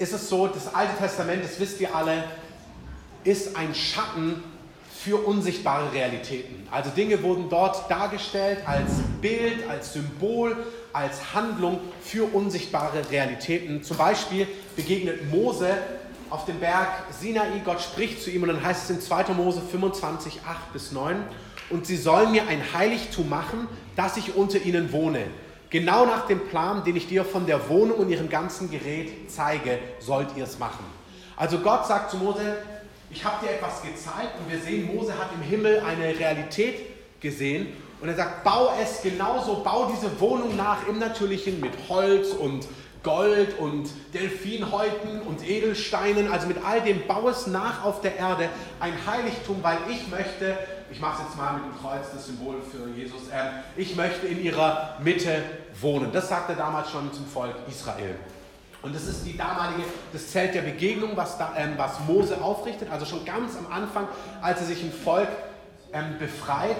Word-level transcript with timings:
ist 0.00 0.14
es 0.14 0.28
so, 0.28 0.46
das 0.46 0.74
Alte 0.74 0.96
Testament, 0.96 1.44
das 1.44 1.60
wisst 1.60 1.80
ihr 1.80 1.94
alle, 1.94 2.24
ist 3.22 3.54
ein 3.54 3.74
Schatten 3.74 4.42
für 5.04 5.16
unsichtbare 5.26 5.92
Realitäten. 5.92 6.66
Also 6.70 6.90
Dinge 6.90 7.22
wurden 7.22 7.50
dort 7.50 7.90
dargestellt 7.90 8.58
als 8.66 8.90
Bild, 9.20 9.68
als 9.68 9.92
Symbol, 9.92 10.56
als 10.92 11.34
Handlung 11.34 11.80
für 12.02 12.24
unsichtbare 12.24 13.10
Realitäten. 13.10 13.82
Zum 13.82 13.98
Beispiel 13.98 14.46
begegnet 14.74 15.30
Mose 15.30 15.76
auf 16.30 16.46
dem 16.46 16.60
Berg 16.60 16.88
Sinai, 17.18 17.60
Gott 17.64 17.82
spricht 17.82 18.22
zu 18.22 18.30
ihm 18.30 18.42
und 18.42 18.48
dann 18.48 18.64
heißt 18.64 18.84
es 18.84 18.90
in 18.90 19.00
2. 19.02 19.34
Mose 19.34 19.60
25, 19.70 20.40
8 20.46 20.72
bis 20.72 20.92
9, 20.92 21.16
und 21.68 21.86
sie 21.86 21.96
sollen 21.96 22.32
mir 22.32 22.48
ein 22.48 22.62
Heiligtum 22.72 23.28
machen, 23.28 23.68
dass 23.96 24.16
ich 24.16 24.34
unter 24.34 24.60
ihnen 24.60 24.92
wohne. 24.92 25.26
Genau 25.70 26.04
nach 26.04 26.26
dem 26.26 26.48
Plan, 26.48 26.82
den 26.84 26.96
ich 26.96 27.06
dir 27.06 27.24
von 27.24 27.46
der 27.46 27.68
Wohnung 27.68 27.98
und 27.98 28.10
ihrem 28.10 28.28
ganzen 28.28 28.70
Gerät 28.70 29.30
zeige, 29.30 29.78
sollt 30.00 30.28
ihr 30.36 30.44
es 30.44 30.58
machen. 30.58 30.84
Also 31.36 31.58
Gott 31.58 31.86
sagt 31.86 32.10
zu 32.10 32.16
Mose, 32.16 32.56
ich 33.08 33.24
habe 33.24 33.46
dir 33.46 33.52
etwas 33.52 33.80
gezeigt 33.80 34.34
und 34.38 34.52
wir 34.52 34.60
sehen, 34.60 34.92
Mose 34.92 35.16
hat 35.16 35.28
im 35.32 35.42
Himmel 35.42 35.80
eine 35.80 36.18
Realität 36.18 37.20
gesehen 37.20 37.68
und 38.00 38.08
er 38.08 38.16
sagt, 38.16 38.42
bau 38.42 38.72
es 38.82 39.00
genauso, 39.02 39.62
bau 39.62 39.92
diese 39.94 40.20
Wohnung 40.20 40.56
nach 40.56 40.88
im 40.88 40.98
Natürlichen 40.98 41.60
mit 41.60 41.72
Holz 41.88 42.30
und 42.30 42.66
Gold 43.02 43.58
und 43.58 43.88
Delfinhäuten 44.12 45.22
und 45.22 45.48
Edelsteinen, 45.48 46.30
also 46.30 46.46
mit 46.46 46.58
all 46.64 46.82
dem, 46.82 47.06
bau 47.06 47.28
es 47.28 47.46
nach 47.46 47.84
auf 47.84 48.00
der 48.00 48.16
Erde, 48.16 48.48
ein 48.78 48.92
Heiligtum, 49.06 49.58
weil 49.62 49.78
ich 49.88 50.08
möchte, 50.08 50.58
ich 50.90 51.00
mache 51.00 51.22
es 51.22 51.28
jetzt 51.28 51.36
mal 51.36 51.54
mit 51.54 51.64
dem 51.64 51.80
Kreuz, 51.80 52.06
das 52.12 52.26
Symbol 52.26 52.56
für 52.62 52.88
Jesus, 52.98 53.28
äh, 53.28 53.50
ich 53.76 53.96
möchte 53.96 54.26
in 54.26 54.42
ihrer 54.42 54.96
Mitte 55.00 55.42
wohnen. 55.80 56.10
Das 56.12 56.28
sagte 56.28 56.52
er 56.52 56.58
damals 56.58 56.90
schon 56.90 57.12
zum 57.12 57.26
Volk 57.26 57.54
Israel. 57.68 58.16
Und 58.82 58.94
das 58.94 59.04
ist 59.04 59.24
die 59.24 59.36
damalige, 59.36 59.84
das 60.12 60.30
Zelt 60.30 60.54
der 60.54 60.62
Begegnung, 60.62 61.10
was, 61.14 61.36
da, 61.38 61.52
ähm, 61.56 61.74
was 61.76 62.00
Mose 62.06 62.40
aufrichtet, 62.42 62.90
also 62.90 63.04
schon 63.04 63.24
ganz 63.24 63.56
am 63.56 63.70
Anfang, 63.70 64.08
als 64.40 64.60
er 64.60 64.66
sich 64.66 64.82
ein 64.82 64.92
Volk 64.92 65.28
ähm, 65.92 66.18
befreit, 66.18 66.76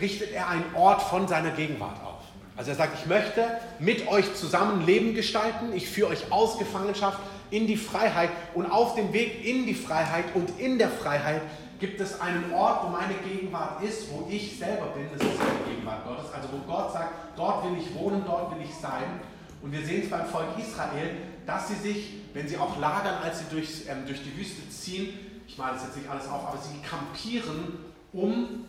richtet 0.00 0.32
er 0.32 0.48
einen 0.48 0.64
Ort 0.74 1.02
von 1.02 1.26
seiner 1.26 1.50
Gegenwart 1.50 2.00
auf. 2.04 2.22
Also 2.56 2.70
er 2.70 2.76
sagt, 2.76 2.98
ich 3.00 3.06
möchte 3.06 3.44
mit 3.78 4.08
euch 4.08 4.34
zusammen 4.34 4.86
Leben 4.86 5.14
gestalten, 5.14 5.72
ich 5.74 5.88
führe 5.88 6.10
euch 6.10 6.30
aus 6.30 6.58
Gefangenschaft 6.58 7.18
in 7.50 7.66
die 7.66 7.76
Freiheit 7.76 8.30
und 8.54 8.66
auf 8.66 8.94
dem 8.94 9.12
Weg 9.12 9.44
in 9.44 9.66
die 9.66 9.74
Freiheit 9.74 10.24
und 10.34 10.58
in 10.58 10.78
der 10.78 10.90
Freiheit 10.90 11.40
gibt 11.78 12.00
es 12.00 12.20
einen 12.20 12.52
Ort, 12.52 12.84
wo 12.84 12.88
meine 12.88 13.14
Gegenwart 13.14 13.82
ist, 13.82 14.10
wo 14.10 14.28
ich 14.28 14.58
selber 14.58 14.86
bin, 14.86 15.06
das 15.12 15.26
ist 15.26 15.38
die 15.40 15.70
Gegenwart 15.70 16.04
Gottes, 16.04 16.32
also 16.32 16.48
wo 16.52 16.58
Gott 16.70 16.92
sagt, 16.92 17.12
dort 17.36 17.64
will 17.64 17.78
ich 17.78 17.94
wohnen, 17.94 18.22
dort 18.26 18.54
will 18.54 18.64
ich 18.64 18.74
sein. 18.74 19.20
Und 19.62 19.72
wir 19.72 19.84
sehen 19.84 20.02
es 20.02 20.10
beim 20.10 20.26
Volk 20.26 20.58
Israel, 20.58 21.16
dass 21.46 21.68
sie 21.68 21.74
sich, 21.74 22.14
wenn 22.34 22.48
sie 22.48 22.58
auch 22.58 22.78
lagern, 22.78 23.16
als 23.22 23.40
sie 23.40 23.44
durch, 23.50 23.84
ähm, 23.88 24.06
durch 24.06 24.22
die 24.22 24.36
Wüste 24.36 24.68
ziehen, 24.70 25.14
ich 25.46 25.56
male 25.56 25.74
das 25.74 25.84
jetzt 25.84 25.96
nicht 25.96 26.08
alles 26.08 26.28
auf, 26.28 26.46
aber 26.46 26.58
sie 26.58 26.78
kampieren 26.86 27.78
um 28.12 28.64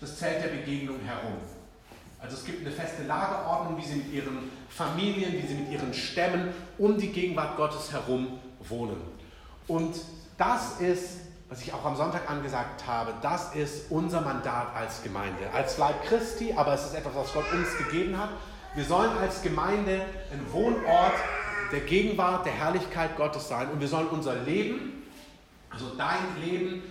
das 0.00 0.18
Zelt 0.18 0.42
der 0.42 0.48
Begegnung 0.48 1.00
herum. 1.00 1.34
Also 2.18 2.36
es 2.36 2.44
gibt 2.44 2.60
eine 2.66 2.74
feste 2.74 3.04
Lagerordnung, 3.04 3.78
wie 3.78 3.86
sie 3.86 3.96
mit 3.96 4.12
ihren 4.12 4.50
Familien, 4.68 5.32
wie 5.32 5.46
sie 5.46 5.54
mit 5.54 5.70
ihren 5.70 5.92
Stämmen 5.94 6.48
um 6.78 6.98
die 6.98 7.08
Gegenwart 7.08 7.56
Gottes 7.56 7.92
herum 7.92 8.38
wohnen. 8.68 9.00
Und 9.66 9.96
das 10.36 10.80
ist, 10.80 11.19
was 11.50 11.62
ich 11.62 11.74
auch 11.74 11.84
am 11.84 11.96
Sonntag 11.96 12.30
angesagt 12.30 12.86
habe, 12.86 13.12
das 13.22 13.56
ist 13.56 13.90
unser 13.90 14.20
Mandat 14.20 14.68
als 14.74 15.02
Gemeinde, 15.02 15.50
als 15.52 15.78
Leib 15.78 16.04
Christi, 16.04 16.52
aber 16.54 16.74
es 16.74 16.84
ist 16.84 16.94
etwas, 16.94 17.12
was 17.16 17.32
Gott 17.32 17.52
uns 17.52 17.76
gegeben 17.76 18.16
hat. 18.16 18.30
Wir 18.76 18.84
sollen 18.84 19.10
als 19.18 19.42
Gemeinde 19.42 20.02
ein 20.32 20.52
Wohnort 20.52 21.14
der 21.72 21.80
Gegenwart, 21.80 22.46
der 22.46 22.52
Herrlichkeit 22.52 23.16
Gottes 23.16 23.48
sein 23.48 23.68
und 23.70 23.80
wir 23.80 23.88
sollen 23.88 24.06
unser 24.08 24.36
Leben, 24.36 25.02
also 25.70 25.86
dein 25.98 26.40
Leben, 26.40 26.84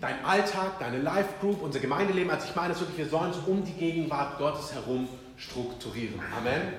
dein 0.00 0.24
Alltag, 0.24 0.78
deine 0.78 0.98
Life 0.98 1.30
Group, 1.40 1.60
unser 1.60 1.80
Gemeindeleben, 1.80 2.30
also 2.30 2.46
ich 2.48 2.54
meine 2.54 2.74
es 2.74 2.78
wirklich, 2.78 2.98
wir 2.98 3.08
sollen 3.08 3.32
es 3.32 3.38
um 3.38 3.64
die 3.64 3.72
Gegenwart 3.72 4.38
Gottes 4.38 4.72
herum 4.72 5.08
strukturieren. 5.36 6.20
Amen. 6.38 6.74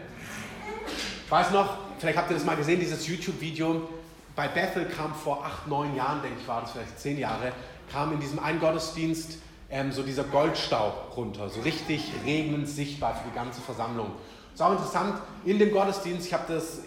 Ich 1.25 1.31
weiß 1.31 1.51
noch, 1.51 1.79
vielleicht 1.99 2.17
habt 2.17 2.31
ihr 2.31 2.37
das 2.37 2.45
mal 2.45 2.55
gesehen, 2.55 2.79
dieses 2.79 3.05
YouTube-Video. 3.05 3.89
Bei 4.35 4.47
Bethel 4.47 4.85
kam 4.85 5.13
vor 5.13 5.45
acht, 5.45 5.67
neun 5.67 5.95
Jahren, 5.95 6.21
denke 6.21 6.37
ich, 6.41 6.47
war 6.47 6.61
das 6.61 6.71
vielleicht 6.71 6.99
zehn 6.99 7.19
Jahre, 7.19 7.51
kam 7.91 8.13
in 8.13 8.19
diesem 8.19 8.39
einen 8.39 8.59
Gottesdienst 8.59 9.37
ähm, 9.69 9.91
so 9.91 10.03
dieser 10.03 10.23
Goldstaub 10.23 11.15
runter, 11.15 11.49
so 11.49 11.61
richtig 11.61 12.11
regnend 12.25 12.67
sichtbar 12.67 13.15
für 13.15 13.29
die 13.29 13.35
ganze 13.35 13.61
Versammlung. 13.61 14.11
Es 14.49 14.55
ist 14.55 14.61
auch 14.61 14.71
interessant, 14.71 15.15
in 15.45 15.59
dem 15.59 15.71
Gottesdienst, 15.71 16.27
ich 16.27 16.33
habe 16.33 16.51
das 16.53 16.79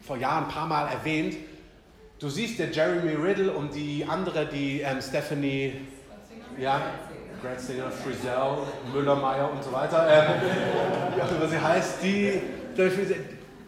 vor 0.00 0.16
Jahren 0.16 0.44
ein 0.44 0.50
paar 0.50 0.66
Mal 0.66 0.88
erwähnt, 0.88 1.36
Du 2.20 2.28
siehst 2.30 2.58
der 2.58 2.70
Jeremy 2.70 3.14
Riddle 3.14 3.52
und 3.52 3.74
die 3.74 4.06
andere, 4.08 4.46
die 4.46 4.80
ähm, 4.80 5.00
Stephanie, 5.02 5.72
ja, 6.56 6.80
Gratzinger, 7.42 7.90
Frizzell, 7.90 8.58
Müller-Meyer 8.94 9.50
und 9.50 9.62
so 9.62 9.72
weiter, 9.72 10.06
ähm, 10.08 10.40
wie 11.16 11.20
auch 11.20 11.30
immer 11.32 11.48
sie 11.48 11.58
heißt, 11.58 12.02
die, 12.02 12.40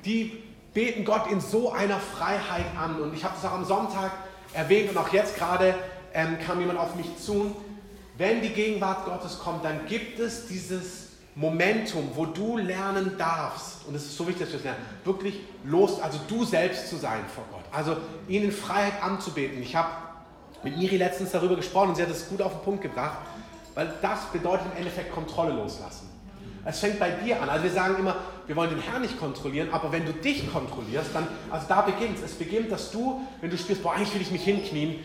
die 0.04 0.42
beten 0.76 1.06
Gott 1.06 1.32
in 1.32 1.40
so 1.40 1.72
einer 1.72 1.98
Freiheit 1.98 2.66
an. 2.78 3.00
Und 3.00 3.14
ich 3.14 3.24
habe 3.24 3.34
es 3.36 3.44
auch 3.46 3.52
am 3.52 3.64
Sonntag 3.64 4.12
erwähnt 4.52 4.90
und 4.90 4.98
auch 4.98 5.10
jetzt 5.10 5.34
gerade 5.34 5.74
ähm, 6.12 6.36
kam 6.38 6.60
jemand 6.60 6.78
auf 6.78 6.94
mich 6.96 7.16
zu. 7.16 7.56
Wenn 8.18 8.42
die 8.42 8.50
Gegenwart 8.50 9.06
Gottes 9.06 9.38
kommt, 9.38 9.64
dann 9.64 9.86
gibt 9.86 10.20
es 10.20 10.48
dieses 10.48 11.06
Momentum, 11.34 12.10
wo 12.14 12.26
du 12.26 12.58
lernen 12.58 13.16
darfst, 13.16 13.86
und 13.88 13.94
es 13.94 14.04
ist 14.04 14.18
so 14.18 14.28
wichtig, 14.28 14.44
dass 14.44 14.52
wir 14.52 14.58
es 14.58 14.64
lernen, 14.64 14.80
wirklich 15.04 15.40
los, 15.64 15.98
also 16.00 16.18
du 16.28 16.44
selbst 16.44 16.90
zu 16.90 16.96
sein 16.96 17.20
vor 17.34 17.44
Gott. 17.50 17.64
Also 17.72 17.96
ihn 18.28 18.44
in 18.44 18.52
Freiheit 18.52 19.02
anzubeten. 19.02 19.62
Ich 19.62 19.74
habe 19.74 19.88
mit 20.62 20.76
Miri 20.76 20.98
letztens 20.98 21.30
darüber 21.30 21.56
gesprochen 21.56 21.90
und 21.90 21.94
sie 21.94 22.02
hat 22.02 22.10
es 22.10 22.28
gut 22.28 22.42
auf 22.42 22.52
den 22.52 22.62
Punkt 22.62 22.82
gebracht, 22.82 23.18
weil 23.74 23.94
das 24.02 24.26
bedeutet 24.26 24.66
im 24.72 24.78
Endeffekt 24.78 25.10
Kontrolle 25.12 25.54
loslassen. 25.54 26.15
Es 26.66 26.80
fängt 26.80 26.98
bei 26.98 27.10
dir 27.10 27.40
an. 27.40 27.48
Also 27.48 27.64
wir 27.64 27.70
sagen 27.70 27.96
immer, 27.98 28.16
wir 28.46 28.56
wollen 28.56 28.70
den 28.70 28.80
Herrn 28.80 29.02
nicht 29.02 29.18
kontrollieren, 29.18 29.68
aber 29.70 29.92
wenn 29.92 30.04
du 30.04 30.12
dich 30.12 30.50
kontrollierst, 30.52 31.10
dann, 31.14 31.26
also 31.50 31.66
da 31.68 31.82
beginnt 31.82 32.18
es. 32.18 32.24
Es 32.24 32.32
beginnt, 32.32 32.72
dass 32.72 32.90
du, 32.90 33.20
wenn 33.40 33.50
du 33.50 33.56
spürst, 33.56 33.82
boah, 33.82 33.94
eigentlich 33.94 34.12
will 34.14 34.22
ich 34.22 34.30
mich 34.32 34.42
hinknien, 34.42 34.96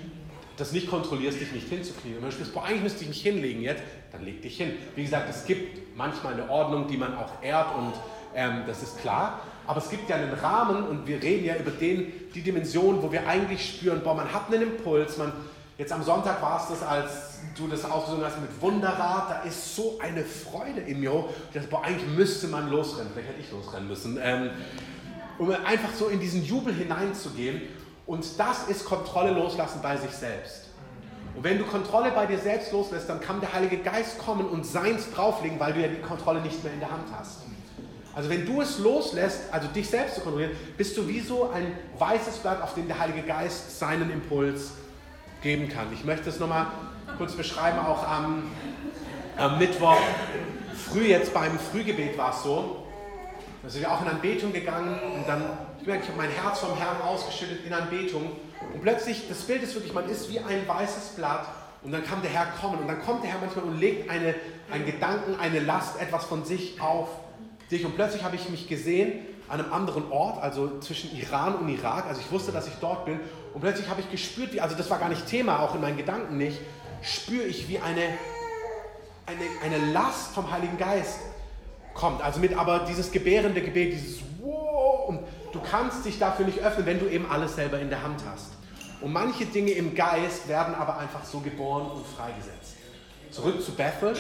das 0.57 0.71
nicht 0.71 0.89
kontrollierst, 0.89 1.39
dich 1.39 1.51
nicht 1.51 1.69
hinzuknien. 1.69 2.15
Und 2.17 2.23
wenn 2.23 2.29
du 2.29 2.35
spürst, 2.35 2.53
boah, 2.53 2.65
eigentlich 2.65 2.83
müsste 2.83 3.03
ich 3.03 3.09
mich 3.09 3.21
hinlegen 3.21 3.61
jetzt, 3.61 3.83
dann 4.11 4.25
leg 4.25 4.41
dich 4.41 4.57
hin. 4.57 4.73
Wie 4.95 5.03
gesagt, 5.03 5.29
es 5.29 5.45
gibt 5.45 5.95
manchmal 5.95 6.33
eine 6.33 6.49
Ordnung, 6.49 6.87
die 6.87 6.97
man 6.97 7.15
auch 7.15 7.31
ehrt 7.43 7.75
und 7.77 7.93
ähm, 8.35 8.63
das 8.65 8.81
ist 8.81 8.99
klar. 8.99 9.41
Aber 9.67 9.79
es 9.79 9.89
gibt 9.89 10.09
ja 10.09 10.15
einen 10.15 10.33
Rahmen 10.33 10.83
und 10.87 11.07
wir 11.07 11.21
reden 11.21 11.45
ja 11.45 11.55
über 11.55 11.71
den, 11.71 12.11
die 12.33 12.41
Dimension, 12.41 13.01
wo 13.03 13.11
wir 13.11 13.27
eigentlich 13.27 13.75
spüren, 13.75 14.01
boah, 14.03 14.15
man 14.15 14.33
hat 14.33 14.51
einen 14.51 14.63
Impuls. 14.63 15.17
Man, 15.17 15.31
jetzt 15.77 15.91
am 15.93 16.03
Sonntag 16.03 16.41
war 16.41 16.59
es 16.61 16.69
das, 16.69 16.87
als 16.87 17.30
du 17.55 17.67
das 17.67 17.85
ausgesungen 17.85 18.25
hast 18.25 18.39
mit 18.39 18.61
Wunderrad, 18.61 19.29
da 19.29 19.41
ist 19.41 19.75
so 19.75 19.99
eine 20.01 20.23
Freude 20.23 20.81
in 20.81 20.99
mir. 20.99 21.25
Dachte, 21.53 21.67
boah, 21.67 21.83
eigentlich 21.83 22.09
müsste 22.15 22.47
man 22.47 22.69
losrennen. 22.69 23.11
Vielleicht 23.13 23.29
hätte 23.29 23.41
ich 23.41 23.51
losrennen 23.51 23.87
müssen. 23.87 24.19
Ähm, 24.21 24.51
um 25.37 25.49
einfach 25.51 25.93
so 25.93 26.07
in 26.07 26.19
diesen 26.19 26.43
Jubel 26.43 26.73
hineinzugehen. 26.73 27.61
Und 28.05 28.39
das 28.39 28.67
ist 28.67 28.85
Kontrolle 28.85 29.31
loslassen 29.31 29.79
bei 29.81 29.97
sich 29.97 30.11
selbst. 30.11 30.69
Und 31.35 31.43
wenn 31.43 31.57
du 31.57 31.65
Kontrolle 31.65 32.11
bei 32.11 32.25
dir 32.25 32.37
selbst 32.37 32.71
loslässt, 32.71 33.07
dann 33.07 33.21
kann 33.21 33.39
der 33.39 33.53
Heilige 33.53 33.77
Geist 33.77 34.19
kommen 34.19 34.45
und 34.45 34.65
seins 34.65 35.11
drauflegen, 35.11 35.59
weil 35.59 35.73
du 35.73 35.81
ja 35.81 35.87
die 35.87 36.01
Kontrolle 36.01 36.41
nicht 36.41 36.63
mehr 36.63 36.73
in 36.73 36.79
der 36.79 36.91
Hand 36.91 37.05
hast. 37.17 37.41
Also 38.13 38.29
wenn 38.29 38.45
du 38.45 38.61
es 38.61 38.79
loslässt, 38.79 39.43
also 39.51 39.67
dich 39.69 39.89
selbst 39.89 40.15
zu 40.15 40.21
kontrollieren, 40.21 40.51
bist 40.77 40.97
du 40.97 41.07
wie 41.07 41.21
so 41.21 41.49
ein 41.51 41.71
weißes 41.97 42.39
Blatt, 42.39 42.61
auf 42.61 42.73
dem 42.73 42.87
der 42.87 42.99
Heilige 42.99 43.21
Geist 43.21 43.79
seinen 43.79 44.11
Impuls 44.11 44.71
geben 45.41 45.69
kann. 45.69 45.87
Ich 45.93 46.03
möchte 46.03 46.29
es 46.29 46.39
nochmal 46.39 46.67
kurz 47.21 47.33
beschreiben, 47.33 47.77
auch 47.77 48.03
am, 48.07 48.49
am 49.37 49.59
Mittwoch 49.59 49.99
früh 50.73 51.05
jetzt 51.05 51.31
beim 51.31 51.59
Frühgebet 51.59 52.17
war 52.17 52.31
es 52.31 52.41
so, 52.41 52.87
da 53.61 53.69
sind 53.69 53.81
wir 53.81 53.91
auch 53.91 54.01
in 54.01 54.07
Anbetung 54.07 54.51
gegangen 54.51 54.99
und 55.13 55.27
dann, 55.27 55.43
ich 55.79 55.85
merke, 55.85 56.01
ich 56.01 56.09
habe 56.09 56.17
mein 56.17 56.31
Herz 56.31 56.57
vom 56.57 56.75
Herrn 56.75 56.99
ausgeschüttet 56.99 57.63
in 57.63 57.73
Anbetung 57.73 58.23
und 58.73 58.81
plötzlich, 58.81 59.27
das 59.29 59.37
Bild 59.41 59.61
ist 59.61 59.75
wirklich, 59.75 59.93
man 59.93 60.09
ist 60.09 60.31
wie 60.31 60.39
ein 60.39 60.67
weißes 60.67 61.09
Blatt 61.09 61.45
und 61.83 61.91
dann 61.91 62.03
kann 62.03 62.23
der 62.23 62.31
Herr 62.31 62.47
kommen 62.59 62.79
und 62.79 62.87
dann 62.87 62.99
kommt 63.03 63.23
der 63.23 63.29
Herr 63.29 63.39
manchmal 63.39 63.65
und 63.65 63.79
legt 63.79 64.09
eine, 64.09 64.33
einen 64.71 64.87
Gedanken, 64.87 65.39
eine 65.39 65.59
Last, 65.59 66.01
etwas 66.01 66.23
von 66.25 66.43
sich 66.43 66.81
auf 66.81 67.07
dich. 67.69 67.85
Und 67.85 67.95
plötzlich 67.95 68.23
habe 68.23 68.35
ich 68.35 68.49
mich 68.49 68.67
gesehen 68.67 69.27
an 69.47 69.59
einem 69.61 69.71
anderen 69.71 70.11
Ort, 70.11 70.41
also 70.41 70.79
zwischen 70.79 71.15
Iran 71.15 71.53
und 71.53 71.69
Irak. 71.69 72.05
Also 72.07 72.21
ich 72.21 72.31
wusste, 72.31 72.51
dass 72.51 72.67
ich 72.67 72.73
dort 72.81 73.05
bin. 73.05 73.19
Und 73.53 73.61
plötzlich 73.61 73.89
habe 73.89 74.01
ich 74.01 74.09
gespürt, 74.09 74.53
wie, 74.53 74.61
also 74.61 74.75
das 74.75 74.89
war 74.89 74.97
gar 74.97 75.09
nicht 75.09 75.27
Thema, 75.27 75.59
auch 75.59 75.75
in 75.75 75.81
meinen 75.81 75.97
Gedanken 75.97 76.37
nicht, 76.37 76.57
spüre 77.01 77.43
ich, 77.43 77.67
wie 77.67 77.79
eine, 77.79 78.01
eine, 79.25 79.43
eine 79.63 79.91
Last 79.91 80.33
vom 80.33 80.51
Heiligen 80.51 80.77
Geist 80.77 81.19
kommt. 81.93 82.21
Also 82.21 82.39
mit 82.39 82.57
aber 82.57 82.85
dieses 82.87 83.11
gebärende 83.11 83.61
Gebet, 83.61 83.93
dieses 83.93 84.19
Wow, 84.41 85.09
und 85.09 85.19
du 85.51 85.59
kannst 85.61 86.05
dich 86.05 86.17
dafür 86.19 86.45
nicht 86.45 86.59
öffnen, 86.59 86.85
wenn 86.85 86.99
du 86.99 87.07
eben 87.07 87.29
alles 87.29 87.55
selber 87.55 87.79
in 87.79 87.89
der 87.89 88.03
Hand 88.03 88.21
hast. 88.29 88.51
Und 89.01 89.13
manche 89.13 89.45
Dinge 89.45 89.71
im 89.71 89.95
Geist 89.95 90.47
werden 90.47 90.75
aber 90.75 90.97
einfach 90.97 91.25
so 91.25 91.39
geboren 91.39 91.91
und 91.91 92.05
freigesetzt. 92.05 92.75
Zurück 93.31 93.63
zu 93.63 93.73
Bethel. 93.73 94.15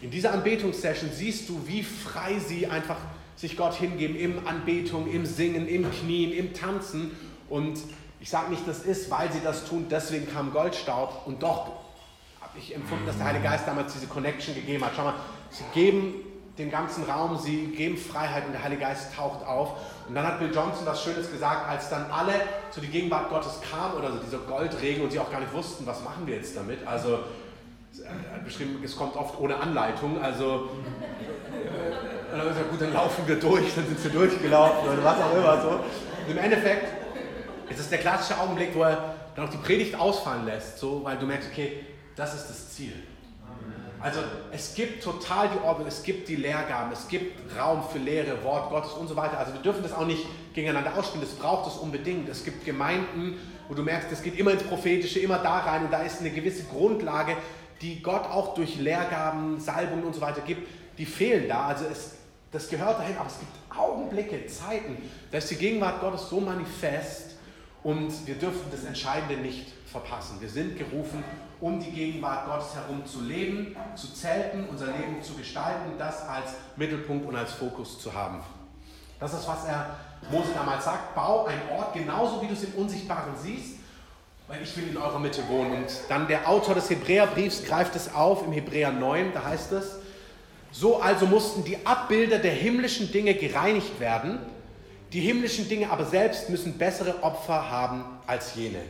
In 0.00 0.10
dieser 0.10 0.32
Anbetungssession 0.32 1.10
siehst 1.12 1.48
du, 1.48 1.60
wie 1.66 1.82
frei 1.82 2.38
sie 2.38 2.66
einfach 2.66 2.96
sich 3.36 3.56
Gott 3.56 3.74
hingeben, 3.74 4.16
im 4.16 4.46
Anbetung, 4.46 5.08
im 5.08 5.24
Singen, 5.24 5.68
im 5.68 5.90
Knien, 5.90 6.32
im 6.32 6.52
Tanzen. 6.52 7.12
Und 7.48 7.78
ich 8.20 8.30
sage 8.30 8.50
nicht, 8.50 8.66
das 8.66 8.80
ist, 8.80 9.10
weil 9.10 9.32
sie 9.32 9.40
das 9.42 9.64
tun, 9.64 9.86
deswegen 9.88 10.28
kam 10.32 10.52
Goldstaub. 10.52 11.26
Und 11.26 11.42
doch 11.42 11.72
habe 12.48 12.58
ich 12.58 12.74
empfunden, 12.74 13.06
dass 13.06 13.16
der 13.16 13.26
Heilige 13.26 13.44
Geist 13.44 13.66
damals 13.66 13.92
diese 13.92 14.06
Connection 14.06 14.54
gegeben 14.54 14.84
hat. 14.84 14.92
Schau 14.96 15.04
mal, 15.04 15.14
sie 15.50 15.64
geben 15.74 16.14
den 16.56 16.70
ganzen 16.70 17.04
Raum, 17.04 17.38
sie 17.38 17.66
geben 17.68 17.96
Freiheit 17.96 18.46
und 18.46 18.52
der 18.52 18.62
Heilige 18.62 18.82
Geist 18.82 19.14
taucht 19.14 19.46
auf. 19.46 19.76
Und 20.08 20.14
dann 20.14 20.26
hat 20.26 20.38
Bill 20.40 20.52
Johnson 20.52 20.84
was 20.86 21.02
Schönes 21.04 21.30
gesagt, 21.30 21.68
als 21.68 21.88
dann 21.88 22.10
alle 22.10 22.32
zu 22.70 22.80
die 22.80 22.88
Gegenwart 22.88 23.30
Gottes 23.30 23.60
kamen 23.70 23.94
oder 23.94 24.12
so 24.12 24.18
dieser 24.18 24.38
Goldregen 24.38 25.04
und 25.04 25.12
sie 25.12 25.20
auch 25.20 25.30
gar 25.30 25.40
nicht 25.40 25.52
wussten, 25.52 25.86
was 25.86 26.02
machen 26.02 26.26
wir 26.26 26.36
jetzt 26.36 26.56
damit. 26.56 26.86
Also 26.86 27.20
beschrieben, 28.44 28.80
es 28.84 28.96
kommt 28.96 29.16
oft 29.16 29.38
ohne 29.38 29.56
Anleitung. 29.56 30.20
Also 30.22 30.70
äh, 31.52 32.36
dann 32.36 32.48
ist 32.48 32.56
ja 32.56 32.62
gut, 32.70 32.80
dann 32.80 32.92
laufen 32.92 33.26
wir 33.26 33.36
durch, 33.36 33.74
dann 33.74 33.86
sind 33.86 34.02
wir 34.02 34.10
durchgelaufen 34.10 34.88
oder 34.88 35.04
was 35.04 35.20
auch 35.20 35.36
immer 35.36 35.60
so. 35.60 35.68
Und 35.70 36.30
im 36.30 36.38
Endeffekt 36.38 36.86
ist 37.70 37.80
es 37.80 37.88
der 37.88 37.98
klassische 37.98 38.40
Augenblick, 38.40 38.74
wo 38.74 38.82
er 38.82 39.14
dann 39.36 39.46
auch 39.46 39.50
die 39.50 39.58
Predigt 39.58 39.98
ausfallen 39.98 40.44
lässt, 40.44 40.78
so, 40.78 41.04
weil 41.04 41.16
du 41.16 41.26
merkst, 41.26 41.50
okay, 41.52 41.84
das 42.18 42.34
ist 42.34 42.50
das 42.50 42.70
Ziel. 42.70 42.92
Also 44.00 44.20
es 44.52 44.74
gibt 44.74 45.02
total 45.02 45.48
die 45.48 45.58
Ordnung, 45.64 45.88
es 45.88 46.02
gibt 46.02 46.28
die 46.28 46.36
Lehrgaben, 46.36 46.92
es 46.92 47.08
gibt 47.08 47.56
Raum 47.56 47.82
für 47.82 47.98
Lehre, 47.98 48.42
Wort 48.44 48.70
Gottes 48.70 48.92
und 48.92 49.08
so 49.08 49.16
weiter. 49.16 49.38
Also 49.38 49.54
wir 49.54 49.60
dürfen 49.60 49.82
das 49.82 49.92
auch 49.92 50.06
nicht 50.06 50.24
gegeneinander 50.54 50.96
ausspielen, 50.96 51.26
das 51.26 51.36
braucht 51.36 51.68
es 51.68 51.78
unbedingt. 51.78 52.28
Es 52.28 52.44
gibt 52.44 52.64
Gemeinden, 52.64 53.36
wo 53.68 53.74
du 53.74 53.82
merkst, 53.82 54.10
es 54.12 54.22
geht 54.22 54.38
immer 54.38 54.52
ins 54.52 54.62
Prophetische, 54.62 55.18
immer 55.20 55.38
da 55.38 55.58
rein 55.60 55.84
und 55.84 55.92
da 55.92 56.02
ist 56.02 56.20
eine 56.20 56.30
gewisse 56.30 56.64
Grundlage, 56.64 57.36
die 57.80 58.02
Gott 58.02 58.24
auch 58.24 58.54
durch 58.54 58.78
Lehrgaben, 58.78 59.60
Salbungen 59.60 60.04
und 60.04 60.14
so 60.14 60.20
weiter 60.20 60.40
gibt, 60.42 60.68
die 60.96 61.06
fehlen 61.06 61.48
da. 61.48 61.66
Also 61.66 61.84
es, 61.90 62.16
das 62.52 62.68
gehört 62.68 63.00
dahin, 63.00 63.16
aber 63.16 63.28
es 63.28 63.38
gibt 63.38 63.52
Augenblicke, 63.76 64.46
Zeiten, 64.46 64.96
da 65.30 65.38
ist 65.38 65.50
die 65.50 65.56
Gegenwart 65.56 66.00
Gottes 66.00 66.28
so 66.28 66.40
manifest 66.40 67.36
und 67.82 68.26
wir 68.26 68.34
dürfen 68.34 68.62
das 68.70 68.84
Entscheidende 68.84 69.36
nicht 69.36 69.66
verpassen. 69.86 70.40
Wir 70.40 70.48
sind 70.48 70.78
gerufen, 70.78 71.22
um 71.60 71.80
die 71.80 71.90
Gegenwart 71.90 72.46
Gottes 72.46 72.74
herum 72.74 73.04
zu 73.04 73.22
leben, 73.22 73.76
zu 73.96 74.12
zelten, 74.12 74.66
unser 74.70 74.86
Leben 74.86 75.22
zu 75.22 75.34
gestalten, 75.34 75.92
das 75.98 76.26
als 76.28 76.52
Mittelpunkt 76.76 77.26
und 77.26 77.36
als 77.36 77.52
Fokus 77.52 77.98
zu 78.00 78.12
haben. 78.12 78.40
Das 79.18 79.34
ist, 79.34 79.48
was 79.48 79.64
er 79.64 79.96
Mose 80.30 80.50
damals 80.54 80.84
sagt. 80.84 81.14
Bau 81.14 81.46
einen 81.46 81.62
Ort 81.76 81.94
genauso, 81.94 82.40
wie 82.42 82.46
du 82.46 82.52
es 82.52 82.64
im 82.64 82.74
Unsichtbaren 82.74 83.32
siehst, 83.36 83.78
weil 84.46 84.62
ich 84.62 84.76
will 84.76 84.88
in 84.88 84.96
eurer 84.96 85.18
Mitte 85.18 85.46
wohnen. 85.48 85.72
Und 85.72 85.90
dann 86.08 86.28
der 86.28 86.48
Autor 86.48 86.74
des 86.74 86.88
Hebräerbriefs 86.90 87.64
greift 87.64 87.96
es 87.96 88.14
auf 88.14 88.44
im 88.44 88.52
Hebräer 88.52 88.92
9, 88.92 89.32
da 89.34 89.44
heißt 89.44 89.72
es, 89.72 89.98
so 90.70 91.00
also 91.00 91.26
mussten 91.26 91.64
die 91.64 91.84
Abbilder 91.86 92.38
der 92.38 92.52
himmlischen 92.52 93.10
Dinge 93.10 93.34
gereinigt 93.34 93.98
werden, 94.00 94.38
die 95.12 95.20
himmlischen 95.20 95.68
Dinge 95.68 95.90
aber 95.90 96.04
selbst 96.04 96.50
müssen 96.50 96.76
bessere 96.76 97.22
Opfer 97.22 97.70
haben 97.70 98.04
als 98.26 98.54
jene. 98.54 98.80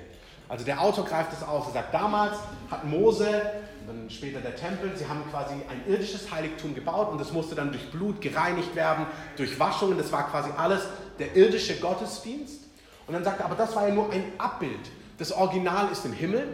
Also 0.49 0.65
der 0.65 0.81
Autor 0.81 1.05
greift 1.05 1.33
es 1.33 1.43
aus. 1.47 1.67
Er 1.69 1.73
sagt, 1.73 1.95
damals 1.95 2.37
hat 2.71 2.85
Mose, 2.85 3.43
dann 3.87 4.09
später 4.11 4.41
der 4.41 4.57
Tempel, 4.57 4.91
sie 4.97 5.07
haben 5.07 5.23
quasi 5.31 5.55
ein 5.55 5.83
irdisches 5.87 6.31
Heiligtum 6.31 6.75
gebaut 6.75 7.11
und 7.11 7.21
das 7.21 7.33
musste 7.33 7.55
dann 7.55 7.71
durch 7.73 7.91
Blut 7.91 8.21
gereinigt 8.21 8.75
werden, 8.75 9.07
durch 9.37 9.59
Waschungen. 9.59 9.99
Das 9.99 10.13
war 10.13 10.31
quasi 10.31 10.51
alles 10.57 10.83
der 11.19 11.35
irdische 11.37 11.77
Gottesdienst. 11.77 12.65
Und 13.07 13.15
dann 13.15 13.25
sagt 13.25 13.41
er, 13.41 13.47
aber 13.47 13.55
das 13.55 13.75
war 13.75 13.89
ja 13.89 13.95
nur 13.95 14.13
ein 14.13 14.25
Abbild. 14.39 14.91
Das 15.19 15.33
Original 15.33 15.91
ist 15.91 16.05
im 16.05 16.13
Himmel 16.13 16.47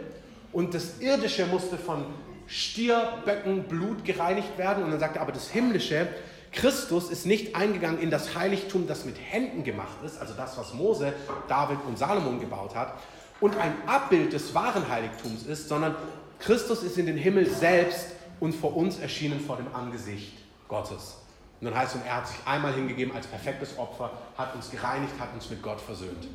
und 0.51 0.73
das 0.73 0.99
irdische 0.99 1.45
musste 1.45 1.77
von 1.77 2.05
Stier, 2.47 3.13
Böcken, 3.25 3.63
Blut 3.63 4.05
gereinigt 4.05 4.57
werden. 4.57 4.83
Und 4.83 4.91
dann 4.91 4.99
sagt 4.99 5.17
er, 5.17 5.21
aber 5.21 5.31
das 5.31 5.49
himmlische, 5.49 6.07
Christus 6.51 7.09
ist 7.09 7.25
nicht 7.25 7.55
eingegangen 7.55 7.99
in 7.99 8.09
das 8.09 8.35
Heiligtum, 8.35 8.87
das 8.87 9.03
mit 9.03 9.17
Händen 9.19 9.63
gemacht 9.65 9.97
ist, 10.05 10.19
also 10.21 10.33
das, 10.35 10.57
was 10.57 10.73
Mose, 10.73 11.13
David 11.49 11.79
und 11.85 11.97
Salomon 11.97 12.39
gebaut 12.39 12.73
hat, 12.75 12.93
und 13.41 13.57
ein 13.57 13.73
Abbild 13.85 14.33
des 14.33 14.53
wahren 14.53 14.87
Heiligtums 14.89 15.43
ist, 15.43 15.67
sondern 15.67 15.95
Christus 16.39 16.83
ist 16.83 16.97
in 16.97 17.05
den 17.05 17.17
Himmel 17.17 17.49
selbst 17.49 18.07
und 18.39 18.53
vor 18.53 18.75
uns 18.75 18.99
erschienen 18.99 19.39
vor 19.39 19.57
dem 19.57 19.73
Angesicht 19.73 20.37
Gottes. 20.67 21.17
Und 21.59 21.67
dann 21.67 21.75
heißt 21.75 21.95
es, 21.95 22.01
er 22.05 22.17
hat 22.17 22.27
sich 22.27 22.37
einmal 22.45 22.73
hingegeben 22.73 23.15
als 23.15 23.27
perfektes 23.27 23.77
Opfer, 23.77 24.11
hat 24.37 24.55
uns 24.55 24.69
gereinigt, 24.69 25.13
hat 25.19 25.33
uns 25.33 25.49
mit 25.49 25.61
Gott 25.61 25.79
versöhnt. 25.79 26.27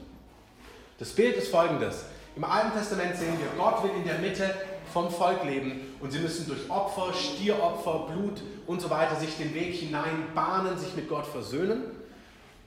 Das 0.98 1.10
Bild 1.10 1.36
ist 1.36 1.50
folgendes. 1.50 2.04
Im 2.36 2.44
Alten 2.44 2.76
Testament 2.76 3.16
sehen 3.16 3.38
wir, 3.38 3.46
Gott 3.62 3.82
will 3.82 3.90
in 3.96 4.04
der 4.04 4.18
Mitte 4.18 4.54
vom 4.92 5.10
Volk 5.10 5.44
leben 5.44 5.94
und 6.00 6.10
sie 6.10 6.18
müssen 6.18 6.46
durch 6.46 6.68
Opfer, 6.70 7.12
Stieropfer, 7.12 8.08
Blut 8.10 8.42
und 8.66 8.80
so 8.80 8.90
weiter 8.90 9.16
sich 9.16 9.36
den 9.36 9.54
Weg 9.54 9.74
hinein 9.74 10.26
bahnen, 10.34 10.78
sich 10.78 10.94
mit 10.96 11.08
Gott 11.08 11.26
versöhnen. 11.26 11.82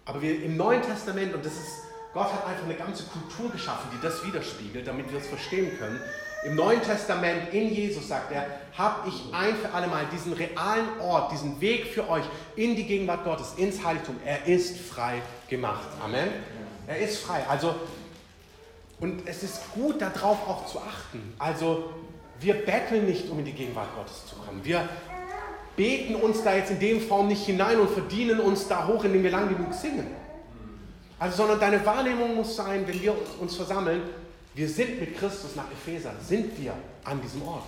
Aber 0.05 0.21
wir 0.21 0.43
im 0.43 0.57
Neuen 0.57 0.81
Testament, 0.81 1.33
und 1.33 1.45
das 1.45 1.53
ist 1.53 1.82
Gott 2.13 2.31
hat 2.31 2.45
einfach 2.45 2.65
eine 2.65 2.75
ganze 2.75 3.03
Kultur 3.05 3.49
geschaffen, 3.51 3.89
die 3.91 4.01
das 4.01 4.23
widerspiegelt, 4.23 4.87
damit 4.87 5.11
wir 5.11 5.19
es 5.19 5.27
verstehen 5.27 5.77
können. 5.79 5.99
Im 6.45 6.55
Neuen 6.55 6.81
Testament, 6.81 7.53
in 7.53 7.73
Jesus, 7.73 8.07
sagt 8.09 8.31
er, 8.31 8.45
habe 8.77 9.09
ich 9.09 9.33
ein 9.33 9.55
für 9.55 9.73
alle 9.73 9.87
Mal 9.87 10.05
diesen 10.11 10.33
realen 10.33 10.99
Ort, 10.99 11.31
diesen 11.31 11.59
Weg 11.59 11.87
für 11.87 12.07
euch 12.09 12.25
in 12.55 12.75
die 12.75 12.83
Gegenwart 12.83 13.23
Gottes, 13.23 13.53
ins 13.57 13.83
Heiligtum. 13.83 14.17
Er 14.25 14.45
ist 14.45 14.77
frei 14.77 15.21
gemacht. 15.47 15.87
Amen. 16.03 16.27
Er 16.85 16.99
ist 16.99 17.17
frei. 17.19 17.43
Also, 17.49 17.73
und 18.99 19.27
es 19.27 19.41
ist 19.41 19.73
gut, 19.73 20.01
darauf 20.01 20.47
auch 20.47 20.67
zu 20.67 20.79
achten. 20.79 21.33
Also, 21.39 21.93
wir 22.39 22.53
betteln 22.65 23.05
nicht, 23.05 23.29
um 23.29 23.39
in 23.39 23.45
die 23.45 23.53
Gegenwart 23.53 23.95
Gottes 23.95 24.27
zu 24.27 24.35
kommen. 24.35 24.63
Wir 24.63 24.87
beten 25.77 26.15
uns 26.15 26.43
da 26.43 26.53
jetzt 26.55 26.71
in 26.71 26.79
dem 26.79 27.01
Form 27.01 27.27
nicht 27.27 27.45
hinein 27.45 27.79
und 27.79 27.89
verdienen 27.89 28.39
uns 28.39 28.67
da 28.67 28.85
hoch, 28.85 29.03
indem 29.03 29.23
wir 29.23 29.31
lang 29.31 29.49
genug 29.49 29.73
singen. 29.73 30.22
Also, 31.23 31.37
sondern 31.37 31.57
deine 31.57 31.85
Wahrnehmung 31.85 32.35
muss 32.35 32.53
sein, 32.53 32.85
wenn 32.85 33.01
wir 33.01 33.15
uns 33.39 33.55
versammeln, 33.55 34.01
wir 34.55 34.67
sind 34.67 34.99
mit 34.99 35.17
Christus 35.17 35.55
nach 35.55 35.71
Epheser, 35.71 36.11
sind 36.21 36.59
wir 36.59 36.73
an 37.05 37.21
diesem 37.21 37.43
Ort. 37.43 37.63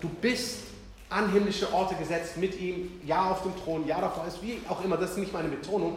Du 0.00 0.08
bist 0.08 0.64
an 1.08 1.30
himmlische 1.30 1.72
Orte 1.72 1.94
gesetzt 1.94 2.38
mit 2.38 2.60
ihm, 2.60 3.00
ja 3.06 3.30
auf 3.30 3.44
dem 3.44 3.56
Thron, 3.56 3.86
ja 3.86 4.00
davor 4.00 4.26
ist, 4.26 4.42
wie 4.42 4.60
auch 4.68 4.84
immer, 4.84 4.96
das 4.96 5.12
ist 5.12 5.18
nicht 5.18 5.32
meine 5.32 5.48
Betonung. 5.48 5.96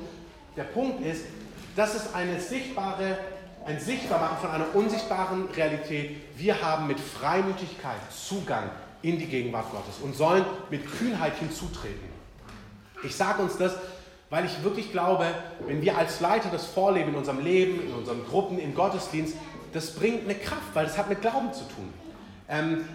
Der 0.55 0.65
Punkt 0.65 1.03
ist, 1.03 1.23
das 1.75 1.95
ist 1.95 2.13
eine 2.13 2.39
sichtbare, 2.39 3.17
ein 3.65 3.79
Sichtbarmachen 3.79 4.37
von 4.37 4.51
einer 4.51 4.67
unsichtbaren 4.75 5.45
Realität. 5.55 6.17
Wir 6.37 6.61
haben 6.61 6.85
mit 6.85 6.99
Freimütigkeit 6.99 7.97
Zugang 8.11 8.69
in 9.01 9.17
die 9.17 9.25
Gegenwart 9.25 9.71
Gottes 9.71 9.95
und 10.03 10.15
sollen 10.15 10.45
mit 10.69 10.85
Kühnheit 10.99 11.33
hinzutreten. 11.39 12.11
Ich 13.03 13.15
sage 13.15 13.41
uns 13.41 13.57
das, 13.57 13.73
weil 14.31 14.45
ich 14.45 14.63
wirklich 14.63 14.91
glaube, 14.91 15.25
wenn 15.67 15.81
wir 15.81 15.97
als 15.97 16.21
Leiter 16.21 16.49
das 16.49 16.65
vorleben 16.65 17.09
in 17.09 17.15
unserem 17.15 17.43
Leben, 17.43 17.85
in 17.85 17.93
unseren 17.93 18.25
Gruppen, 18.25 18.57
im 18.57 18.73
Gottesdienst, 18.73 19.35
das 19.73 19.93
bringt 19.93 20.23
eine 20.23 20.35
Kraft, 20.35 20.73
weil 20.73 20.85
das 20.85 20.97
hat 20.97 21.09
mit 21.09 21.21
Glauben 21.21 21.53
zu 21.53 21.65
tun. 21.65 21.93
Ähm, 22.49 22.85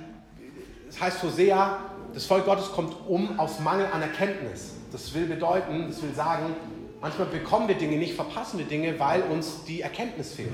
das 0.87 0.99
heißt 0.99 1.23
Hosea, 1.23 1.78
das 2.14 2.25
Volk 2.25 2.47
Gottes 2.47 2.73
kommt 2.73 2.95
um 3.07 3.38
aus 3.38 3.61
Mangel 3.61 3.87
an 3.93 4.00
Erkenntnis. 4.00 4.73
Das 4.93 5.12
will 5.12 5.26
bedeuten, 5.26 5.88
das 5.88 6.02
will 6.02 6.14
sagen, 6.14 6.57
manchmal 7.02 7.26
bekommen 7.26 7.69
wir 7.69 7.75
Dinge 7.75 7.99
nicht, 7.99 8.14
verpassen 8.14 8.59
wir 8.59 8.66
Dinge, 8.66 8.99
weil 8.99 9.23
uns 9.23 9.64
die 9.64 9.83
Erkenntnis 9.83 10.33
fehlt. 10.33 10.49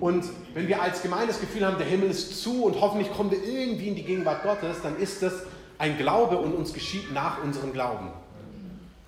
Und 0.00 0.24
wenn 0.52 0.68
wir 0.68 0.82
als 0.82 1.00
Gemeinde 1.00 1.28
das 1.28 1.40
Gefühl 1.40 1.64
haben, 1.66 1.78
der 1.78 1.86
Himmel 1.86 2.10
ist 2.10 2.42
zu 2.42 2.64
und 2.64 2.78
hoffentlich 2.78 3.10
kommen 3.10 3.30
wir 3.30 3.42
irgendwie 3.42 3.88
in 3.88 3.94
die 3.94 4.04
Gegenwart 4.04 4.42
Gottes, 4.42 4.82
dann 4.82 4.98
ist 4.98 5.22
das 5.22 5.32
ein 5.78 5.96
Glaube 5.96 6.36
und 6.36 6.54
uns 6.54 6.74
geschieht 6.74 7.10
nach 7.14 7.42
unserem 7.42 7.72
Glauben. 7.72 8.10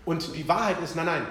Und 0.05 0.35
die 0.35 0.47
Wahrheit 0.49 0.81
ist, 0.83 0.97
nein, 0.97 1.07
nein, 1.07 1.23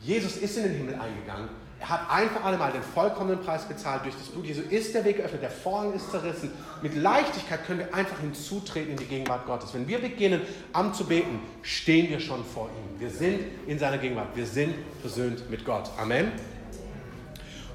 Jesus 0.00 0.36
ist 0.36 0.56
in 0.56 0.64
den 0.64 0.74
Himmel 0.74 0.94
eingegangen. 0.94 1.48
Er 1.80 1.90
hat 1.90 2.00
ein 2.10 2.28
für 2.28 2.42
alle 2.42 2.58
Mal 2.58 2.72
den 2.72 2.82
vollkommenen 2.82 3.40
Preis 3.40 3.64
bezahlt. 3.64 4.04
Durch 4.04 4.14
das 4.16 4.28
Blut 4.28 4.46
Jesu 4.46 4.62
ist 4.62 4.94
der 4.94 5.04
Weg 5.04 5.18
geöffnet, 5.18 5.42
der 5.42 5.50
Vorhang 5.50 5.94
ist 5.94 6.10
zerrissen. 6.10 6.50
Mit 6.82 6.96
Leichtigkeit 6.96 7.64
können 7.64 7.80
wir 7.80 7.94
einfach 7.94 8.18
hinzutreten 8.18 8.90
in 8.90 8.96
die 8.96 9.04
Gegenwart 9.04 9.46
Gottes. 9.46 9.74
Wenn 9.74 9.86
wir 9.86 10.00
beginnen, 10.00 10.40
am 10.72 10.92
zu 10.92 11.04
beten, 11.04 11.40
stehen 11.62 12.10
wir 12.10 12.18
schon 12.18 12.44
vor 12.44 12.68
ihm. 12.68 13.00
Wir 13.00 13.10
sind 13.10 13.40
in 13.68 13.78
seiner 13.78 13.98
Gegenwart. 13.98 14.28
Wir 14.34 14.46
sind 14.46 14.74
versöhnt 15.00 15.48
mit 15.50 15.64
Gott. 15.64 15.90
Amen. 15.98 16.32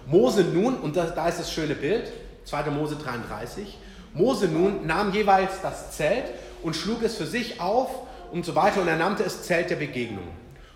Mose 0.05 0.43
nun, 0.43 0.75
und 0.75 0.97
da, 0.97 1.05
da 1.05 1.29
ist 1.29 1.39
das 1.39 1.51
schöne 1.51 1.75
Bild, 1.75 2.11
2. 2.43 2.71
Mose 2.71 2.97
33. 2.97 3.77
Mose 4.13 4.49
nun 4.49 4.85
nahm 4.85 5.13
jeweils 5.13 5.61
das 5.61 5.91
Zelt 5.95 6.25
und 6.61 6.75
schlug 6.75 7.03
es 7.03 7.15
für 7.15 7.25
sich 7.25 7.61
auf 7.61 7.89
und 8.33 8.43
so 8.43 8.55
weiter. 8.55 8.81
Und 8.81 8.87
er 8.87 8.97
nannte 8.97 9.23
es 9.23 9.43
Zelt 9.43 9.69
der 9.69 9.75
Begegnung. 9.75 10.27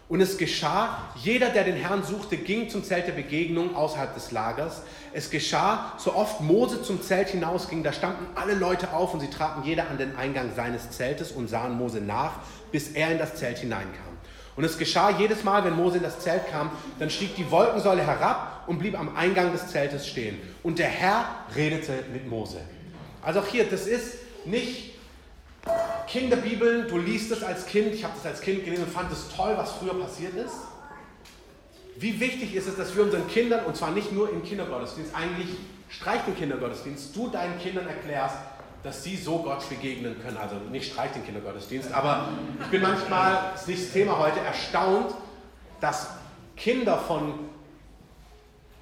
Und 0.10 0.22
es 0.22 0.38
geschah, 0.38 1.00
jeder, 1.16 1.50
der 1.50 1.66
den 1.66 1.76
Herrn 1.76 2.04
suchte, 2.04 2.38
ging 2.38 2.70
zum 2.70 2.82
Zelt 2.84 3.08
der 3.08 3.12
Begegnung 3.12 3.76
außerhalb 3.76 4.14
des 4.14 4.32
Lagers. 4.32 4.84
Es 5.12 5.30
geschah, 5.30 5.94
so 5.98 6.16
oft 6.16 6.40
Mose 6.40 6.82
zum 6.82 7.02
Zelt 7.02 7.30
hinausging, 7.30 7.84
da 7.84 7.92
standen 7.92 8.26
alle 8.36 8.54
Leute 8.54 8.94
auf 8.94 9.14
und 9.14 9.20
sie 9.20 9.30
traten 9.30 9.64
jeder 9.64 9.90
an 9.90 9.98
den 9.98 10.16
Eingang 10.16 10.52
seines 10.56 10.92
Zeltes 10.92 11.34
und 11.34 11.50
sahen 11.50 11.78
Mose 11.78 12.00
nach, 12.00 12.34
bis 12.72 12.92
er 12.92 13.12
in 13.12 13.18
das 13.18 13.36
Zelt 13.36 13.58
hineinkam. 13.58 14.06
Und 14.56 14.64
es 14.64 14.78
geschah 14.78 15.10
jedes 15.10 15.44
Mal, 15.44 15.66
wenn 15.66 15.76
Mose 15.76 15.98
in 15.98 16.04
das 16.04 16.20
Zelt 16.20 16.50
kam, 16.50 16.72
dann 17.00 17.10
stieg 17.10 17.36
die 17.36 17.52
Wolkensäule 17.52 18.06
herab 18.06 18.64
und 18.68 18.80
blieb 18.80 18.98
am 18.98 19.16
Eingang 19.16 19.52
des 19.52 19.68
Zeltes 19.68 20.08
stehen. 20.08 20.40
Und 20.64 20.80
der 20.80 20.88
Herr 20.88 21.26
redete 21.56 21.92
mit 22.14 22.28
Mose. 22.30 22.62
Also 23.22 23.42
auch 23.42 23.48
hier, 23.48 23.66
das 23.66 23.88
ist 23.88 24.16
nicht 24.46 24.97
Kinderbibeln, 26.07 26.88
du 26.88 26.97
liest 26.97 27.31
es 27.31 27.43
als 27.43 27.65
Kind, 27.65 27.93
ich 27.93 28.03
habe 28.03 28.13
das 28.15 28.25
als 28.25 28.41
Kind 28.41 28.63
gelesen 28.63 28.86
und 28.86 28.91
fand 28.91 29.12
es 29.12 29.27
toll, 29.36 29.53
was 29.57 29.74
früher 29.74 29.93
passiert 30.00 30.36
ist. 30.36 30.55
Wie 31.97 32.19
wichtig 32.19 32.55
ist 32.55 32.67
es, 32.67 32.77
dass 32.77 32.95
wir 32.95 33.03
unseren 33.03 33.27
Kindern, 33.27 33.65
und 33.65 33.75
zwar 33.75 33.91
nicht 33.91 34.12
nur 34.12 34.29
im 34.29 34.43
Kindergottesdienst, 34.43 35.15
eigentlich 35.15 35.47
streich 35.89 36.21
den 36.21 36.36
Kindergottesdienst, 36.36 37.15
du 37.15 37.27
deinen 37.29 37.57
Kindern 37.59 37.88
erklärst, 37.88 38.38
dass 38.83 39.03
sie 39.03 39.17
so 39.17 39.39
Gott 39.39 39.67
begegnen 39.67 40.15
können. 40.21 40.38
Also 40.38 40.55
nicht 40.71 40.93
streich 40.93 41.12
den 41.12 41.25
Kindergottesdienst, 41.25 41.91
aber 41.91 42.29
ich 42.62 42.67
bin 42.67 42.81
manchmal, 42.81 43.51
das 43.53 43.62
ist 43.62 43.67
nicht 43.67 43.83
das 43.83 43.91
Thema 43.93 44.19
heute, 44.19 44.39
erstaunt, 44.39 45.13
dass 45.81 46.12
Kinder 46.55 46.97
von 46.97 47.33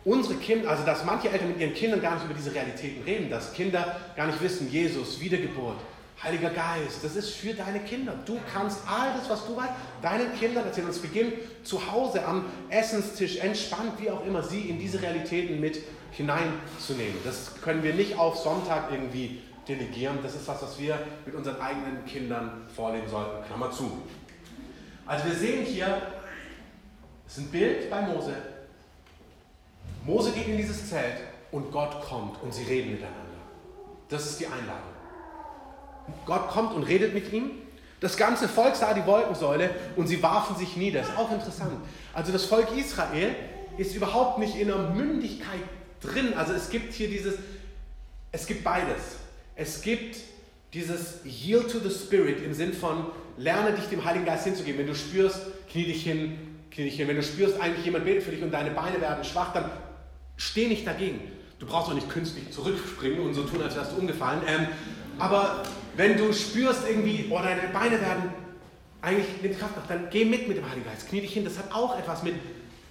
unsere 0.03 0.35
Kinder, 0.35 0.69
also 0.69 0.85
dass 0.85 1.03
manche 1.03 1.29
Eltern 1.29 1.49
mit 1.49 1.59
ihren 1.59 1.73
Kindern 1.73 2.01
gar 2.01 2.15
nicht 2.15 2.25
über 2.25 2.33
diese 2.33 2.53
Realitäten 2.53 3.03
reden, 3.03 3.29
dass 3.29 3.53
Kinder 3.53 3.95
gar 4.15 4.27
nicht 4.27 4.41
wissen, 4.41 4.69
Jesus, 4.69 5.19
Wiedergeburt, 5.19 5.77
Heiliger 6.24 6.50
Geist, 6.50 7.03
das 7.03 7.15
ist 7.15 7.31
für 7.31 7.53
deine 7.53 7.79
Kinder. 7.81 8.13
Du 8.25 8.39
kannst 8.51 8.79
alles, 8.88 9.29
was 9.29 9.45
du 9.45 9.55
weißt, 9.55 9.74
deinen 10.01 10.34
Kindern 10.36 10.65
erzählen. 10.65 10.88
Und 10.88 10.93
es 10.93 11.01
beginnt 11.01 11.34
zu 11.63 11.91
Hause 11.91 12.25
am 12.25 12.45
Essenstisch, 12.69 13.38
entspannt, 13.38 13.93
wie 14.00 14.10
auch 14.10 14.25
immer, 14.25 14.41
sie 14.41 14.62
in 14.62 14.79
diese 14.79 15.01
Realitäten 15.01 15.60
mit 15.60 15.79
hineinzunehmen. 16.12 17.17
Das 17.25 17.62
können 17.62 17.84
wir 17.84 17.93
nicht 17.93 18.17
auf 18.17 18.38
Sonntag 18.38 18.91
irgendwie 18.91 19.41
delegieren. 19.67 20.19
Das 20.24 20.36
ist 20.36 20.48
was, 20.48 20.62
was 20.62 20.79
wir 20.79 20.98
mit 21.25 21.36
unseren 21.36 21.60
eigenen 21.60 22.05
Kindern 22.05 22.65
vorleben 22.74 23.10
sollten. 23.10 23.45
Klammer 23.45 23.72
zu. 23.72 24.01
Also 25.05 25.25
wir 25.25 25.36
sehen 25.36 25.65
hier, 25.65 26.01
es 27.27 27.38
ist 27.38 27.43
ein 27.43 27.51
Bild 27.51 27.89
bei 27.89 28.01
Mose. 28.01 28.36
Mose 30.05 30.31
geht 30.31 30.48
in 30.48 30.57
dieses 30.57 30.89
Zelt 30.89 31.17
und 31.51 31.72
Gott 31.72 32.01
kommt 32.01 32.41
und 32.41 32.53
sie 32.53 32.63
reden 32.63 32.91
miteinander. 32.91 33.19
Das 34.07 34.25
ist 34.25 34.39
die 34.39 34.45
Einladung. 34.45 34.94
Gott 36.25 36.50
kommt 36.50 36.74
und 36.74 36.83
redet 36.83 37.13
mit 37.13 37.31
ihm. 37.33 37.51
Das 38.00 38.17
ganze 38.17 38.47
Volk 38.47 38.75
sah 38.75 38.93
die 38.93 39.05
Wolkensäule 39.05 39.69
und 39.95 40.07
sie 40.07 40.21
warfen 40.21 40.55
sich 40.57 40.75
nieder. 40.75 41.01
Ist 41.01 41.17
auch 41.17 41.31
interessant. 41.31 41.71
Also 42.13 42.31
das 42.31 42.45
Volk 42.45 42.67
Israel 42.75 43.35
ist 43.77 43.95
überhaupt 43.95 44.39
nicht 44.39 44.55
in 44.55 44.67
der 44.67 44.77
Mündigkeit 44.77 45.59
drin. 46.01 46.33
Also 46.35 46.53
es 46.53 46.69
gibt 46.69 46.93
hier 46.93 47.09
dieses, 47.09 47.35
es 48.31 48.45
gibt 48.45 48.63
beides. 48.63 49.17
Es 49.55 49.81
gibt 49.81 50.17
dieses 50.74 51.21
Yield 51.24 51.71
to 51.71 51.79
the 51.79 51.89
Spirit 51.89 52.43
im 52.43 52.53
Sinn 52.53 52.74
von 52.74 53.05
lerne 53.38 53.74
dich 53.74 53.85
dem 53.85 54.03
Heiligen 54.03 54.25
Geist 54.25 54.43
hinzugeben. 54.43 54.79
Wenn 54.79 54.88
du 54.88 54.95
spürst, 54.95 55.39
knie 55.71 55.85
dich 55.85 56.03
hin, 56.03 56.38
knie 56.71 56.85
dich 56.85 56.97
hin. 56.97 57.07
Wenn 57.07 57.15
du 57.15 57.24
spürst, 57.24 57.59
eigentlich 57.59 57.85
jemand 57.85 58.05
betet 58.05 58.24
für 58.24 58.31
dich 58.31 58.43
und 58.43 58.51
deine 58.51 58.71
Beine 58.71 59.00
werden 59.01 59.24
schwach, 59.24 59.53
dann 59.53 59.69
steh 60.38 60.67
nicht 60.67 60.85
dagegen. 60.85 61.21
Du 61.59 61.65
brauchst 61.65 61.89
auch 61.89 61.95
nicht 61.95 62.09
künstlich 62.09 62.51
zurückspringen 62.51 63.19
und 63.21 63.33
so 63.33 63.43
tun, 63.43 63.62
als 63.62 63.75
wärst 63.75 63.93
du 63.93 63.97
umgefallen. 63.97 64.41
Ähm, 64.47 64.67
aber 65.19 65.63
wenn 65.95 66.17
du 66.17 66.34
spürst 66.34 66.81
irgendwie, 66.88 67.25
oh, 67.29 67.39
deine 67.39 67.67
Beine 67.74 68.00
werden 68.01 68.34
eigentlich 69.01 69.41
nimmt 69.41 69.60
Kraft 69.60 69.77
nach, 69.77 69.88
dann 69.88 70.10
geh 70.10 70.25
mit 70.25 70.48
mit 70.48 70.57
dem 70.57 70.69
Heiligen 70.69 70.86
Geist. 70.86 71.07
Knie 71.07 71.22
dich 71.22 71.34
hin. 71.34 71.43
Das 71.43 71.57
hat 71.57 71.72
auch 71.72 71.98
etwas 71.98 72.24
mit 72.24 72.36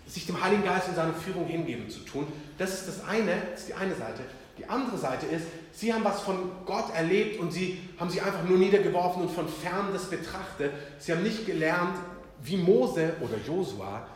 sich 0.07 0.27
dem 0.27 0.43
Heiligen 0.43 0.65
Geist 0.65 0.89
und 0.89 0.95
seiner 0.95 1.15
Führung 1.15 1.47
hingeben 1.47 1.91
zu 1.91 2.01
tun. 2.01 2.27
Das 2.57 2.73
ist 2.73 2.89
das 2.89 3.05
eine, 3.05 3.33
das 3.51 3.61
ist 3.61 3.69
die 3.69 3.75
eine 3.75 3.95
Seite. 3.95 4.23
Die 4.59 4.69
andere 4.69 4.97
Seite 4.97 5.27
ist, 5.27 5.47
sie 5.73 5.93
haben 5.93 6.05
was 6.05 6.21
von 6.23 6.37
Gott 6.65 6.95
erlebt 6.95 7.41
und 7.41 7.53
sie 7.53 7.81
haben 7.99 8.09
sich 8.09 8.23
einfach 8.23 8.45
nur 8.45 8.59
niedergeworfen 8.59 9.23
und 9.23 9.31
von 9.31 9.49
fern 9.49 9.89
das 9.93 10.05
betrachtet. 10.09 10.73
Sie 10.99 11.11
haben 11.11 11.25
nicht 11.25 11.47
gelernt, 11.47 11.97
wie 12.43 12.57
Mose 12.57 13.15
oder 13.21 13.35
Josua 13.45 14.07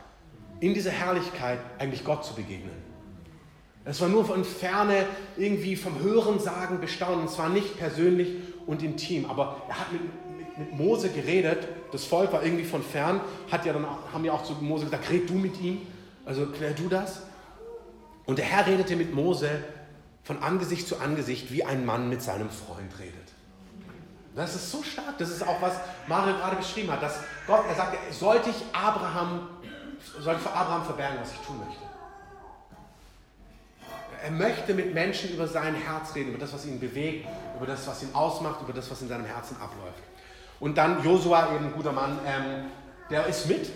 in 0.60 0.74
dieser 0.74 0.90
Herrlichkeit 0.90 1.58
eigentlich 1.78 2.04
Gott 2.04 2.24
zu 2.24 2.34
begegnen. 2.34 2.87
Es 3.88 4.02
war 4.02 4.08
nur 4.08 4.24
von 4.26 4.44
Ferne 4.44 5.06
irgendwie 5.38 5.74
vom 5.74 5.98
Hörensagen 5.98 6.78
bestaunen. 6.78 7.24
Es 7.24 7.38
war 7.38 7.48
nicht 7.48 7.78
persönlich 7.78 8.28
und 8.66 8.82
intim. 8.82 9.24
Aber 9.24 9.62
er 9.66 9.80
hat 9.80 9.92
mit, 9.92 10.02
mit, 10.36 10.58
mit, 10.58 10.78
Mose 10.78 11.08
geredet. 11.08 11.66
Das 11.90 12.04
Volk 12.04 12.30
war 12.34 12.42
irgendwie 12.42 12.64
von 12.64 12.82
fern. 12.82 13.22
Hat 13.50 13.64
ja 13.64 13.72
dann, 13.72 13.86
haben 14.12 14.24
ja 14.26 14.32
auch 14.32 14.44
zu 14.44 14.52
Mose 14.60 14.84
gesagt, 14.84 15.08
red 15.10 15.30
du 15.30 15.34
mit 15.34 15.58
ihm. 15.62 15.80
Also 16.26 16.46
klär 16.46 16.72
du 16.72 16.88
das. 16.88 17.22
Und 18.26 18.36
der 18.36 18.44
Herr 18.44 18.66
redete 18.66 18.94
mit 18.94 19.14
Mose 19.14 19.48
von 20.22 20.42
Angesicht 20.42 20.86
zu 20.86 20.98
Angesicht, 20.98 21.50
wie 21.50 21.64
ein 21.64 21.86
Mann 21.86 22.10
mit 22.10 22.20
seinem 22.20 22.50
Freund 22.50 22.92
redet. 22.98 23.14
Das 24.36 24.54
ist 24.54 24.70
so 24.70 24.82
stark. 24.82 25.16
Das 25.16 25.30
ist 25.30 25.42
auch, 25.42 25.62
was 25.62 25.72
Mario 26.06 26.36
gerade 26.36 26.56
beschrieben 26.56 26.92
hat. 26.92 27.02
Dass 27.02 27.20
Gott, 27.46 27.64
er 27.66 27.74
sagte, 27.74 27.96
sollte 28.12 28.50
ich 28.50 28.62
Abraham, 28.74 29.48
sollte 30.20 30.40
ich 30.40 30.46
vor 30.46 30.54
Abraham 30.54 30.84
verbergen, 30.84 31.16
was 31.22 31.32
ich 31.32 31.38
tun 31.38 31.56
möchte. 31.66 31.87
Er 34.22 34.30
möchte 34.30 34.74
mit 34.74 34.94
Menschen 34.94 35.30
über 35.30 35.46
sein 35.46 35.74
Herz 35.74 36.14
reden, 36.14 36.30
über 36.30 36.38
das, 36.38 36.52
was 36.52 36.66
ihn 36.66 36.80
bewegt, 36.80 37.26
über 37.56 37.66
das, 37.66 37.86
was 37.86 38.02
ihn 38.02 38.14
ausmacht, 38.14 38.62
über 38.62 38.72
das, 38.72 38.90
was 38.90 39.00
in 39.02 39.08
seinem 39.08 39.24
Herzen 39.24 39.56
abläuft. 39.56 40.02
Und 40.60 40.76
dann 40.76 41.04
Josua, 41.04 41.54
eben 41.54 41.72
guter 41.72 41.92
Mann, 41.92 42.18
ähm, 42.26 42.70
der 43.10 43.26
ist 43.26 43.48
mit. 43.48 43.70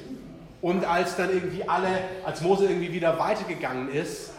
Und 0.60 0.84
als 0.84 1.16
dann 1.16 1.30
irgendwie 1.30 1.68
alle, 1.68 1.88
als 2.24 2.40
Mose 2.40 2.66
irgendwie 2.66 2.92
wieder 2.92 3.18
weitergegangen 3.18 3.90
ist, 3.92 4.30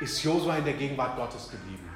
ist 0.00 0.22
Josua 0.22 0.56
in 0.56 0.64
der 0.64 0.74
Gegenwart 0.74 1.16
Gottes 1.16 1.50
geblieben. 1.50 1.88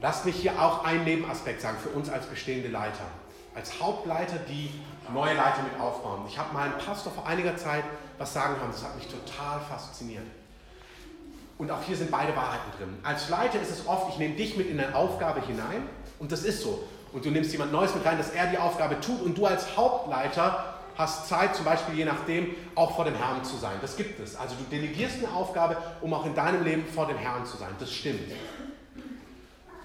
Lasst 0.00 0.24
mich 0.24 0.36
hier 0.36 0.60
auch 0.60 0.84
einen 0.84 1.04
Nebenaspekt 1.04 1.60
sagen 1.60 1.76
für 1.80 1.90
uns 1.90 2.10
als 2.10 2.26
bestehende 2.26 2.68
Leiter. 2.68 3.04
Als 3.54 3.80
Hauptleiter, 3.80 4.36
die 4.48 4.70
neue 5.12 5.34
Leiter 5.34 5.62
mit 5.62 5.80
aufbauen. 5.80 6.22
Ich 6.26 6.38
habe 6.38 6.52
meinen 6.54 6.72
Pastor 6.78 7.12
vor 7.12 7.26
einiger 7.26 7.56
Zeit 7.56 7.84
was 8.18 8.32
sagen 8.32 8.56
hören, 8.56 8.70
das 8.70 8.82
hat 8.84 8.96
mich 8.96 9.06
total 9.06 9.60
fasziniert. 9.60 10.26
Und 11.62 11.70
auch 11.70 11.82
hier 11.84 11.96
sind 11.96 12.10
beide 12.10 12.34
Wahrheiten 12.34 12.72
drin. 12.76 12.98
Als 13.04 13.28
Leiter 13.28 13.62
ist 13.62 13.70
es 13.70 13.86
oft, 13.86 14.08
ich 14.08 14.18
nehme 14.18 14.34
dich 14.34 14.56
mit 14.56 14.68
in 14.68 14.80
eine 14.80 14.96
Aufgabe 14.96 15.40
hinein 15.46 15.88
und 16.18 16.32
das 16.32 16.42
ist 16.42 16.60
so. 16.60 16.82
Und 17.12 17.24
du 17.24 17.30
nimmst 17.30 17.52
jemand 17.52 17.70
Neues 17.70 17.94
mit 17.94 18.04
rein, 18.04 18.18
dass 18.18 18.30
er 18.30 18.48
die 18.48 18.58
Aufgabe 18.58 18.98
tut 18.98 19.22
und 19.22 19.38
du 19.38 19.46
als 19.46 19.76
Hauptleiter 19.76 20.74
hast 20.98 21.28
Zeit, 21.28 21.54
zum 21.54 21.64
Beispiel 21.64 21.94
je 21.94 22.04
nachdem, 22.04 22.48
auch 22.74 22.96
vor 22.96 23.04
dem 23.04 23.14
Herrn 23.14 23.44
zu 23.44 23.56
sein. 23.58 23.74
Das 23.80 23.96
gibt 23.96 24.18
es. 24.18 24.34
Also 24.34 24.56
du 24.56 24.64
delegierst 24.76 25.18
eine 25.18 25.32
Aufgabe, 25.32 25.76
um 26.00 26.12
auch 26.14 26.26
in 26.26 26.34
deinem 26.34 26.64
Leben 26.64 26.84
vor 26.84 27.06
dem 27.06 27.16
Herrn 27.16 27.46
zu 27.46 27.56
sein. 27.56 27.70
Das 27.78 27.92
stimmt. 27.92 28.32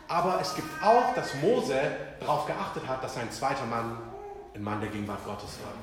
Aber 0.07 0.39
es 0.41 0.55
gibt 0.55 0.84
auch, 0.84 1.13
dass 1.13 1.36
Mose 1.43 1.79
darauf 2.19 2.48
geachtet 2.48 2.88
hat, 2.88 3.03
dass 3.03 3.13
sein 3.13 3.29
zweiter 3.29 3.67
Mann 3.67 4.00
ein 4.55 4.63
Mann 4.63 4.81
der 4.81 4.89
Gegenwart 4.89 5.24
Gottes 5.24 5.60
war. 5.63 5.74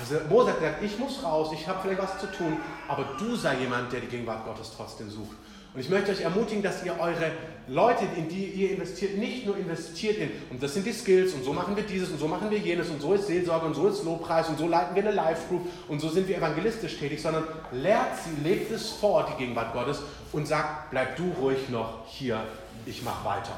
Also 0.00 0.16
Mose 0.30 0.50
hat 0.50 0.60
gesagt, 0.60 0.82
ich 0.82 0.98
muss 0.98 1.22
raus, 1.22 1.50
ich 1.52 1.68
habe 1.68 1.80
vielleicht 1.82 2.00
was 2.00 2.18
zu 2.18 2.26
tun, 2.26 2.56
aber 2.88 3.04
du 3.18 3.36
sei 3.36 3.58
jemand, 3.58 3.92
der 3.92 4.00
die 4.00 4.06
Gegenwart 4.06 4.46
Gottes 4.46 4.72
trotzdem 4.74 5.10
sucht. 5.10 5.36
Und 5.72 5.80
ich 5.80 5.88
möchte 5.88 6.10
euch 6.10 6.22
ermutigen, 6.22 6.62
dass 6.62 6.84
ihr 6.84 6.98
eure 6.98 7.30
Leute, 7.68 8.04
in 8.16 8.28
die 8.28 8.46
ihr 8.46 8.72
investiert, 8.72 9.18
nicht 9.18 9.46
nur 9.46 9.56
investiert 9.56 10.18
in, 10.18 10.30
und 10.50 10.60
das 10.60 10.74
sind 10.74 10.84
die 10.84 10.92
Skills, 10.92 11.32
und 11.32 11.44
so 11.44 11.52
machen 11.52 11.76
wir 11.76 11.84
dieses, 11.84 12.10
und 12.10 12.18
so 12.18 12.26
machen 12.26 12.50
wir 12.50 12.58
jenes, 12.58 12.88
und 12.88 13.00
so 13.00 13.12
ist 13.12 13.28
Seelsorge, 13.28 13.66
und 13.66 13.74
so 13.74 13.86
ist 13.86 14.02
Lobpreis, 14.02 14.48
und 14.48 14.58
so 14.58 14.66
leiten 14.66 14.96
wir 14.96 15.02
eine 15.02 15.12
Live-Group, 15.12 15.60
und 15.86 16.00
so 16.00 16.08
sind 16.08 16.26
wir 16.26 16.38
evangelistisch 16.38 16.98
tätig, 16.98 17.22
sondern 17.22 17.44
lehrt 17.70 18.16
sie, 18.24 18.42
legt 18.42 18.72
es 18.72 18.88
vor, 18.88 19.28
die 19.30 19.44
Gegenwart 19.44 19.72
Gottes, 19.72 20.02
und 20.32 20.48
sagt, 20.48 20.90
bleib 20.90 21.14
du 21.16 21.30
ruhig 21.40 21.68
noch 21.68 22.04
hier, 22.08 22.42
ich 22.86 23.04
mache 23.04 23.24
weiter. 23.24 23.52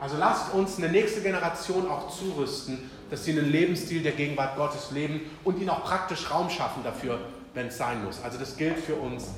Also 0.00 0.16
lasst 0.16 0.54
uns 0.54 0.78
eine 0.78 0.88
nächste 0.88 1.20
Generation 1.20 1.88
auch 1.88 2.08
zurüsten, 2.08 2.90
dass 3.10 3.24
sie 3.24 3.32
einen 3.32 3.50
Lebensstil 3.50 4.02
der 4.02 4.12
Gegenwart 4.12 4.56
Gottes 4.56 4.90
leben 4.90 5.20
und 5.44 5.58
ihnen 5.58 5.70
auch 5.70 5.84
praktisch 5.84 6.30
Raum 6.30 6.50
schaffen 6.50 6.82
dafür, 6.84 7.20
wenn 7.54 7.68
es 7.68 7.78
sein 7.78 8.04
muss. 8.04 8.22
Also 8.22 8.38
das 8.38 8.56
gilt 8.56 8.78
für 8.78 8.94
uns 8.94 9.28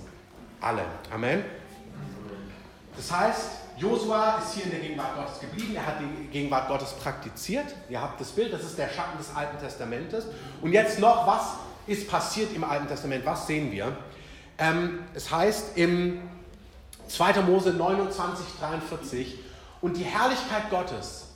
alle. 0.61 0.83
Amen. 1.13 1.45
Das 2.97 3.11
heißt, 3.13 3.51
Josua 3.79 4.39
ist 4.39 4.55
hier 4.55 4.65
in 4.65 4.71
der 4.73 4.81
Gegenwart 4.81 5.17
Gottes 5.17 5.41
geblieben, 5.41 5.75
er 5.75 5.87
hat 5.87 5.95
die 6.01 6.27
Gegenwart 6.29 6.69
Gottes 6.69 6.93
praktiziert. 6.93 7.65
Ihr 7.89 8.01
habt 8.01 8.21
das 8.21 8.29
Bild, 8.33 8.53
das 8.53 8.63
ist 8.63 8.77
der 8.77 8.89
Schatten 8.89 9.17
des 9.17 9.35
Alten 9.35 9.59
Testamentes. 9.59 10.27
Und 10.61 10.73
jetzt 10.73 10.99
noch, 10.99 11.27
was 11.27 11.55
ist 11.87 12.09
passiert 12.09 12.55
im 12.55 12.65
Alten 12.65 12.89
Testament? 12.89 13.25
Was 13.25 13.47
sehen 13.47 13.73
wir? 13.73 13.97
Ähm, 14.59 15.01
es 15.15 15.31
heißt 15.31 15.79
im 15.79 16.21
2. 17.09 17.41
Mose 17.43 17.73
29, 17.73 18.45
43, 18.59 19.39
und 19.81 19.97
die 19.97 20.05
Herrlichkeit 20.05 20.69
Gottes 20.69 21.29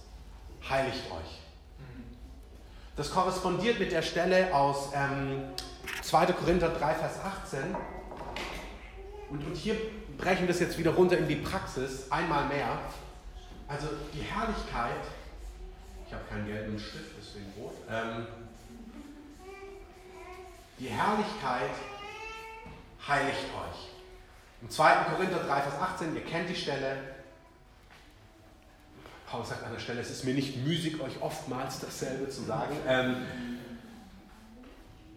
heiligt 0.69 1.05
euch. 1.11 1.44
Das 2.97 3.11
korrespondiert 3.11 3.81
mit 3.81 3.91
der 3.91 4.03
Stelle 4.03 4.55
aus 4.55 4.91
ähm, 4.95 5.43
2. 6.03 6.27
Korinther 6.27 6.69
3, 6.69 6.95
Vers 6.95 7.19
18. 7.25 7.75
Und, 9.31 9.45
und 9.45 9.57
hier 9.57 9.75
brechen 10.17 10.47
wir 10.47 10.55
es 10.55 10.61
jetzt 10.61 10.79
wieder 10.79 10.93
runter 10.93 11.19
in 11.19 11.27
die 11.27 11.37
Praxis, 11.37 12.11
einmal 12.11 12.47
mehr. 12.47 12.79
Also 13.67 13.89
die 14.13 14.21
Herrlichkeit, 14.21 15.03
ich 16.07 16.13
habe 16.13 16.23
keinen 16.31 16.47
gelben 16.47 16.79
Stift, 16.79 17.11
deswegen 17.19 17.53
rot. 17.59 17.75
Ähm, 17.91 18.27
die 20.79 20.87
Herrlichkeit 20.87 21.71
heiligt 23.09 23.45
euch. 23.45 23.89
Im 24.63 24.71
2. 24.71 24.95
Korinther 25.11 25.39
3, 25.39 25.61
Vers 25.63 25.81
18, 25.81 26.15
ihr 26.15 26.25
kennt 26.25 26.49
die 26.49 26.55
Stelle, 26.55 27.14
Paulus 29.35 29.49
sagt 29.49 29.65
an 29.65 29.73
der 29.73 29.81
Stelle, 29.81 30.01
es 30.01 30.11
ist 30.11 30.25
mir 30.25 30.33
nicht 30.33 30.65
müßig, 30.65 31.01
euch 31.01 31.21
oftmals 31.21 31.81
dasselbe 31.81 32.29
zu 32.29 32.43
sagen. 32.43 32.77
Ähm, 32.87 33.17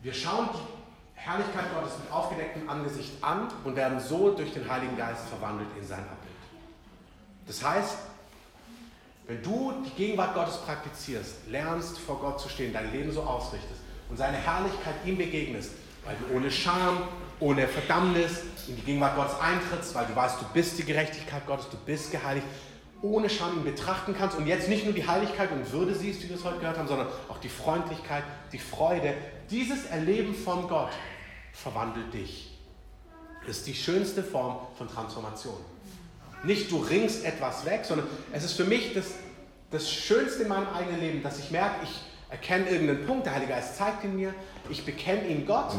wir 0.02 0.12
schauen 0.12 0.50
die 0.56 1.20
Herrlichkeit 1.20 1.66
Gottes 1.72 2.00
mit 2.00 2.12
aufgedecktem 2.12 2.68
Angesicht 2.68 3.12
an 3.22 3.48
und 3.64 3.76
werden 3.76 4.00
so 4.00 4.32
durch 4.32 4.54
den 4.54 4.68
Heiligen 4.68 4.98
Geist 4.98 5.28
verwandelt 5.30 5.70
in 5.80 5.86
sein 5.86 6.00
Abbild. 6.00 6.34
Das 7.46 7.64
heißt, 7.64 7.96
Wenn 9.28 9.44
du 9.44 9.74
die 9.86 9.90
Gegenwart 9.92 10.34
Gottes 10.34 10.58
praktizierst, 10.58 11.48
lernst 11.50 12.00
vor 12.00 12.20
Gott 12.20 12.40
zu 12.40 12.48
stehen, 12.48 12.72
dein 12.72 12.92
Leben 12.94 13.12
so 13.12 13.22
ausrichtest 13.22 13.82
und 14.10 14.16
seine 14.16 14.38
Herrlichkeit 14.38 14.96
ihm 15.06 15.18
begegnest, 15.18 15.72
weil 16.06 16.16
du 16.16 16.38
ohne 16.38 16.50
Scham, 16.50 17.04
ohne 17.42 17.68
Verdammnis 17.68 18.44
in 18.68 18.78
die 18.78 18.82
Gegenwart 18.82 19.18
Gottes 19.18 19.38
eintrittst, 19.40 19.94
weil 19.94 20.06
du 20.06 20.16
weißt, 20.16 20.42
du 20.42 20.46
bist 20.54 20.80
die 20.80 20.86
Gerechtigkeit 20.86 21.46
Gottes, 21.46 21.70
du 21.70 21.78
bist 21.86 22.12
geheiligt, 22.12 22.48
ohne 23.02 23.30
Scham 23.30 23.58
ihn 23.58 23.64
betrachten 23.64 24.16
kannst 24.18 24.38
und 24.38 24.48
jetzt 24.48 24.70
nicht 24.70 24.86
nur 24.86 24.94
die 24.94 25.08
Heiligkeit 25.08 25.52
und 25.52 25.72
Würde 25.72 25.94
siehst, 25.94 26.24
wie 26.24 26.30
wir 26.30 26.36
es 26.36 26.44
heute 26.44 26.60
gehört 26.60 26.78
haben, 26.78 26.88
sondern 26.88 27.08
auch 27.30 27.38
die 27.38 27.50
Freundlichkeit, 27.50 28.24
die 28.52 28.60
Freude. 28.60 29.14
Dieses 29.50 29.86
Erleben 29.86 30.34
von 30.34 30.68
Gott 30.68 30.92
verwandelt 31.54 32.14
dich. 32.14 32.58
Das 33.46 33.58
ist 33.58 33.68
die 33.68 33.76
schönste 33.76 34.24
Form 34.24 34.58
von 34.78 34.88
Transformation. 34.88 35.58
Nicht 36.44 36.72
du 36.72 36.78
ringst 36.78 37.24
etwas 37.24 37.66
weg, 37.66 37.82
sondern 37.84 38.08
es 38.32 38.44
ist 38.44 38.54
für 38.54 38.66
mich 38.66 38.94
das, 38.94 39.06
das 39.72 39.92
Schönste 39.92 40.44
in 40.44 40.50
meinem 40.50 40.68
eigenen 40.70 41.00
Leben, 41.00 41.24
dass 41.24 41.40
ich 41.40 41.52
merke, 41.52 41.84
ich 41.84 42.02
erkenne 42.30 42.70
irgendeinen 42.70 43.06
Punkt, 43.06 43.26
der 43.26 43.34
Heilige 43.34 43.54
Geist 43.54 43.78
zeigt 43.78 44.04
ihn 44.04 44.16
mir, 44.16 44.34
ich 44.70 44.86
bekenne 44.86 45.28
ihn 45.28 45.46
Gott 45.46 45.74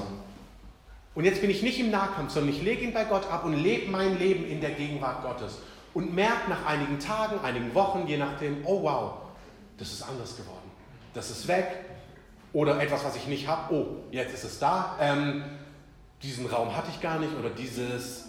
und 1.14 1.24
jetzt 1.24 1.40
bin 1.40 1.50
ich 1.50 1.62
nicht 1.62 1.78
im 1.78 1.90
Nahkampf, 1.90 2.32
sondern 2.32 2.54
ich 2.54 2.62
lege 2.62 2.82
ihn 2.82 2.92
bei 2.92 3.04
Gott 3.04 3.30
ab 3.30 3.44
und 3.44 3.52
lebe 3.52 3.90
mein 3.90 4.18
Leben 4.18 4.46
in 4.46 4.60
der 4.60 4.70
Gegenwart 4.70 5.22
Gottes 5.22 5.58
und 5.94 6.14
merke 6.14 6.50
nach 6.50 6.66
einigen 6.66 6.98
Tagen, 6.98 7.40
einigen 7.40 7.74
Wochen, 7.74 8.06
je 8.06 8.16
nachdem, 8.16 8.64
oh 8.64 8.82
wow, 8.82 9.12
das 9.78 9.92
ist 9.92 10.02
anders 10.02 10.36
geworden. 10.36 10.70
Das 11.14 11.30
ist 11.30 11.48
weg. 11.48 11.84
Oder 12.52 12.80
etwas, 12.80 13.04
was 13.04 13.16
ich 13.16 13.26
nicht 13.26 13.46
habe, 13.46 13.74
oh, 13.74 13.86
jetzt 14.10 14.34
ist 14.34 14.44
es 14.44 14.58
da. 14.58 14.96
Ähm, 15.00 15.44
diesen 16.22 16.46
Raum 16.46 16.76
hatte 16.76 16.88
ich 16.90 17.00
gar 17.00 17.18
nicht 17.18 17.34
oder 17.36 17.50
dieses, 17.50 18.26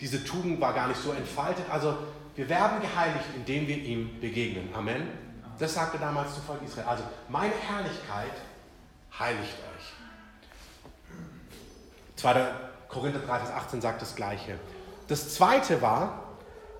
diese 0.00 0.24
Tugend 0.24 0.60
war 0.60 0.72
gar 0.74 0.88
nicht 0.88 1.00
so 1.00 1.12
entfaltet. 1.12 1.64
Also 1.70 1.96
wir 2.34 2.48
werden 2.48 2.80
geheiligt, 2.80 3.24
indem 3.34 3.66
wir 3.66 3.78
ihm 3.78 4.20
begegnen. 4.20 4.68
Amen. 4.74 5.08
Das 5.58 5.74
sagte 5.74 5.98
damals 5.98 6.34
zu 6.34 6.40
Volk 6.40 6.60
Israel. 6.64 6.86
Also 6.86 7.04
meine 7.28 7.52
Herrlichkeit 7.54 8.32
heiligt 9.18 9.54
euch. 9.76 9.92
2. 12.16 12.46
Korinther 12.88 13.20
3, 13.20 13.38
Vers 13.38 13.50
18 13.50 13.80
sagt 13.80 14.02
das 14.02 14.14
Gleiche. 14.14 14.58
Das 15.08 15.34
zweite 15.34 15.82
war, 15.82 16.21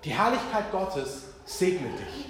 die 0.03 0.11
Herrlichkeit 0.11 0.71
Gottes 0.71 1.23
segnet 1.45 1.99
dich. 1.99 2.25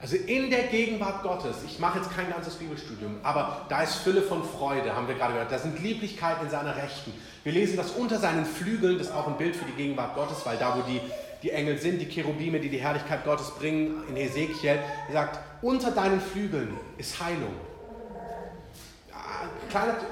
Also 0.00 0.16
in 0.16 0.50
der 0.50 0.64
Gegenwart 0.64 1.22
Gottes, 1.22 1.56
ich 1.66 1.78
mache 1.78 1.98
jetzt 1.98 2.14
kein 2.14 2.30
ganzes 2.30 2.54
Bibelstudium, 2.54 3.16
aber 3.22 3.66
da 3.68 3.82
ist 3.82 3.94
Fülle 3.96 4.22
von 4.22 4.44
Freude, 4.44 4.94
haben 4.94 5.08
wir 5.08 5.14
gerade 5.14 5.32
gehört. 5.32 5.50
Da 5.50 5.58
sind 5.58 5.82
Lieblichkeiten 5.82 6.44
in 6.44 6.50
seiner 6.50 6.76
Rechten. 6.76 7.12
Wir 7.44 7.52
lesen 7.52 7.76
das 7.76 7.92
unter 7.92 8.18
seinen 8.18 8.44
Flügeln, 8.44 8.98
das 8.98 9.08
ist 9.08 9.14
auch 9.14 9.26
ein 9.26 9.38
Bild 9.38 9.56
für 9.56 9.64
die 9.64 9.72
Gegenwart 9.72 10.14
Gottes, 10.14 10.44
weil 10.44 10.58
da, 10.58 10.76
wo 10.76 10.82
die, 10.82 11.00
die 11.42 11.50
Engel 11.50 11.78
sind, 11.78 12.00
die 12.00 12.06
Cherubime, 12.06 12.60
die 12.60 12.68
die 12.68 12.78
Herrlichkeit 12.78 13.24
Gottes 13.24 13.50
bringen, 13.52 14.02
in 14.08 14.16
Ezekiel, 14.16 14.78
er 15.08 15.12
sagt, 15.12 15.40
unter 15.62 15.90
deinen 15.90 16.20
Flügeln 16.20 16.76
ist 16.98 17.20
Heilung. 17.20 17.54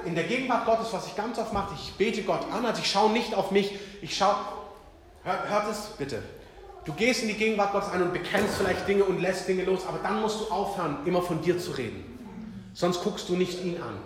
In 0.05 0.15
der 0.15 0.25
Gegenwart 0.25 0.65
Gottes, 0.65 0.87
was 0.91 1.07
ich 1.07 1.15
ganz 1.15 1.37
oft 1.37 1.53
mache, 1.53 1.73
ich 1.75 1.93
bete 1.93 2.23
Gott 2.23 2.45
an, 2.51 2.65
also 2.65 2.81
ich 2.81 2.89
schaue 2.89 3.11
nicht 3.11 3.33
auf 3.33 3.51
mich, 3.51 3.71
ich 4.01 4.17
schaue, 4.17 4.35
hört, 5.25 5.49
hört 5.49 5.71
es 5.71 5.87
bitte, 5.97 6.23
Du 6.85 6.93
gehst 6.93 7.23
in 7.23 7.29
die 7.29 7.33
Gegenwart 7.33 7.71
Gottes 7.71 7.89
ein 7.89 8.03
und 8.03 8.13
bekennst 8.13 8.57
vielleicht 8.57 8.87
Dinge 8.87 9.03
und 9.05 9.19
lässt 9.19 9.47
Dinge 9.47 9.63
los, 9.63 9.81
aber 9.87 9.97
dann 10.03 10.21
musst 10.21 10.39
du 10.39 10.45
aufhören, 10.53 10.97
immer 11.05 11.21
von 11.21 11.41
dir 11.41 11.57
zu 11.57 11.71
reden. 11.71 12.03
Sonst 12.75 13.03
guckst 13.03 13.27
du 13.27 13.35
nicht 13.35 13.63
ihn 13.63 13.81
an. 13.81 13.97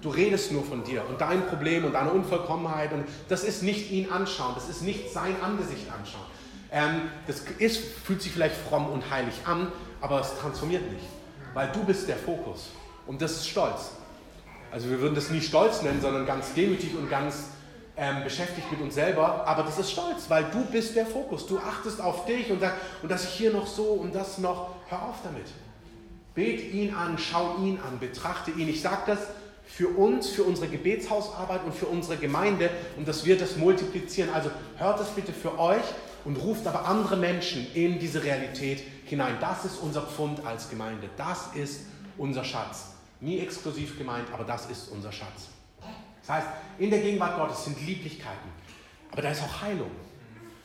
Du 0.00 0.10
redest 0.10 0.52
nur 0.52 0.64
von 0.64 0.84
dir 0.84 1.02
und 1.08 1.20
dein 1.20 1.44
Problem 1.48 1.84
und 1.84 1.92
deine 1.92 2.10
Unvollkommenheit. 2.10 2.92
Und 2.92 3.04
das 3.28 3.42
ist 3.42 3.64
nicht 3.64 3.90
ihn 3.90 4.10
anschauen, 4.10 4.52
das 4.54 4.68
ist 4.68 4.82
nicht 4.82 5.12
sein 5.12 5.34
Angesicht 5.42 5.86
anschauen. 5.90 6.24
Ähm, 6.70 7.02
das 7.26 7.42
ist, 7.58 7.78
fühlt 8.04 8.22
sich 8.22 8.30
vielleicht 8.30 8.54
fromm 8.54 8.86
und 8.86 9.10
heilig 9.10 9.34
an, 9.44 9.72
aber 10.00 10.20
es 10.20 10.38
transformiert 10.38 10.90
nicht, 10.92 11.04
weil 11.52 11.70
du 11.72 11.82
bist 11.84 12.08
der 12.08 12.16
Fokus. 12.16 12.68
Und 13.08 13.20
das 13.20 13.32
ist 13.32 13.48
Stolz. 13.48 13.90
Also 14.70 14.88
wir 14.88 15.00
würden 15.00 15.16
das 15.16 15.30
nie 15.30 15.40
Stolz 15.40 15.82
nennen, 15.82 16.00
sondern 16.00 16.26
ganz 16.26 16.54
demütig 16.54 16.94
und 16.96 17.10
ganz 17.10 17.48
ähm, 18.00 18.24
beschäftigt 18.24 18.72
mit 18.72 18.80
uns 18.80 18.94
selber, 18.94 19.46
aber 19.46 19.62
das 19.62 19.78
ist 19.78 19.92
Stolz, 19.92 20.24
weil 20.28 20.44
du 20.44 20.64
bist 20.64 20.96
der 20.96 21.04
Fokus. 21.04 21.46
Du 21.46 21.58
achtest 21.58 22.00
auf 22.00 22.24
dich 22.24 22.50
und 22.50 22.60
sagst, 22.60 22.78
und 23.02 23.10
das 23.10 23.28
hier 23.28 23.52
noch 23.52 23.66
so 23.66 23.84
und 23.84 24.14
das 24.14 24.38
noch. 24.38 24.70
Hör 24.88 25.02
auf 25.02 25.16
damit. 25.22 25.46
Bet 26.34 26.72
ihn 26.72 26.94
an, 26.94 27.18
schau 27.18 27.58
ihn 27.58 27.78
an, 27.78 27.98
betrachte 27.98 28.52
ihn. 28.52 28.68
Ich 28.70 28.80
sage 28.80 29.02
das 29.06 29.18
für 29.66 29.88
uns, 29.88 30.30
für 30.30 30.44
unsere 30.44 30.68
Gebetshausarbeit 30.68 31.62
und 31.64 31.74
für 31.74 31.86
unsere 31.86 32.16
Gemeinde 32.16 32.70
und 32.96 33.06
das 33.06 33.26
wird 33.26 33.42
das 33.42 33.56
multiplizieren. 33.56 34.32
Also 34.32 34.50
hört 34.78 34.98
das 34.98 35.10
bitte 35.10 35.34
für 35.34 35.58
euch 35.58 35.84
und 36.24 36.36
ruft 36.36 36.66
aber 36.66 36.86
andere 36.86 37.16
Menschen 37.16 37.66
in 37.74 37.98
diese 37.98 38.24
Realität 38.24 38.82
hinein. 39.04 39.36
Das 39.40 39.66
ist 39.66 39.76
unser 39.76 40.02
Pfund 40.02 40.44
als 40.46 40.70
Gemeinde. 40.70 41.10
Das 41.18 41.50
ist 41.54 41.82
unser 42.16 42.44
Schatz. 42.44 42.92
Nie 43.20 43.40
exklusiv 43.40 43.98
gemeint, 43.98 44.32
aber 44.32 44.44
das 44.44 44.70
ist 44.70 44.88
unser 44.90 45.12
Schatz. 45.12 45.48
Das 46.30 46.36
heißt, 46.36 46.48
in 46.78 46.90
der 46.90 47.00
Gegenwart 47.00 47.36
Gottes 47.36 47.64
sind 47.64 47.84
Lieblichkeiten, 47.84 48.50
aber 49.10 49.22
da 49.22 49.30
ist 49.30 49.42
auch 49.42 49.62
Heilung. 49.62 49.90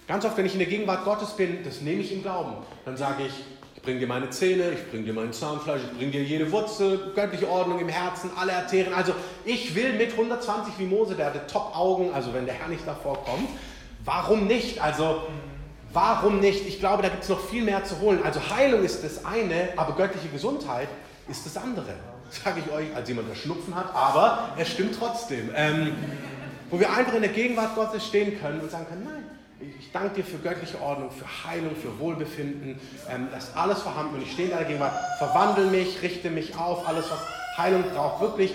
Ganz 0.08 0.24
oft, 0.24 0.38
wenn 0.38 0.46
ich 0.46 0.54
in 0.54 0.60
der 0.60 0.68
Gegenwart 0.68 1.04
Gottes 1.04 1.32
bin, 1.32 1.64
das 1.64 1.82
nehme 1.82 2.04
ich 2.04 2.14
im 2.14 2.22
Glauben. 2.22 2.58
Dann 2.86 2.96
sage 2.96 3.24
ich, 3.26 3.34
ich 3.76 3.82
bringe 3.82 4.00
dir 4.00 4.06
meine 4.06 4.30
Zähne, 4.30 4.70
ich 4.70 4.92
bringe 4.92 5.06
dir 5.06 5.14
mein 5.14 5.34
Zahnfleisch, 5.34 5.82
ich 5.84 5.98
bringe 5.98 6.12
dir 6.12 6.24
jede 6.24 6.52
Wurzel, 6.52 7.14
göttliche 7.16 7.50
Ordnung 7.50 7.80
im 7.80 7.90
Herzen, 7.90 8.30
alle 8.40 8.56
Arterien. 8.56 8.94
Also 8.94 9.14
ich 9.44 9.74
will 9.74 9.94
mit 9.94 10.12
120 10.12 10.78
wie 10.78 10.86
Mose, 10.86 11.16
der 11.16 11.26
hatte 11.28 11.48
Top-Augen, 11.48 12.14
also 12.14 12.32
wenn 12.36 12.46
der 12.46 12.54
Herr 12.54 12.68
nicht 12.68 12.86
davor 12.86 13.24
kommt. 13.26 13.50
Warum 14.04 14.46
nicht? 14.46 14.84
Also 14.84 15.24
warum 15.94 16.42
nicht? 16.42 16.68
Ich 16.68 16.80
glaube, 16.80 17.02
da 17.02 17.10
gibt 17.10 17.24
es 17.24 17.30
noch 17.30 17.44
viel 17.44 17.64
mehr 17.64 17.84
zu 17.84 18.00
holen. 18.02 18.20
Also 18.24 18.40
Heilung 18.56 18.84
ist 18.84 19.04
das 19.04 19.26
eine, 19.26 19.70
aber 19.78 19.96
göttliche 19.96 20.28
Gesundheit 20.28 20.90
ist 21.28 21.44
das 21.44 21.58
andere 21.58 21.96
sage 22.30 22.62
ich 22.66 22.72
euch, 22.72 22.96
als 22.96 23.08
jemand, 23.08 23.30
der 23.30 23.36
Schnupfen 23.36 23.76
hat, 23.76 23.94
aber 23.94 24.50
es 24.58 24.70
stimmt 24.70 24.96
trotzdem. 24.98 25.50
Ähm, 25.56 25.96
wo 26.70 26.80
wir 26.80 26.92
einfach 26.92 27.14
in 27.14 27.22
der 27.22 27.32
Gegenwart 27.32 27.76
Gottes 27.76 28.06
stehen 28.06 28.40
können 28.40 28.60
und 28.60 28.72
sagen 28.72 28.86
können, 28.88 29.06
nein, 29.06 29.24
ich 29.80 29.92
danke 29.92 30.16
dir 30.16 30.24
für 30.24 30.38
göttliche 30.38 30.82
Ordnung, 30.82 31.10
für 31.12 31.26
Heilung, 31.46 31.76
für 31.76 32.00
Wohlbefinden. 32.00 32.80
Ähm, 33.10 33.28
das 33.32 33.56
alles 33.56 33.82
vorhanden 33.82 34.16
und 34.16 34.24
ich 34.24 34.32
stehe 34.32 34.50
in 34.50 34.58
der 34.58 34.66
Gegenwart, 34.66 34.94
verwandle 35.18 35.66
mich, 35.66 36.02
richte 36.02 36.30
mich 36.30 36.58
auf, 36.58 36.88
alles, 36.88 37.10
was 37.10 37.20
Heilung 37.58 37.84
braucht, 37.94 38.22
wirklich 38.22 38.54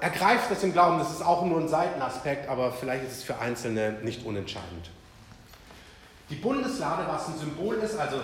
ergreift 0.00 0.50
das 0.50 0.62
im 0.62 0.72
Glauben. 0.72 0.98
Das 0.98 1.10
ist 1.10 1.22
auch 1.22 1.44
nur 1.44 1.60
ein 1.60 1.68
Seitenaspekt, 1.68 2.48
aber 2.48 2.72
vielleicht 2.72 3.04
ist 3.04 3.18
es 3.18 3.24
für 3.24 3.38
Einzelne 3.38 3.96
nicht 4.02 4.24
unentscheidend. 4.24 4.90
Die 6.30 6.36
Bundeslade, 6.36 7.04
was 7.08 7.28
ein 7.28 7.38
Symbol 7.38 7.74
ist, 7.76 7.98
also 7.98 8.16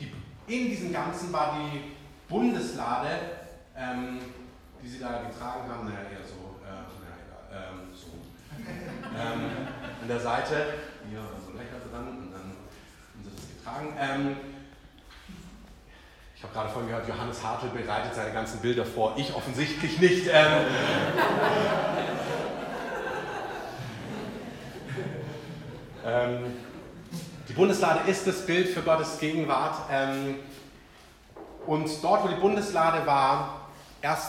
die, 0.00 0.12
in 0.52 0.68
diesem 0.68 0.92
Ganzen 0.92 1.32
war 1.32 1.56
die 1.58 1.80
Bundeslade 2.28 3.08
ähm, 3.82 4.20
die 4.82 4.88
sie 4.88 4.98
da 5.00 5.22
getragen 5.22 5.70
haben, 5.70 5.84
naja, 5.86 6.00
eher 6.10 6.24
so, 6.26 6.60
äh, 6.62 6.86
naja, 7.02 7.38
ähm, 7.52 7.88
so. 7.94 8.08
ähm, 8.62 9.40
an 10.02 10.08
der 10.08 10.20
Seite, 10.20 10.74
hier 11.08 11.20
so 11.44 11.52
Löcher 11.52 11.80
dran 11.90 12.08
und 12.08 12.32
dann 12.32 12.42
haben 12.42 13.22
sie 13.22 13.30
das 13.30 13.46
getragen. 13.56 13.96
Ähm, 13.98 14.36
ich 16.36 16.42
habe 16.42 16.54
gerade 16.54 16.70
vorhin 16.70 16.90
gehört, 16.90 17.08
Johannes 17.08 17.42
Hartl 17.42 17.68
bereitet 17.68 18.14
seine 18.14 18.32
ganzen 18.32 18.60
Bilder 18.60 18.84
vor. 18.84 19.14
Ich 19.16 19.32
offensichtlich 19.34 20.00
nicht. 20.00 20.26
Ähm, 20.26 20.52
ähm, 26.04 26.56
die 27.48 27.52
Bundeslade 27.52 28.10
ist 28.10 28.26
das 28.26 28.44
Bild 28.44 28.68
für 28.70 28.82
Gottes 28.82 29.20
Gegenwart. 29.20 29.76
Und 31.66 31.90
dort, 32.02 32.24
wo 32.24 32.28
die 32.28 32.40
Bundeslade 32.40 33.06
war, 33.06 33.61
1. 34.02 34.28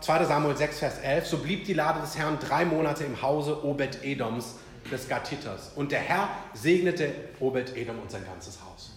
2. 0.00 0.24
Samuel 0.24 0.56
6, 0.56 0.78
Vers 0.78 0.98
11, 1.02 1.26
so 1.26 1.38
blieb 1.38 1.64
die 1.64 1.74
Lade 1.74 2.00
des 2.00 2.16
Herrn 2.16 2.38
drei 2.38 2.64
Monate 2.64 3.04
im 3.04 3.20
Hause 3.20 3.64
Obed-Edoms, 3.64 4.54
des 4.90 5.08
Gatiters. 5.08 5.72
Und 5.74 5.92
der 5.92 6.00
Herr 6.00 6.28
segnete 6.54 7.12
Obed-Edom 7.40 7.98
und 7.98 8.10
sein 8.10 8.24
ganzes 8.24 8.58
Haus. 8.64 8.92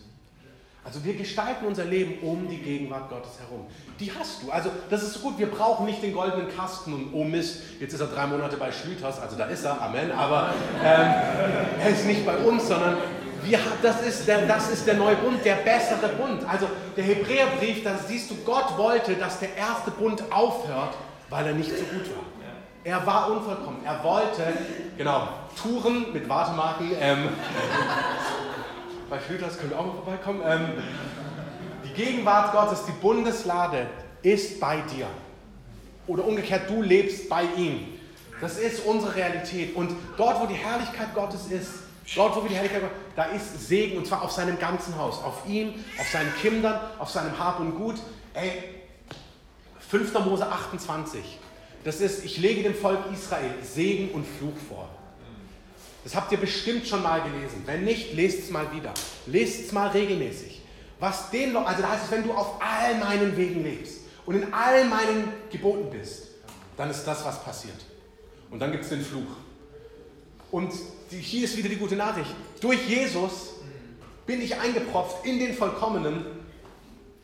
Also 0.83 1.03
wir 1.03 1.13
gestalten 1.13 1.65
unser 1.65 1.85
Leben 1.85 2.19
um 2.23 2.47
die 2.49 2.57
Gegenwart 2.57 3.09
Gottes 3.09 3.33
herum. 3.39 3.67
Die 3.99 4.11
hast 4.11 4.41
du. 4.41 4.51
Also 4.51 4.71
das 4.89 5.03
ist 5.03 5.13
so 5.13 5.19
gut. 5.19 5.37
Wir 5.37 5.45
brauchen 5.45 5.85
nicht 5.85 6.01
den 6.01 6.11
goldenen 6.11 6.49
Kasten 6.55 6.93
und 6.93 7.13
oh 7.13 7.23
Mist, 7.23 7.61
jetzt 7.79 7.93
ist 7.93 7.99
er 7.99 8.07
drei 8.07 8.25
Monate 8.25 8.57
bei 8.57 8.71
Schlüters. 8.71 9.19
Also 9.19 9.37
da 9.37 9.45
ist 9.45 9.63
er, 9.63 9.79
Amen. 9.79 10.11
Aber 10.11 10.55
ähm, 10.83 11.13
er 11.81 11.89
ist 11.89 12.05
nicht 12.07 12.25
bei 12.25 12.35
uns, 12.37 12.67
sondern 12.67 12.97
wir, 13.43 13.59
das, 13.81 14.01
ist 14.01 14.27
der, 14.27 14.45
das 14.45 14.69
ist 14.69 14.85
der 14.85 14.95
neue 14.95 15.15
Bund, 15.15 15.43
der 15.43 15.55
bessere 15.55 16.09
Bund. 16.09 16.47
Also 16.47 16.67
der 16.95 17.03
Hebräerbrief, 17.03 17.83
da 17.83 17.97
siehst 17.97 18.29
du, 18.31 18.35
Gott 18.45 18.77
wollte, 18.77 19.15
dass 19.15 19.39
der 19.39 19.55
erste 19.55 19.91
Bund 19.91 20.23
aufhört, 20.31 20.95
weil 21.29 21.47
er 21.47 21.53
nicht 21.53 21.69
so 21.69 21.83
gut 21.83 22.07
war. 22.15 22.23
Er 22.83 23.05
war 23.05 23.31
unvollkommen. 23.31 23.79
Er 23.85 24.03
wollte, 24.03 24.41
genau, 24.97 25.27
Touren 25.61 26.11
mit 26.11 26.27
Wartemarken. 26.27 26.91
Ähm, 26.99 27.29
bei 29.09 29.19
Schlüters 29.19 29.59
könnt 29.59 29.73
ihr 29.73 29.79
auch 29.79 29.85
mal 29.85 29.93
vorbeikommen. 29.93 30.41
Ähm, 30.43 30.83
die 31.85 31.93
Gegenwart 31.93 32.51
Gottes, 32.51 32.85
die 32.85 32.91
Bundeslade, 32.93 33.85
ist 34.23 34.59
bei 34.59 34.77
dir. 34.77 35.05
Oder 36.07 36.25
umgekehrt, 36.25 36.69
du 36.69 36.81
lebst 36.81 37.29
bei 37.29 37.43
ihm. 37.55 37.99
Das 38.39 38.57
ist 38.57 38.83
unsere 38.85 39.15
Realität. 39.15 39.75
Und 39.75 39.91
dort, 40.17 40.41
wo 40.41 40.47
die 40.47 40.55
Herrlichkeit 40.55 41.13
Gottes 41.13 41.47
ist, 41.47 41.69
Dort, 42.15 42.35
wo 42.35 42.41
wir 42.41 42.49
die 42.49 42.55
Herrlichkeit 42.55 42.81
Gottes, 42.81 42.97
da 43.15 43.25
ist 43.25 43.67
Segen 43.67 43.97
und 43.97 44.07
zwar 44.07 44.23
auf 44.23 44.31
seinem 44.31 44.59
ganzen 44.59 44.97
Haus. 44.97 45.23
Auf 45.23 45.47
ihm, 45.47 45.73
auf 45.99 46.09
seinen 46.09 46.33
Kindern, 46.41 46.79
auf 46.99 47.09
seinem 47.09 47.37
Hab 47.37 47.59
und 47.59 47.75
Gut. 47.75 47.95
Ey, 48.33 48.51
5. 49.89 50.13
Mose 50.25 50.47
28. 50.47 51.21
Das 51.83 52.01
ist, 52.01 52.25
ich 52.25 52.37
lege 52.37 52.63
dem 52.63 52.75
Volk 52.75 52.99
Israel 53.11 53.51
Segen 53.63 54.11
und 54.11 54.25
Fluch 54.25 54.57
vor. 54.67 54.89
Das 56.03 56.15
habt 56.15 56.31
ihr 56.31 56.37
bestimmt 56.39 56.87
schon 56.87 57.03
mal 57.03 57.21
gelesen. 57.21 57.63
Wenn 57.65 57.83
nicht, 57.83 58.13
lest 58.13 58.39
es 58.39 58.49
mal 58.49 58.71
wieder. 58.73 58.93
Lest 59.27 59.65
es 59.65 59.71
mal 59.71 59.89
regelmäßig. 59.89 60.61
Was 60.99 61.29
den, 61.31 61.55
also 61.55 61.81
da 61.81 61.89
heißt 61.89 62.05
es, 62.05 62.11
wenn 62.11 62.23
du 62.23 62.33
auf 62.33 62.61
all 62.61 62.95
meinen 62.95 63.35
Wegen 63.37 63.63
lebst 63.63 64.01
und 64.25 64.35
in 64.35 64.53
all 64.53 64.85
meinen 64.85 65.31
Geboten 65.51 65.89
bist, 65.89 66.27
dann 66.77 66.89
ist 66.89 67.03
das, 67.03 67.23
was 67.25 67.43
passiert. 67.43 67.77
Und 68.49 68.59
dann 68.59 68.71
gibt 68.71 68.83
es 68.83 68.89
den 68.89 69.01
Fluch. 69.01 69.21
Und 70.51 70.73
hier 71.11 71.45
ist 71.45 71.57
wieder 71.57 71.69
die 71.69 71.77
gute 71.77 71.95
Nachricht. 71.95 72.29
Durch 72.59 72.87
Jesus 72.87 73.51
bin 74.25 74.41
ich 74.41 74.57
eingepropft 74.57 75.25
in 75.25 75.39
den 75.39 75.53
Vollkommenen. 75.53 76.25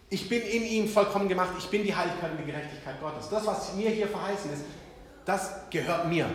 Ich 0.09 0.29
bin 0.29 0.41
in 0.41 0.63
ihm 0.63 0.87
vollkommen 0.87 1.27
gemacht. 1.27 1.49
Ich 1.57 1.67
bin 1.67 1.83
die 1.83 1.95
Heiligkeit 1.95 2.31
und 2.31 2.39
die 2.39 2.51
Gerechtigkeit 2.51 2.99
Gottes. 3.01 3.29
Das, 3.29 3.45
was 3.45 3.73
mir 3.75 3.89
hier 3.89 4.07
verheißen 4.07 4.51
ist, 4.53 4.63
das 5.25 5.51
gehört 5.69 6.07
mir. 6.07 6.29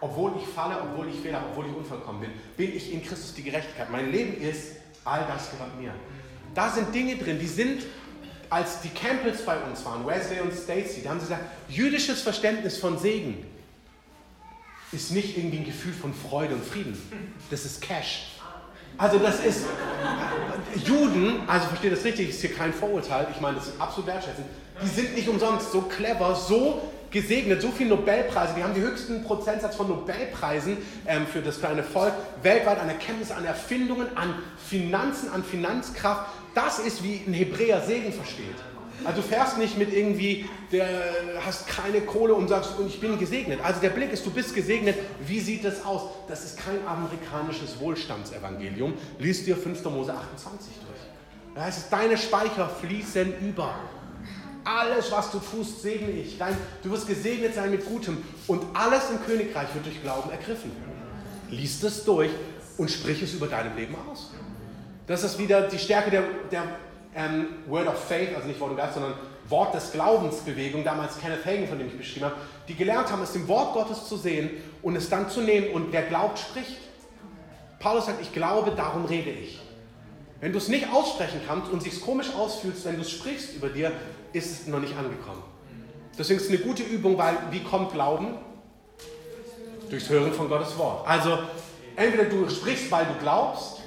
Obwohl 0.00 0.32
ich 0.38 0.46
falle, 0.46 0.76
obwohl 0.82 1.08
ich 1.08 1.20
fehle, 1.20 1.40
obwohl 1.50 1.66
ich 1.66 1.74
unvollkommen 1.74 2.20
bin, 2.20 2.30
bin 2.56 2.76
ich 2.76 2.92
in 2.92 3.02
Christus 3.02 3.34
die 3.34 3.42
Gerechtigkeit. 3.42 3.90
Mein 3.90 4.10
Leben 4.12 4.40
ist, 4.40 4.76
all 5.04 5.26
das 5.26 5.50
gehört 5.50 5.80
mir. 5.80 5.94
Da 6.54 6.70
sind 6.70 6.94
Dinge 6.94 7.16
drin, 7.16 7.38
die 7.38 7.46
sind 7.46 7.82
als 8.50 8.80
die 8.82 8.90
Campbells 8.90 9.42
bei 9.42 9.56
uns 9.58 9.84
waren, 9.84 10.06
Wesley 10.06 10.40
und 10.40 10.52
Stacy, 10.52 11.02
da 11.02 11.10
haben 11.10 11.18
sie 11.18 11.26
gesagt, 11.26 11.44
jüdisches 11.68 12.22
Verständnis 12.22 12.78
von 12.78 12.98
Segen 12.98 13.44
ist 14.94 15.10
nicht 15.10 15.36
irgendwie 15.36 15.58
ein 15.58 15.64
Gefühl 15.64 15.92
von 15.92 16.14
Freude 16.14 16.54
und 16.54 16.64
Frieden. 16.64 16.96
Das 17.50 17.64
ist 17.64 17.80
Cash. 17.80 18.30
Also 18.96 19.18
das 19.18 19.44
ist, 19.44 19.64
Juden, 20.86 21.40
also 21.48 21.66
versteht 21.66 21.92
das 21.92 22.04
richtig, 22.04 22.30
ist 22.30 22.40
hier 22.40 22.54
kein 22.54 22.72
Vorurteil, 22.72 23.26
ich 23.34 23.40
meine 23.40 23.56
das 23.56 23.66
ist 23.68 23.80
absolut 23.80 24.06
wertschätzend, 24.06 24.46
die 24.80 24.86
sind 24.86 25.16
nicht 25.16 25.28
umsonst 25.28 25.72
so 25.72 25.82
clever, 25.82 26.36
so 26.36 26.80
gesegnet, 27.10 27.60
so 27.60 27.70
viele 27.70 27.90
Nobelpreise, 27.90 28.54
die 28.56 28.62
haben 28.62 28.74
den 28.74 28.84
höchsten 28.84 29.24
Prozentsatz 29.24 29.74
von 29.74 29.88
Nobelpreisen 29.88 30.76
ähm, 31.06 31.26
für 31.26 31.40
das 31.40 31.58
kleine 31.58 31.82
Volk, 31.82 32.12
weltweit 32.42 32.80
an 32.80 32.88
Erkenntnis, 32.88 33.32
an 33.32 33.44
Erfindungen, 33.44 34.16
an 34.16 34.34
Finanzen, 34.68 35.30
an 35.30 35.42
Finanzkraft. 35.42 36.30
Das 36.54 36.78
ist, 36.78 37.02
wie 37.02 37.20
ein 37.26 37.32
Hebräer 37.32 37.80
Segen 37.80 38.12
versteht. 38.12 38.56
Also 39.02 39.20
du 39.20 39.26
fährst 39.26 39.58
nicht 39.58 39.76
mit 39.76 39.92
irgendwie, 39.92 40.46
der 40.70 40.86
hast 41.44 41.66
keine 41.66 42.00
Kohle 42.00 42.34
und 42.34 42.48
sagst, 42.48 42.78
und 42.78 42.86
ich 42.86 43.00
bin 43.00 43.18
gesegnet. 43.18 43.60
Also 43.62 43.80
der 43.80 43.90
Blick 43.90 44.12
ist, 44.12 44.24
du 44.24 44.30
bist 44.30 44.54
gesegnet. 44.54 44.96
Wie 45.26 45.40
sieht 45.40 45.64
das 45.64 45.84
aus? 45.84 46.02
Das 46.28 46.44
ist 46.44 46.58
kein 46.58 46.78
amerikanisches 46.86 47.78
Wohlstandsevangelium. 47.80 48.94
Lies 49.18 49.44
dir 49.44 49.56
5. 49.56 49.84
Mose 49.86 50.14
28 50.14 50.72
durch. 50.86 51.00
Da 51.54 51.62
heißt 51.62 51.78
es, 51.78 51.88
deine 51.88 52.16
Speicher 52.16 52.68
fließen 52.68 53.34
über. 53.40 53.74
Alles, 54.64 55.12
was 55.12 55.30
du 55.30 55.38
tust, 55.38 55.82
segne 55.82 56.10
ich. 56.10 56.38
Dein, 56.38 56.56
du 56.82 56.90
wirst 56.90 57.06
gesegnet 57.06 57.54
sein 57.54 57.70
mit 57.70 57.84
Gutem. 57.84 58.22
Und 58.46 58.64
alles 58.74 59.10
im 59.10 59.22
Königreich 59.24 59.68
wird 59.74 59.84
durch 59.84 60.00
Glauben 60.02 60.30
ergriffen. 60.30 60.72
Lies 61.50 61.82
es 61.82 62.04
durch 62.04 62.30
und 62.78 62.90
sprich 62.90 63.22
es 63.22 63.34
über 63.34 63.46
deinem 63.46 63.76
Leben 63.76 63.94
aus. 64.10 64.30
Das 65.06 65.22
ist 65.22 65.38
wieder 65.38 65.68
die 65.68 65.78
Stärke 65.78 66.10
der, 66.10 66.22
der 66.50 66.62
ähm, 67.14 67.46
Word 67.66 67.88
of 67.88 67.98
Faith, 68.04 68.34
also 68.34 68.48
nicht 68.48 68.60
Wort 68.60 68.72
und 68.72 68.76
Geist, 68.76 68.94
sondern 68.94 69.14
Wort 69.48 69.74
des 69.74 69.92
Glaubensbewegung, 69.92 70.84
damals 70.84 71.18
Kenneth 71.18 71.44
Hagen, 71.44 71.68
von 71.68 71.78
dem 71.78 71.88
ich 71.88 71.96
beschrieben 71.96 72.26
habe, 72.26 72.36
die 72.68 72.74
gelernt 72.74 73.10
haben, 73.10 73.22
es 73.22 73.34
im 73.34 73.46
Wort 73.46 73.74
Gottes 73.74 74.08
zu 74.08 74.16
sehen 74.16 74.50
und 74.82 74.96
es 74.96 75.08
dann 75.08 75.28
zu 75.28 75.40
nehmen 75.40 75.70
und 75.70 75.92
wer 75.92 76.02
glaubt, 76.02 76.38
spricht. 76.38 76.78
Paulus 77.78 78.06
sagt, 78.06 78.22
ich 78.22 78.32
glaube, 78.32 78.72
darum 78.74 79.04
rede 79.04 79.30
ich. 79.30 79.60
Wenn 80.40 80.52
du 80.52 80.58
es 80.58 80.68
nicht 80.68 80.92
aussprechen 80.92 81.40
kannst 81.46 81.70
und 81.70 81.82
sich 81.82 82.00
komisch 82.00 82.28
ausfühlst, 82.34 82.84
wenn 82.84 82.96
du 82.96 83.02
es 83.02 83.10
sprichst 83.10 83.54
über 83.54 83.68
dir, 83.68 83.92
ist 84.32 84.50
es 84.50 84.66
noch 84.66 84.80
nicht 84.80 84.96
angekommen. 84.96 85.42
Deswegen 86.18 86.38
ist 86.38 86.46
es 86.46 86.50
eine 86.50 86.60
gute 86.60 86.82
Übung, 86.82 87.18
weil 87.18 87.36
wie 87.50 87.62
kommt 87.62 87.92
Glauben? 87.92 88.34
Durchs 89.90 90.08
Hören 90.08 90.32
von 90.32 90.48
Gottes 90.48 90.76
Wort. 90.78 91.06
Also 91.06 91.38
entweder 91.96 92.24
du 92.24 92.48
sprichst, 92.48 92.90
weil 92.90 93.06
du 93.06 93.14
glaubst, 93.20 93.82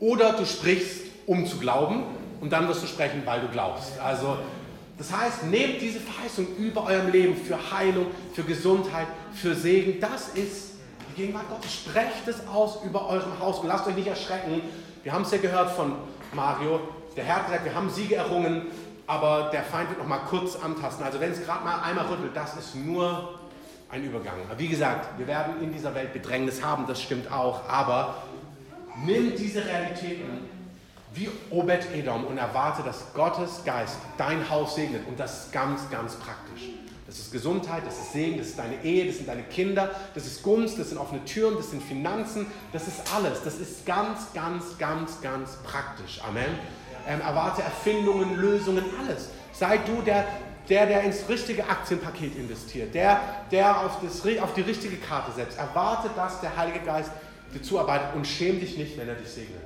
oder 0.00 0.32
du 0.34 0.44
sprichst, 0.44 1.03
um 1.26 1.46
zu 1.46 1.58
glauben 1.58 2.04
und 2.40 2.52
dann 2.52 2.68
wirst 2.68 2.82
du 2.82 2.86
sprechen, 2.86 3.22
weil 3.24 3.40
du 3.40 3.48
glaubst. 3.48 3.98
Also 4.00 4.36
das 4.96 5.12
heißt, 5.12 5.44
nehmt 5.44 5.80
diese 5.80 5.98
Verheißung 5.98 6.46
über 6.56 6.84
eurem 6.84 7.10
Leben 7.10 7.36
für 7.36 7.58
Heilung, 7.72 8.06
für 8.32 8.44
Gesundheit, 8.44 9.08
für 9.34 9.54
Segen. 9.54 10.00
Das 10.00 10.28
ist 10.28 10.74
die 11.10 11.22
Gegenwart 11.22 11.48
Gottes. 11.48 11.72
Sprecht 11.72 12.28
es 12.28 12.46
aus 12.46 12.84
über 12.84 13.08
eurem 13.08 13.38
Haus 13.40 13.58
und 13.58 13.68
lasst 13.68 13.86
euch 13.88 13.96
nicht 13.96 14.06
erschrecken. 14.06 14.60
Wir 15.02 15.12
haben 15.12 15.22
es 15.22 15.32
ja 15.32 15.38
gehört 15.38 15.72
von 15.72 15.96
Mario. 16.32 16.80
Der 17.16 17.24
Herr 17.24 17.36
hat 17.36 17.46
gesagt, 17.46 17.64
wir 17.64 17.74
haben 17.74 17.90
Siege 17.90 18.14
errungen, 18.14 18.66
aber 19.06 19.50
der 19.52 19.62
Feind 19.64 19.88
wird 19.90 19.98
noch 19.98 20.06
mal 20.06 20.18
kurz 20.18 20.56
antasten. 20.56 21.04
Also 21.04 21.20
wenn 21.20 21.32
es 21.32 21.44
gerade 21.44 21.64
mal 21.64 21.80
einmal 21.82 22.06
rüttelt, 22.06 22.34
das 22.34 22.56
ist 22.56 22.76
nur 22.76 23.38
ein 23.90 24.04
Übergang. 24.04 24.34
Aber 24.48 24.58
wie 24.58 24.68
gesagt, 24.68 25.18
wir 25.18 25.26
werden 25.26 25.62
in 25.62 25.72
dieser 25.72 25.94
Welt 25.94 26.12
Bedrängnis 26.12 26.62
haben, 26.62 26.86
das 26.86 27.02
stimmt 27.02 27.30
auch. 27.32 27.68
Aber 27.68 28.22
nimm 29.04 29.36
diese 29.36 29.64
Realitäten 29.64 30.53
wie 31.14 31.28
Obed 31.50 31.86
Edom 31.94 32.24
und 32.24 32.38
erwarte, 32.38 32.82
dass 32.82 33.12
Gottes 33.14 33.62
Geist 33.64 33.96
dein 34.18 34.48
Haus 34.50 34.74
segnet. 34.74 35.06
Und 35.06 35.18
das 35.18 35.44
ist 35.44 35.52
ganz, 35.52 35.88
ganz 35.90 36.16
praktisch. 36.16 36.70
Das 37.06 37.18
ist 37.18 37.32
Gesundheit, 37.32 37.82
das 37.86 37.98
ist 37.98 38.12
Segen, 38.12 38.38
das 38.38 38.48
ist 38.48 38.58
deine 38.58 38.82
Ehe, 38.82 39.06
das 39.06 39.18
sind 39.18 39.28
deine 39.28 39.42
Kinder, 39.44 39.90
das 40.14 40.26
ist 40.26 40.42
Gunst, 40.42 40.78
das 40.78 40.88
sind 40.88 40.98
offene 40.98 41.24
Türen, 41.24 41.56
das 41.56 41.70
sind 41.70 41.82
Finanzen, 41.82 42.46
das 42.72 42.88
ist 42.88 43.02
alles. 43.14 43.42
Das 43.44 43.58
ist 43.58 43.86
ganz, 43.86 44.32
ganz, 44.32 44.78
ganz, 44.78 45.20
ganz 45.20 45.56
praktisch. 45.62 46.20
Amen. 46.26 46.58
Ähm, 47.06 47.20
erwarte 47.20 47.62
Erfindungen, 47.62 48.36
Lösungen, 48.36 48.84
alles. 48.98 49.28
Sei 49.52 49.78
du 49.78 50.02
der, 50.02 50.26
der, 50.68 50.86
der 50.86 51.02
ins 51.02 51.28
richtige 51.28 51.68
Aktienpaket 51.68 52.36
investiert, 52.36 52.94
der, 52.94 53.20
der 53.50 53.80
auf, 53.80 53.98
das, 54.02 54.22
auf 54.40 54.54
die 54.54 54.62
richtige 54.62 54.96
Karte 54.96 55.30
setzt. 55.32 55.58
Erwarte, 55.58 56.10
dass 56.16 56.40
der 56.40 56.56
Heilige 56.56 56.80
Geist 56.80 57.10
dir 57.54 57.62
zuarbeitet 57.62 58.14
und 58.14 58.26
schäm 58.26 58.58
dich 58.58 58.78
nicht, 58.78 58.96
wenn 58.96 59.08
er 59.08 59.14
dich 59.14 59.28
segnet. 59.28 59.63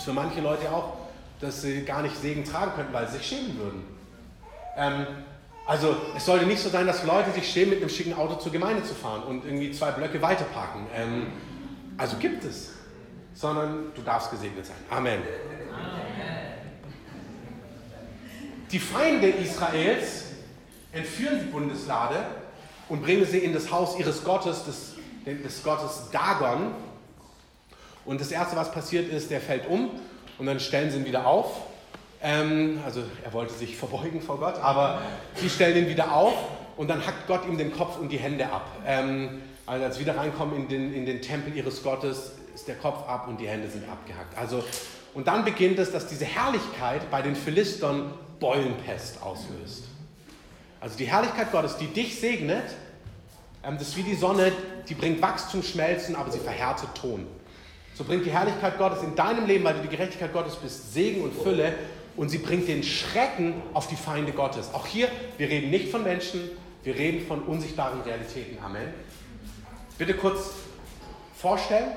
Ist 0.00 0.06
für 0.06 0.12
manche 0.14 0.40
Leute 0.40 0.72
auch, 0.72 0.96
dass 1.42 1.60
sie 1.60 1.84
gar 1.84 2.00
nicht 2.00 2.16
Segen 2.16 2.42
tragen 2.42 2.72
könnten, 2.74 2.90
weil 2.94 3.06
sie 3.06 3.18
sich 3.18 3.26
schämen 3.26 3.58
würden. 3.58 3.84
Ähm, 4.74 5.06
also 5.66 5.94
es 6.16 6.24
sollte 6.24 6.46
nicht 6.46 6.62
so 6.62 6.70
sein, 6.70 6.86
dass 6.86 7.04
Leute 7.04 7.32
sich 7.32 7.46
schämen, 7.46 7.68
mit 7.68 7.80
einem 7.80 7.90
schicken 7.90 8.14
Auto 8.14 8.36
zur 8.36 8.50
Gemeinde 8.50 8.82
zu 8.82 8.94
fahren 8.94 9.24
und 9.24 9.44
irgendwie 9.44 9.72
zwei 9.72 9.90
Blöcke 9.90 10.22
weiter 10.22 10.44
parken. 10.44 10.86
Ähm, 10.96 11.26
also 11.98 12.16
gibt 12.16 12.44
es. 12.44 12.70
Sondern 13.34 13.92
du 13.94 14.00
darfst 14.00 14.30
gesegnet 14.30 14.64
sein. 14.64 14.76
Amen. 14.88 15.20
Die 18.72 18.78
Feinde 18.78 19.28
Israels 19.28 20.30
entführen 20.92 21.40
die 21.40 21.50
Bundeslade 21.50 22.24
und 22.88 23.02
bringen 23.02 23.26
sie 23.26 23.40
in 23.40 23.52
das 23.52 23.70
Haus 23.70 23.98
ihres 23.98 24.24
Gottes, 24.24 24.64
des, 24.64 24.94
des 25.26 25.62
Gottes 25.62 26.08
Dagon. 26.10 26.72
Und 28.10 28.20
das 28.20 28.32
Erste, 28.32 28.56
was 28.56 28.72
passiert 28.72 29.08
ist, 29.08 29.30
der 29.30 29.40
fällt 29.40 29.68
um 29.68 29.88
und 30.36 30.46
dann 30.46 30.58
stellen 30.58 30.90
sie 30.90 30.96
ihn 30.96 31.04
wieder 31.04 31.28
auf. 31.28 31.60
Ähm, 32.20 32.80
also 32.84 33.04
er 33.24 33.32
wollte 33.32 33.54
sich 33.54 33.76
verbeugen 33.76 34.20
vor 34.20 34.40
Gott, 34.40 34.56
aber 34.56 35.00
sie 35.36 35.48
stellen 35.48 35.84
ihn 35.84 35.88
wieder 35.88 36.12
auf 36.12 36.34
und 36.76 36.88
dann 36.88 37.06
hackt 37.06 37.28
Gott 37.28 37.46
ihm 37.46 37.56
den 37.56 37.72
Kopf 37.72 37.98
und 37.98 38.10
die 38.10 38.16
Hände 38.16 38.46
ab. 38.46 38.66
Ähm, 38.84 39.42
also 39.64 39.84
als 39.84 39.94
sie 39.94 40.00
wieder 40.00 40.16
reinkommen 40.16 40.56
in 40.56 40.66
den, 40.66 40.92
in 40.92 41.06
den 41.06 41.22
Tempel 41.22 41.56
ihres 41.56 41.84
Gottes, 41.84 42.32
ist 42.52 42.66
der 42.66 42.74
Kopf 42.74 43.08
ab 43.08 43.28
und 43.28 43.40
die 43.40 43.46
Hände 43.46 43.70
sind 43.70 43.88
abgehackt. 43.88 44.36
Also, 44.36 44.64
und 45.14 45.28
dann 45.28 45.44
beginnt 45.44 45.78
es, 45.78 45.92
dass 45.92 46.08
diese 46.08 46.24
Herrlichkeit 46.24 47.08
bei 47.12 47.22
den 47.22 47.36
Philistern 47.36 48.12
Beulenpest 48.40 49.22
auslöst. 49.22 49.84
Also 50.80 50.98
die 50.98 51.06
Herrlichkeit 51.06 51.52
Gottes, 51.52 51.76
die 51.76 51.86
dich 51.86 52.18
segnet, 52.18 52.64
ähm, 53.62 53.78
das 53.78 53.90
ist 53.90 53.96
wie 53.96 54.02
die 54.02 54.16
Sonne, 54.16 54.50
die 54.88 54.94
bringt 54.94 55.22
Wachstum, 55.22 55.62
Schmelzen, 55.62 56.16
aber 56.16 56.32
sie 56.32 56.40
verhärtet 56.40 56.88
Ton. 56.96 57.28
So 57.94 58.04
bringt 58.04 58.24
die 58.24 58.30
Herrlichkeit 58.30 58.78
Gottes 58.78 59.02
in 59.02 59.14
deinem 59.14 59.46
Leben, 59.46 59.64
weil 59.64 59.74
du 59.74 59.82
die 59.82 59.88
Gerechtigkeit 59.88 60.32
Gottes 60.32 60.56
bist, 60.56 60.94
Segen 60.94 61.22
und 61.22 61.34
Fülle 61.34 61.74
und 62.16 62.28
sie 62.28 62.38
bringt 62.38 62.68
den 62.68 62.82
Schrecken 62.82 63.62
auf 63.72 63.86
die 63.86 63.96
Feinde 63.96 64.32
Gottes. 64.32 64.72
Auch 64.72 64.86
hier, 64.86 65.08
wir 65.38 65.48
reden 65.48 65.70
nicht 65.70 65.90
von 65.90 66.02
Menschen, 66.02 66.40
wir 66.82 66.94
reden 66.94 67.26
von 67.26 67.42
unsichtbaren 67.42 68.00
Realitäten. 68.02 68.58
Amen. 68.62 68.88
Bitte 69.98 70.14
kurz 70.14 70.52
vorstellen, 71.36 71.92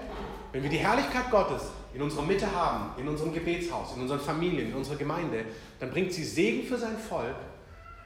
wenn 0.52 0.64
wir 0.64 0.70
die 0.70 0.78
Herrlichkeit 0.78 1.32
Gottes 1.32 1.64
in 1.94 2.02
unserer 2.02 2.24
Mitte 2.24 2.52
haben, 2.54 3.00
in 3.00 3.08
unserem 3.08 3.34
Gebetshaus, 3.34 3.96
in 3.96 4.02
unseren 4.02 4.20
Familien, 4.20 4.70
in 4.70 4.76
unserer 4.76 4.96
Gemeinde, 4.96 5.46
dann 5.80 5.90
bringt 5.92 6.12
sie 6.12 6.24
Segen 6.24 6.68
für 6.68 6.78
sein 6.78 6.98
Volk 6.98 7.36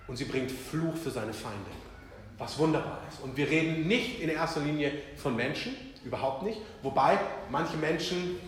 und 0.07 0.17
sie 0.17 0.25
bringt 0.25 0.51
Fluch 0.51 0.95
für 0.95 1.09
seine 1.09 1.33
Feinde. 1.33 1.71
Was 2.37 2.57
wunderbar 2.59 3.01
ist. 3.09 3.21
Und 3.23 3.35
wir 3.35 3.49
reden 3.49 3.87
nicht 3.87 4.21
in 4.21 4.29
erster 4.29 4.61
Linie 4.61 4.91
von 5.15 5.35
Menschen, 5.35 5.75
Überhaupt 6.03 6.43
nicht. 6.43 6.59
Wobei 6.83 7.17
manche 7.49 7.77
Menschen, 7.77 8.39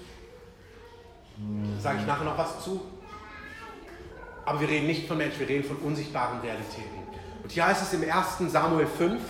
sage 1.79 1.99
ich 2.01 2.07
nachher 2.07 2.25
noch 2.25 2.37
was 2.37 2.63
zu, 2.63 2.81
aber 4.45 4.61
wir 4.61 4.69
reden 4.69 4.87
nicht 4.87 5.07
von 5.07 5.17
Menschen, 5.17 5.39
wir 5.39 5.49
reden 5.49 5.63
von 5.63 5.77
unsichtbaren 5.77 6.39
Realitäten. 6.39 6.99
Und 7.43 7.51
hier 7.51 7.65
heißt 7.65 7.81
es 7.81 7.93
im 7.93 8.03
1. 8.03 8.51
Samuel 8.51 8.87
5, 8.87 9.21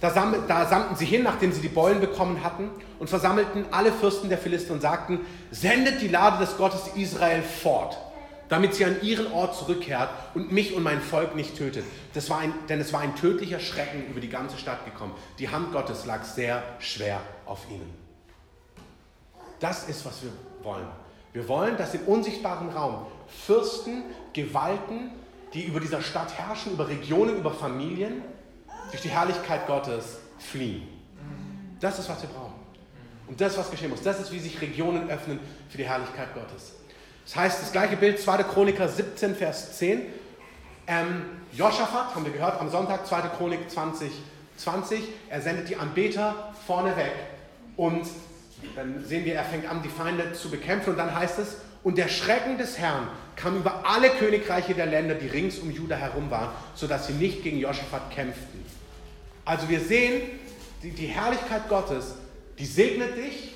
da, 0.00 0.10
sammel, 0.10 0.42
da 0.46 0.66
sammten 0.66 0.96
sie 0.96 1.06
hin, 1.06 1.22
nachdem 1.22 1.52
sie 1.52 1.60
die 1.60 1.68
Beulen 1.68 2.00
bekommen 2.00 2.44
hatten, 2.44 2.70
und 2.98 3.08
versammelten 3.08 3.66
alle 3.70 3.92
Fürsten 3.92 4.28
der 4.28 4.38
Philister 4.38 4.72
und 4.72 4.80
sagten, 4.80 5.20
sendet 5.50 6.00
die 6.00 6.08
Lade 6.08 6.38
des 6.44 6.56
Gottes 6.56 6.88
Israel 6.94 7.42
fort, 7.42 7.96
damit 8.48 8.74
sie 8.74 8.84
an 8.84 9.02
ihren 9.02 9.30
Ort 9.32 9.56
zurückkehrt 9.56 10.08
und 10.34 10.52
mich 10.52 10.74
und 10.74 10.82
mein 10.82 11.00
Volk 11.00 11.34
nicht 11.34 11.56
tötet. 11.56 11.84
Das 12.14 12.30
war 12.30 12.38
ein, 12.38 12.52
denn 12.68 12.80
es 12.80 12.92
war 12.92 13.00
ein 13.00 13.14
tödlicher 13.16 13.60
Schrecken 13.60 14.06
über 14.08 14.20
die 14.20 14.28
ganze 14.28 14.56
Stadt 14.56 14.84
gekommen. 14.84 15.14
Die 15.38 15.48
Hand 15.48 15.72
Gottes 15.72 16.06
lag 16.06 16.24
sehr 16.24 16.62
schwer 16.78 17.20
auf 17.46 17.68
ihnen. 17.70 17.92
Das 19.60 19.88
ist, 19.88 20.04
was 20.06 20.22
wir 20.22 20.30
wollen. 20.62 20.86
Wir 21.32 21.46
wollen, 21.48 21.76
dass 21.76 21.94
im 21.94 22.02
unsichtbaren 22.02 22.70
Raum 22.70 23.06
Fürsten, 23.26 24.04
Gewalten, 24.32 25.10
die 25.52 25.64
über 25.64 25.80
dieser 25.80 26.00
Stadt 26.00 26.32
herrschen, 26.38 26.72
über 26.72 26.88
Regionen, 26.88 27.36
über 27.36 27.52
Familien, 27.52 28.22
durch 28.90 29.02
die 29.02 29.10
Herrlichkeit 29.10 29.66
Gottes 29.66 30.18
fliehen. 30.38 30.88
Das 31.80 31.98
ist, 31.98 32.08
was 32.08 32.22
wir 32.22 32.28
brauchen. 32.28 32.54
Und 33.26 33.40
das, 33.40 33.58
was 33.58 33.70
geschehen 33.70 33.90
muss. 33.90 34.02
Das 34.02 34.18
ist, 34.20 34.32
wie 34.32 34.38
sich 34.38 34.60
Regionen 34.60 35.10
öffnen 35.10 35.38
für 35.68 35.76
die 35.76 35.84
Herrlichkeit 35.84 36.32
Gottes. 36.34 36.72
Das 37.28 37.36
heißt, 37.36 37.62
das 37.62 37.72
gleiche 37.72 37.96
Bild, 37.96 38.18
2. 38.18 38.42
Chroniker 38.44 38.88
17, 38.88 39.34
Vers 39.34 39.76
10. 39.76 40.00
Ähm, 40.86 41.24
Joschafat, 41.52 42.14
haben 42.14 42.24
wir 42.24 42.32
gehört, 42.32 42.58
am 42.58 42.70
Sonntag, 42.70 43.06
2. 43.06 43.20
Chronik 43.36 43.70
20, 43.70 44.10
20. 44.56 45.02
Er 45.28 45.42
sendet 45.42 45.68
die 45.68 45.76
Anbeter 45.76 46.54
vorne 46.66 46.96
weg. 46.96 47.12
Und 47.76 48.06
dann 48.74 49.04
sehen 49.04 49.26
wir, 49.26 49.34
er 49.34 49.44
fängt 49.44 49.68
an, 49.68 49.82
die 49.82 49.90
Feinde 49.90 50.32
zu 50.32 50.50
bekämpfen. 50.50 50.90
Und 50.92 50.96
dann 50.96 51.14
heißt 51.14 51.38
es, 51.38 51.58
und 51.82 51.98
der 51.98 52.08
Schrecken 52.08 52.56
des 52.56 52.78
Herrn 52.78 53.08
kam 53.36 53.58
über 53.58 53.86
alle 53.86 54.08
Königreiche 54.08 54.72
der 54.72 54.86
Länder, 54.86 55.14
die 55.14 55.28
rings 55.28 55.58
um 55.58 55.70
Juda 55.70 55.96
herum 55.96 56.30
waren, 56.30 56.48
sodass 56.74 57.08
sie 57.08 57.12
nicht 57.12 57.42
gegen 57.42 57.58
Joschafat 57.58 58.10
kämpften. 58.10 58.64
Also 59.44 59.68
wir 59.68 59.80
sehen, 59.80 60.22
die, 60.82 60.92
die 60.92 61.06
Herrlichkeit 61.06 61.68
Gottes, 61.68 62.14
die 62.58 62.64
segnet 62.64 63.18
dich 63.18 63.54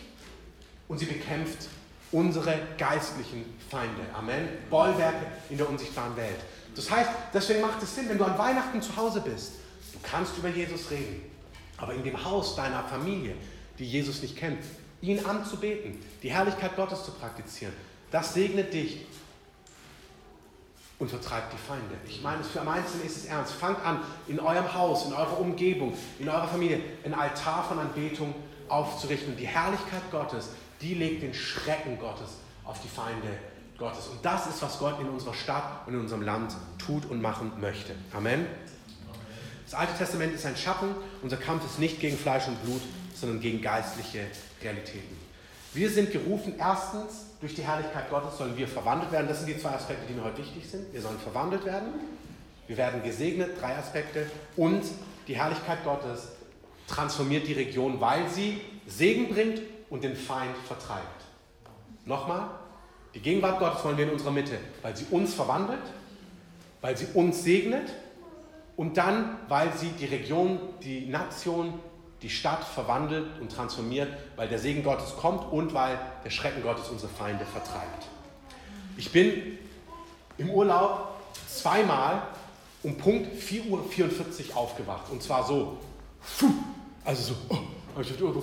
und 0.88 0.98
sie 0.98 1.06
bekämpft 1.06 1.68
unsere 2.12 2.58
geistlichen 2.78 3.44
Feinde. 3.70 4.02
Amen. 4.14 4.48
Bollwerke 4.70 5.26
in 5.50 5.56
der 5.56 5.68
unsichtbaren 5.68 6.16
Welt. 6.16 6.38
Das 6.74 6.90
heißt, 6.90 7.10
deswegen 7.32 7.60
macht 7.60 7.82
es 7.82 7.94
Sinn, 7.94 8.08
wenn 8.08 8.18
du 8.18 8.24
an 8.24 8.38
Weihnachten 8.38 8.80
zu 8.80 8.94
Hause 8.96 9.20
bist, 9.20 9.52
du 9.92 9.98
kannst 10.02 10.36
über 10.38 10.48
Jesus 10.48 10.90
reden. 10.90 11.22
Aber 11.76 11.94
in 11.94 12.04
dem 12.04 12.22
Haus 12.24 12.54
deiner 12.54 12.84
Familie, 12.84 13.34
die 13.78 13.86
Jesus 13.86 14.22
nicht 14.22 14.36
kennt, 14.36 14.62
ihn 15.00 15.24
anzubeten, 15.24 15.98
die 16.22 16.30
Herrlichkeit 16.30 16.76
Gottes 16.76 17.04
zu 17.04 17.10
praktizieren, 17.12 17.74
das 18.10 18.34
segnet 18.34 18.72
dich 18.72 19.06
und 20.98 21.08
vertreibt 21.08 21.52
die 21.52 21.58
Feinde. 21.58 21.96
Ich 22.06 22.22
meine, 22.22 22.44
für 22.44 22.60
am 22.60 22.68
Einzelnen 22.68 23.04
ist 23.04 23.16
es 23.16 23.24
ernst. 23.24 23.52
Fangt 23.54 23.84
an, 23.84 24.00
in 24.28 24.38
eurem 24.38 24.72
Haus, 24.72 25.06
in 25.06 25.12
eurer 25.12 25.40
Umgebung, 25.40 25.94
in 26.20 26.28
eurer 26.28 26.46
Familie 26.46 26.80
ein 27.04 27.14
Altar 27.14 27.64
von 27.64 27.78
Anbetung 27.78 28.34
aufzurichten. 28.68 29.36
Die 29.36 29.48
Herrlichkeit 29.48 30.02
Gottes, 30.12 30.50
die 30.82 30.94
legt 30.94 31.22
den 31.22 31.32
Schrecken 31.32 31.98
Gottes 31.98 32.38
auf 32.64 32.80
die 32.82 32.88
Feinde 32.88 33.28
Gottes. 33.78 34.08
Und 34.08 34.24
das 34.24 34.46
ist, 34.46 34.62
was 34.62 34.78
Gott 34.78 35.00
in 35.00 35.08
unserer 35.08 35.34
Stadt 35.34 35.86
und 35.86 35.94
in 35.94 36.00
unserem 36.00 36.22
Land 36.22 36.54
tut 36.78 37.08
und 37.10 37.20
machen 37.22 37.52
möchte. 37.60 37.94
Amen. 38.12 38.46
Das 39.64 39.74
Alte 39.74 39.96
Testament 39.96 40.34
ist 40.34 40.44
ein 40.44 40.56
Schatten. 40.56 40.94
Unser 41.22 41.36
Kampf 41.36 41.64
ist 41.64 41.78
nicht 41.78 41.98
gegen 42.00 42.16
Fleisch 42.16 42.46
und 42.46 42.62
Blut, 42.62 42.82
sondern 43.14 43.40
gegen 43.40 43.62
geistliche 43.62 44.26
Realitäten. 44.62 45.16
Wir 45.74 45.88
sind 45.90 46.12
gerufen, 46.12 46.54
erstens, 46.58 47.26
durch 47.40 47.54
die 47.54 47.62
Herrlichkeit 47.62 48.10
Gottes 48.10 48.36
sollen 48.36 48.56
wir 48.56 48.68
verwandelt 48.68 49.10
werden. 49.10 49.26
Das 49.26 49.38
sind 49.38 49.48
die 49.48 49.58
zwei 49.58 49.70
Aspekte, 49.70 50.06
die 50.06 50.12
mir 50.12 50.22
heute 50.22 50.38
wichtig 50.38 50.70
sind. 50.70 50.92
Wir 50.92 51.00
sollen 51.00 51.18
verwandelt 51.18 51.64
werden. 51.64 51.88
Wir 52.66 52.76
werden 52.76 53.02
gesegnet, 53.02 53.60
drei 53.60 53.76
Aspekte. 53.76 54.30
Und 54.56 54.82
die 55.26 55.36
Herrlichkeit 55.36 55.82
Gottes 55.84 56.28
transformiert 56.86 57.48
die 57.48 57.54
Region, 57.54 58.00
weil 58.00 58.28
sie 58.28 58.60
Segen 58.86 59.28
bringt 59.28 59.60
und 59.92 60.02
den 60.02 60.16
Feind 60.16 60.56
vertreibt. 60.66 61.22
Nochmal, 62.06 62.48
die 63.14 63.20
Gegenwart 63.20 63.58
Gottes 63.58 63.84
wollen 63.84 63.98
wir 63.98 64.06
in 64.06 64.12
unserer 64.12 64.30
Mitte, 64.30 64.58
weil 64.80 64.96
sie 64.96 65.04
uns 65.10 65.34
verwandelt, 65.34 65.82
weil 66.80 66.96
sie 66.96 67.08
uns 67.12 67.44
segnet 67.44 67.92
und 68.74 68.96
dann, 68.96 69.36
weil 69.48 69.70
sie 69.74 69.90
die 69.90 70.06
Region, 70.06 70.58
die 70.82 71.04
Nation, 71.04 71.78
die 72.22 72.30
Stadt 72.30 72.64
verwandelt 72.64 73.38
und 73.38 73.52
transformiert, 73.52 74.08
weil 74.34 74.48
der 74.48 74.58
Segen 74.58 74.82
Gottes 74.82 75.14
kommt 75.14 75.52
und 75.52 75.74
weil 75.74 75.98
der 76.24 76.30
Schrecken 76.30 76.62
Gottes 76.62 76.88
unsere 76.88 77.12
Feinde 77.12 77.44
vertreibt. 77.44 78.06
Ich 78.96 79.12
bin 79.12 79.58
im 80.38 80.48
Urlaub 80.48 81.16
zweimal 81.46 82.22
um 82.82 82.96
Punkt 82.96 83.28
4.44 83.38 83.68
Uhr 83.68 84.56
aufgewacht. 84.56 85.10
Und 85.10 85.22
zwar 85.22 85.44
so, 85.44 85.76
also 87.04 87.34
so, 87.34 87.34
oh, 87.50 87.58
4.44 87.96 88.22
Uhr. 88.22 88.42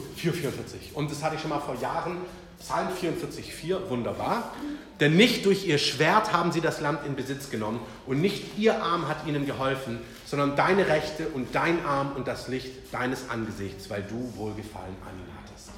Und 0.93 1.11
das 1.11 1.23
hatte 1.23 1.35
ich 1.35 1.41
schon 1.41 1.49
mal 1.49 1.59
vor 1.59 1.75
Jahren 1.75 2.17
Psalm 2.59 2.89
44,4, 2.89 3.89
wunderbar. 3.89 4.53
Denn 4.99 5.15
nicht 5.15 5.45
durch 5.45 5.65
ihr 5.65 5.77
Schwert 5.77 6.33
haben 6.33 6.51
sie 6.51 6.61
das 6.61 6.81
Land 6.81 7.05
in 7.05 7.15
Besitz 7.15 7.49
genommen 7.49 7.79
und 8.05 8.19
nicht 8.19 8.57
ihr 8.57 8.83
Arm 8.83 9.07
hat 9.07 9.25
ihnen 9.25 9.45
geholfen, 9.45 9.99
sondern 10.25 10.57
deine 10.57 10.87
Rechte 10.87 11.29
und 11.29 11.55
dein 11.55 11.85
Arm 11.85 12.11
und 12.17 12.27
das 12.27 12.49
Licht 12.49 12.71
deines 12.91 13.29
Angesichts, 13.29 13.89
weil 13.89 14.03
du 14.03 14.33
Wohlgefallen 14.35 14.95
an 15.07 15.17
ihnen 15.17 15.31
hattest. 15.41 15.69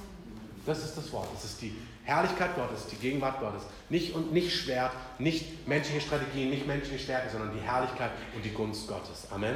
Das 0.65 0.83
ist 0.83 0.97
das 0.97 1.11
Wort. 1.13 1.27
Das 1.35 1.45
ist 1.45 1.61
die 1.61 1.75
Herrlichkeit 2.03 2.55
Gottes, 2.55 2.87
die 2.91 2.95
Gegenwart 2.95 3.39
Gottes. 3.39 3.61
Nicht 3.89 4.15
und 4.15 4.33
nicht 4.33 4.55
Schwert, 4.55 4.91
nicht 5.19 5.67
menschliche 5.67 6.01
Strategien, 6.01 6.49
nicht 6.49 6.65
menschliche 6.65 6.99
Stärke, 6.99 7.29
sondern 7.29 7.51
die 7.53 7.61
Herrlichkeit 7.61 8.11
und 8.35 8.43
die 8.43 8.51
Gunst 8.51 8.87
Gottes. 8.87 9.27
Amen. 9.29 9.55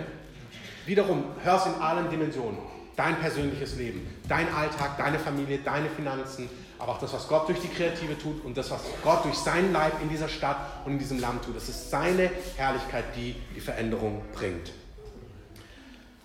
Wiederum, 0.86 1.24
hör 1.44 1.56
es 1.56 1.66
in 1.66 1.82
allen 1.82 2.10
Dimensionen. 2.12 2.60
Dein 2.96 3.20
persönliches 3.20 3.76
Leben, 3.76 4.08
dein 4.30 4.54
Alltag, 4.54 4.98
deine 4.98 5.20
Familie, 5.20 5.60
deine 5.60 5.90
Finanzen, 5.90 6.50
aber 6.80 6.94
auch 6.94 7.00
das, 7.00 7.14
was 7.14 7.28
Gott 7.28 7.48
durch 7.50 7.60
die 7.60 7.68
Kreative 7.68 8.18
tut 8.18 8.44
und 8.46 8.56
das, 8.56 8.72
was 8.72 8.82
Gott 9.04 9.26
durch 9.26 9.36
seinen 9.36 9.74
Leib 9.74 10.02
in 10.02 10.10
dieser 10.10 10.30
Stadt 10.30 10.58
und 10.86 10.94
in 10.94 11.00
diesem 11.00 11.20
Land 11.20 11.44
tut. 11.44 11.56
Das 11.56 11.68
ist 11.68 11.90
seine 11.90 12.30
Herrlichkeit, 12.56 13.06
die 13.16 13.36
die 13.54 13.60
Veränderung 13.60 14.22
bringt. 14.34 14.72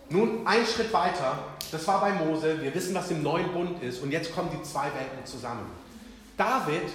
Nun, 0.09 0.46
ein 0.46 0.66
Schritt 0.66 0.92
weiter, 0.92 1.38
das 1.70 1.87
war 1.87 2.00
bei 2.00 2.12
Mose, 2.12 2.61
wir 2.61 2.74
wissen, 2.74 2.94
was 2.94 3.11
im 3.11 3.22
neuen 3.22 3.52
Bund 3.52 3.83
ist 3.83 4.02
und 4.02 4.11
jetzt 4.11 4.35
kommen 4.35 4.50
die 4.50 4.62
zwei 4.62 4.87
Welten 4.87 5.24
zusammen. 5.24 5.66
David 6.37 6.88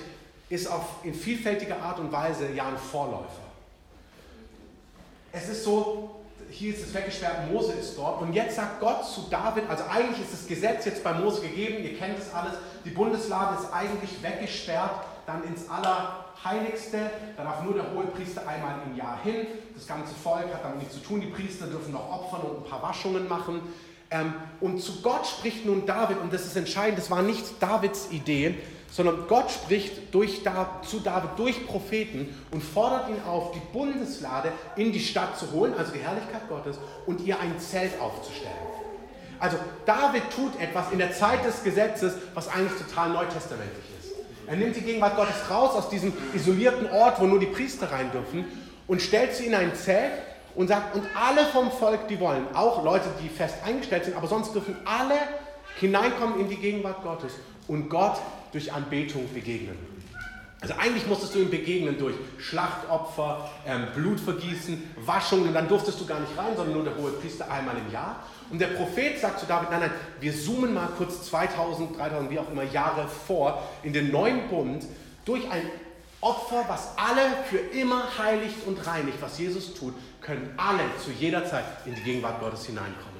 ist 0.49 0.67
auf, 0.67 1.03
in 1.03 1.13
vielfältiger 1.13 1.81
Art 1.81 1.99
und 1.99 2.11
Weise 2.11 2.51
ja 2.53 2.67
ein 2.67 2.77
Vorläufer. 2.77 3.45
Es 5.31 5.49
ist 5.49 5.63
so, 5.63 6.14
hier 6.55 6.73
ist 6.73 6.87
es 6.87 6.93
weggesperrt, 6.93 7.51
Mose 7.51 7.73
ist 7.73 7.97
dort. 7.97 8.21
Und 8.21 8.33
jetzt 8.33 8.55
sagt 8.55 8.79
Gott 8.79 9.05
zu 9.05 9.27
David, 9.29 9.69
also 9.69 9.83
eigentlich 9.91 10.21
ist 10.21 10.33
das 10.33 10.47
Gesetz 10.47 10.85
jetzt 10.85 11.03
bei 11.03 11.13
Mose 11.13 11.41
gegeben, 11.41 11.83
ihr 11.83 11.97
kennt 11.97 12.17
es 12.17 12.33
alles, 12.33 12.53
die 12.85 12.91
Bundeslade 12.91 13.61
ist 13.61 13.73
eigentlich 13.73 14.23
weggesperrt, 14.23 15.05
dann 15.25 15.43
ins 15.43 15.65
Allerheiligste, 15.69 17.09
da 17.35 17.43
darf 17.43 17.63
nur 17.63 17.73
der 17.73 17.91
Hohepriester 17.93 18.47
einmal 18.47 18.75
im 18.85 18.95
Jahr 18.95 19.19
hin, 19.23 19.47
das 19.73 19.85
ganze 19.85 20.13
Volk 20.15 20.53
hat 20.53 20.63
damit 20.63 20.79
nichts 20.79 20.93
zu 20.93 21.01
tun, 21.01 21.19
die 21.19 21.27
Priester 21.27 21.67
dürfen 21.67 21.91
noch 21.91 22.09
opfern 22.09 22.41
und 22.41 22.63
ein 22.63 22.69
paar 22.69 22.81
Waschungen 22.81 23.27
machen. 23.27 23.61
Ähm, 24.11 24.33
und 24.61 24.81
zu 24.81 25.01
Gott 25.01 25.25
spricht 25.27 25.65
nun 25.65 25.85
David, 25.85 26.19
und 26.19 26.31
das 26.31 26.45
ist 26.45 26.55
entscheidend, 26.55 26.99
das 26.99 27.11
war 27.11 27.21
nicht 27.21 27.61
Davids 27.61 28.11
Idee, 28.11 28.55
sondern 28.95 29.27
Gott 29.27 29.51
spricht 29.51 30.13
durch, 30.13 30.41
zu 30.88 30.99
David 31.01 31.31
durch 31.36 31.67
Propheten 31.67 32.34
und 32.51 32.63
fordert 32.63 33.10
ihn 33.10 33.21
auf, 33.27 33.51
die 33.51 33.60
Bundeslade 33.73 34.53
in 34.77 34.93
die 34.93 35.01
Stadt 35.01 35.38
zu 35.38 35.51
holen, 35.51 35.73
also 35.77 35.91
die 35.91 35.99
Herrlichkeit 35.99 36.47
Gottes, 36.47 36.77
und 37.05 37.19
ihr 37.19 37.38
ein 37.38 37.60
Zelt 37.60 37.99
aufzustellen. 37.99 38.55
Also 39.38 39.58
David 39.86 40.23
tut 40.34 40.62
etwas 40.62 40.93
in 40.93 40.99
der 40.99 41.12
Zeit 41.12 41.43
des 41.45 41.62
Gesetzes, 41.62 42.13
was 42.34 42.47
eigentlich 42.47 42.81
total 42.81 43.10
neutestamentlich 43.10 43.84
ist. 43.99 44.13
Er 44.47 44.55
nimmt 44.55 44.77
die 44.77 44.81
Gegenwart 44.81 45.17
Gottes 45.17 45.49
raus 45.51 45.75
aus 45.75 45.89
diesem 45.89 46.13
isolierten 46.34 46.89
Ort, 46.91 47.19
wo 47.19 47.25
nur 47.25 47.39
die 47.39 47.47
Priester 47.47 47.91
rein 47.91 48.12
dürfen, 48.13 48.45
und 48.88 49.01
stellt 49.01 49.36
sie 49.36 49.47
in 49.47 49.55
ein 49.55 49.75
Zelt 49.75 50.13
und 50.55 50.69
sagt, 50.69 50.95
und 50.95 51.03
alle 51.21 51.45
vom 51.47 51.69
Volk, 51.69 52.08
die 52.08 52.17
wollen, 52.21 52.45
auch 52.53 52.81
Leute, 52.81 53.10
die 53.21 53.27
fest 53.27 53.55
eingestellt 53.65 54.05
sind, 54.05 54.15
aber 54.15 54.27
sonst 54.27 54.55
dürfen 54.55 54.77
alle 54.86 55.17
hineinkommen 55.81 56.39
in 56.39 56.47
die 56.47 56.55
Gegenwart 56.55 57.03
Gottes 57.03 57.34
und 57.67 57.89
Gott 57.89 58.17
durch 58.55 58.71
Anbetung 58.71 59.27
begegnen. 59.33 59.77
Also 60.61 60.75
eigentlich 60.75 61.05
musstest 61.07 61.35
du 61.35 61.39
ihm 61.39 61.49
begegnen 61.49 61.97
durch 61.99 62.15
Schlachtopfer, 62.39 63.51
ähm, 63.67 63.87
Blutvergießen, 63.93 64.81
Waschungen 65.05 65.49
und 65.49 65.53
dann 65.53 65.67
durftest 65.67 65.99
du 65.99 66.05
gar 66.05 66.21
nicht 66.21 66.37
rein, 66.37 66.55
sondern 66.55 66.73
nur 66.73 66.85
der 66.85 66.95
hohe 66.95 67.11
Priester 67.11 67.51
einmal 67.51 67.75
im 67.77 67.91
Jahr. 67.91 68.23
Und 68.49 68.59
der 68.59 68.67
Prophet 68.67 69.19
sagt 69.19 69.41
zu 69.41 69.45
David, 69.45 69.71
nein, 69.71 69.81
nein, 69.81 69.91
wir 70.21 70.33
zoomen 70.33 70.73
mal 70.73 70.87
kurz 70.97 71.25
2000, 71.25 71.97
3000, 71.97 72.31
wie 72.31 72.39
auch 72.39 72.49
immer 72.49 72.63
Jahre 72.63 73.07
vor 73.07 73.61
in 73.83 73.91
den 73.91 74.09
neuen 74.09 74.47
Bund 74.47 74.85
durch 75.25 75.43
ein 75.51 75.69
Opfer, 76.21 76.63
was 76.69 76.97
alle 76.97 77.21
für 77.49 77.57
immer 77.57 78.17
heiligt 78.17 78.65
und 78.65 78.87
reinigt, 78.87 79.17
was 79.21 79.37
Jesus 79.37 79.73
tut, 79.73 79.93
können 80.21 80.53
alle 80.55 80.83
zu 81.03 81.11
jeder 81.11 81.45
Zeit 81.45 81.65
in 81.85 81.93
die 81.93 82.01
Gegenwart 82.01 82.39
Gottes 82.39 82.65
hineinkommen. 82.65 83.15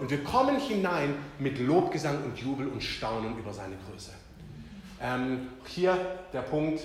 Und 0.00 0.10
wir 0.10 0.24
kommen 0.24 0.58
hinein 0.58 1.14
mit 1.38 1.60
Lobgesang 1.60 2.24
und 2.24 2.36
Jubel 2.36 2.66
und 2.66 2.82
Staunen 2.82 3.38
über 3.38 3.52
seine 3.52 3.76
Größe. 3.76 4.10
Ähm, 5.04 5.48
hier 5.66 5.98
der 6.32 6.40
Punkt, 6.40 6.80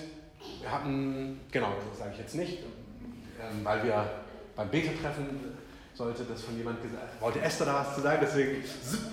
wir 0.60 0.70
hatten, 0.70 1.40
genau, 1.52 1.70
das 1.90 2.00
sage 2.00 2.12
ich 2.16 2.20
jetzt 2.20 2.36
nicht, 2.36 2.58
ähm, 2.60 3.64
weil 3.64 3.82
wir 3.86 4.10
beim 4.58 4.68
Beta-Treffen 4.68 5.56
sollte 5.94 6.26
das 6.26 6.42
von 6.42 6.58
jemand 6.58 6.84
gesagt 6.84 7.22
wollte 7.22 7.40
Esther 7.40 7.66
da 7.66 7.76
was 7.76 7.96
zu 7.96 8.02
sagen, 8.02 8.20
deswegen. 8.22 8.64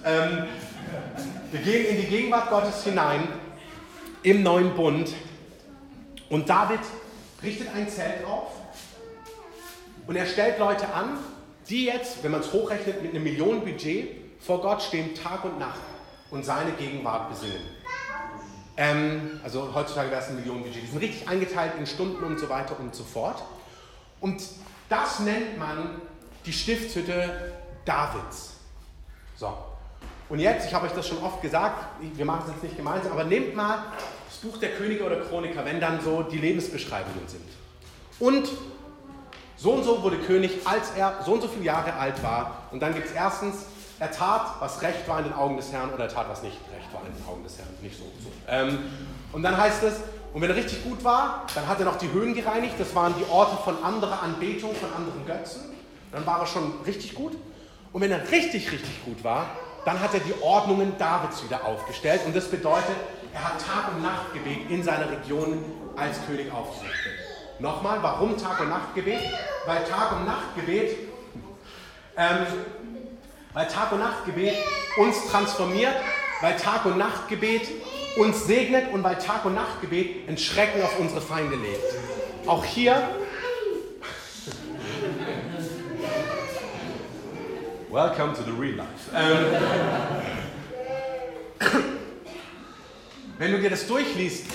Ähm, 0.04 0.48
wir 1.52 1.60
gehen 1.60 1.86
in 1.86 2.00
die 2.00 2.08
Gegenwart 2.08 2.50
Gottes 2.50 2.82
hinein 2.82 3.28
im 4.24 4.42
neuen 4.42 4.74
Bund 4.74 5.12
und 6.28 6.48
David 6.48 6.80
richtet 7.44 7.68
ein 7.76 7.88
Zelt 7.88 8.24
auf 8.24 8.54
und 10.08 10.16
er 10.16 10.26
stellt 10.26 10.58
Leute 10.58 10.92
an, 10.92 11.18
die 11.68 11.84
jetzt, 11.84 12.24
wenn 12.24 12.32
man 12.32 12.40
es 12.40 12.52
hochrechnet, 12.52 13.02
mit 13.02 13.12
einem 13.12 13.22
Millionenbudget 13.22 14.08
vor 14.40 14.60
Gott 14.62 14.82
stehen 14.82 15.14
Tag 15.14 15.44
und 15.44 15.60
Nacht 15.60 15.80
und 16.32 16.44
seine 16.44 16.72
Gegenwart 16.72 17.28
besingen. 17.28 17.62
Ähm, 18.76 19.40
also 19.42 19.74
heutzutage 19.74 20.10
wäre 20.10 20.20
es 20.20 20.28
ein 20.28 20.36
Millionenbudget. 20.36 20.82
Die 20.82 20.86
sind 20.86 21.00
richtig 21.00 21.28
eingeteilt 21.28 21.72
in 21.78 21.86
Stunden 21.86 22.22
und 22.22 22.38
so 22.38 22.48
weiter 22.48 22.78
und 22.78 22.94
so 22.94 23.04
fort. 23.04 23.42
Und 24.20 24.42
das 24.88 25.20
nennt 25.20 25.58
man 25.58 26.00
die 26.44 26.52
Stiftshütte 26.52 27.52
Davids. 27.84 28.54
So. 29.36 29.56
Und 30.28 30.40
jetzt, 30.40 30.66
ich 30.66 30.74
habe 30.74 30.86
euch 30.86 30.92
das 30.92 31.06
schon 31.06 31.22
oft 31.22 31.40
gesagt, 31.40 31.84
wir 32.00 32.24
machen 32.24 32.44
es 32.46 32.52
jetzt 32.52 32.62
nicht 32.64 32.76
gemeinsam, 32.76 33.12
aber 33.12 33.24
nehmt 33.24 33.54
mal 33.54 33.78
das 34.28 34.38
Buch 34.38 34.58
der 34.58 34.70
Könige 34.72 35.04
oder 35.04 35.20
Chroniker, 35.20 35.64
wenn 35.64 35.80
dann 35.80 36.00
so 36.00 36.22
die 36.22 36.38
Lebensbeschreibungen 36.38 37.28
sind. 37.28 37.48
Und 38.18 38.48
so 39.56 39.72
und 39.72 39.84
so 39.84 40.02
wurde 40.02 40.18
König, 40.18 40.66
als 40.66 40.90
er 40.96 41.22
so 41.24 41.32
und 41.32 41.42
so 41.42 41.48
viele 41.48 41.64
Jahre 41.64 41.94
alt 41.94 42.22
war. 42.22 42.64
Und 42.72 42.80
dann 42.80 42.92
gibt 42.94 43.06
es 43.06 43.12
erstens, 43.12 43.66
er 43.98 44.10
tat, 44.10 44.56
was 44.60 44.82
recht 44.82 45.08
war 45.08 45.18
in 45.18 45.24
den 45.24 45.32
Augen 45.32 45.56
des 45.56 45.72
Herrn, 45.72 45.92
oder 45.92 46.04
er 46.04 46.10
tat, 46.10 46.28
was 46.28 46.42
nicht 46.42 46.56
recht 46.74 46.92
war 46.92 47.02
in 47.06 47.14
den 47.14 47.26
Augen 47.26 47.42
des 47.42 47.58
Herrn. 47.58 47.68
Nicht 47.82 47.96
so. 47.96 48.04
so. 48.04 48.30
Ähm, 48.48 48.78
und 49.32 49.42
dann 49.42 49.56
heißt 49.56 49.82
es, 49.84 49.94
und 50.32 50.42
wenn 50.42 50.50
er 50.50 50.56
richtig 50.56 50.84
gut 50.84 51.02
war, 51.02 51.46
dann 51.54 51.66
hat 51.66 51.78
er 51.78 51.86
noch 51.86 51.96
die 51.96 52.12
Höhen 52.12 52.34
gereinigt. 52.34 52.74
Das 52.78 52.94
waren 52.94 53.14
die 53.18 53.24
Orte 53.30 53.56
von 53.62 53.82
anderer 53.82 54.22
Anbetung, 54.22 54.74
von 54.74 54.92
anderen 54.92 55.24
Götzen. 55.24 55.62
Dann 56.12 56.26
war 56.26 56.40
er 56.40 56.46
schon 56.46 56.72
richtig 56.84 57.14
gut. 57.14 57.32
Und 57.92 58.02
wenn 58.02 58.10
er 58.10 58.20
richtig, 58.30 58.70
richtig 58.70 59.04
gut 59.04 59.24
war, 59.24 59.46
dann 59.86 59.98
hat 59.98 60.12
er 60.12 60.20
die 60.20 60.34
Ordnungen 60.42 60.98
Davids 60.98 61.42
wieder 61.42 61.64
aufgestellt. 61.64 62.20
Und 62.26 62.36
das 62.36 62.48
bedeutet, 62.48 62.96
er 63.32 63.44
hat 63.44 63.52
Tag 63.52 63.94
und 63.94 64.02
Nachtgebet 64.02 64.70
in 64.70 64.82
seiner 64.82 65.10
Region 65.10 65.64
als 65.96 66.18
König 66.26 66.52
aufgerichtet. 66.52 67.12
Nochmal, 67.58 68.02
warum 68.02 68.36
Tag 68.36 68.60
und 68.60 68.68
Nachtgebet? 68.68 69.20
Weil 69.64 69.84
Tag 69.84 70.12
und 70.12 70.26
Nachtgebet, 70.26 70.98
ähm, 72.18 72.46
weil 73.56 73.68
Tag 73.68 73.90
und 73.90 74.00
Nachtgebet 74.00 74.54
uns 74.98 75.30
transformiert, 75.30 75.94
weil 76.42 76.58
Tag 76.58 76.84
und 76.84 76.98
Nachtgebet 76.98 77.62
uns 78.18 78.46
segnet 78.46 78.92
und 78.92 79.02
weil 79.02 79.16
Tag 79.16 79.46
und 79.46 79.54
Nachtgebet 79.54 80.28
ein 80.28 80.36
Schrecken 80.36 80.82
auf 80.82 80.98
unsere 81.00 81.22
Feinde 81.22 81.56
legt. 81.56 81.80
Auch 82.46 82.62
hier. 82.62 83.08
Welcome 87.90 88.34
to 88.34 88.42
the 88.42 88.50
real 88.50 88.74
life. 88.74 89.10
Ähm, 89.14 89.46
wenn 93.38 93.52
du 93.52 93.58
dir 93.58 93.70
das 93.70 93.86
durchliest, 93.86 94.48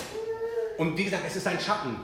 und 0.78 0.96
wie 0.96 1.06
gesagt, 1.06 1.24
es 1.26 1.38
ist 1.38 1.48
ein 1.48 1.60
Schatten, 1.60 1.96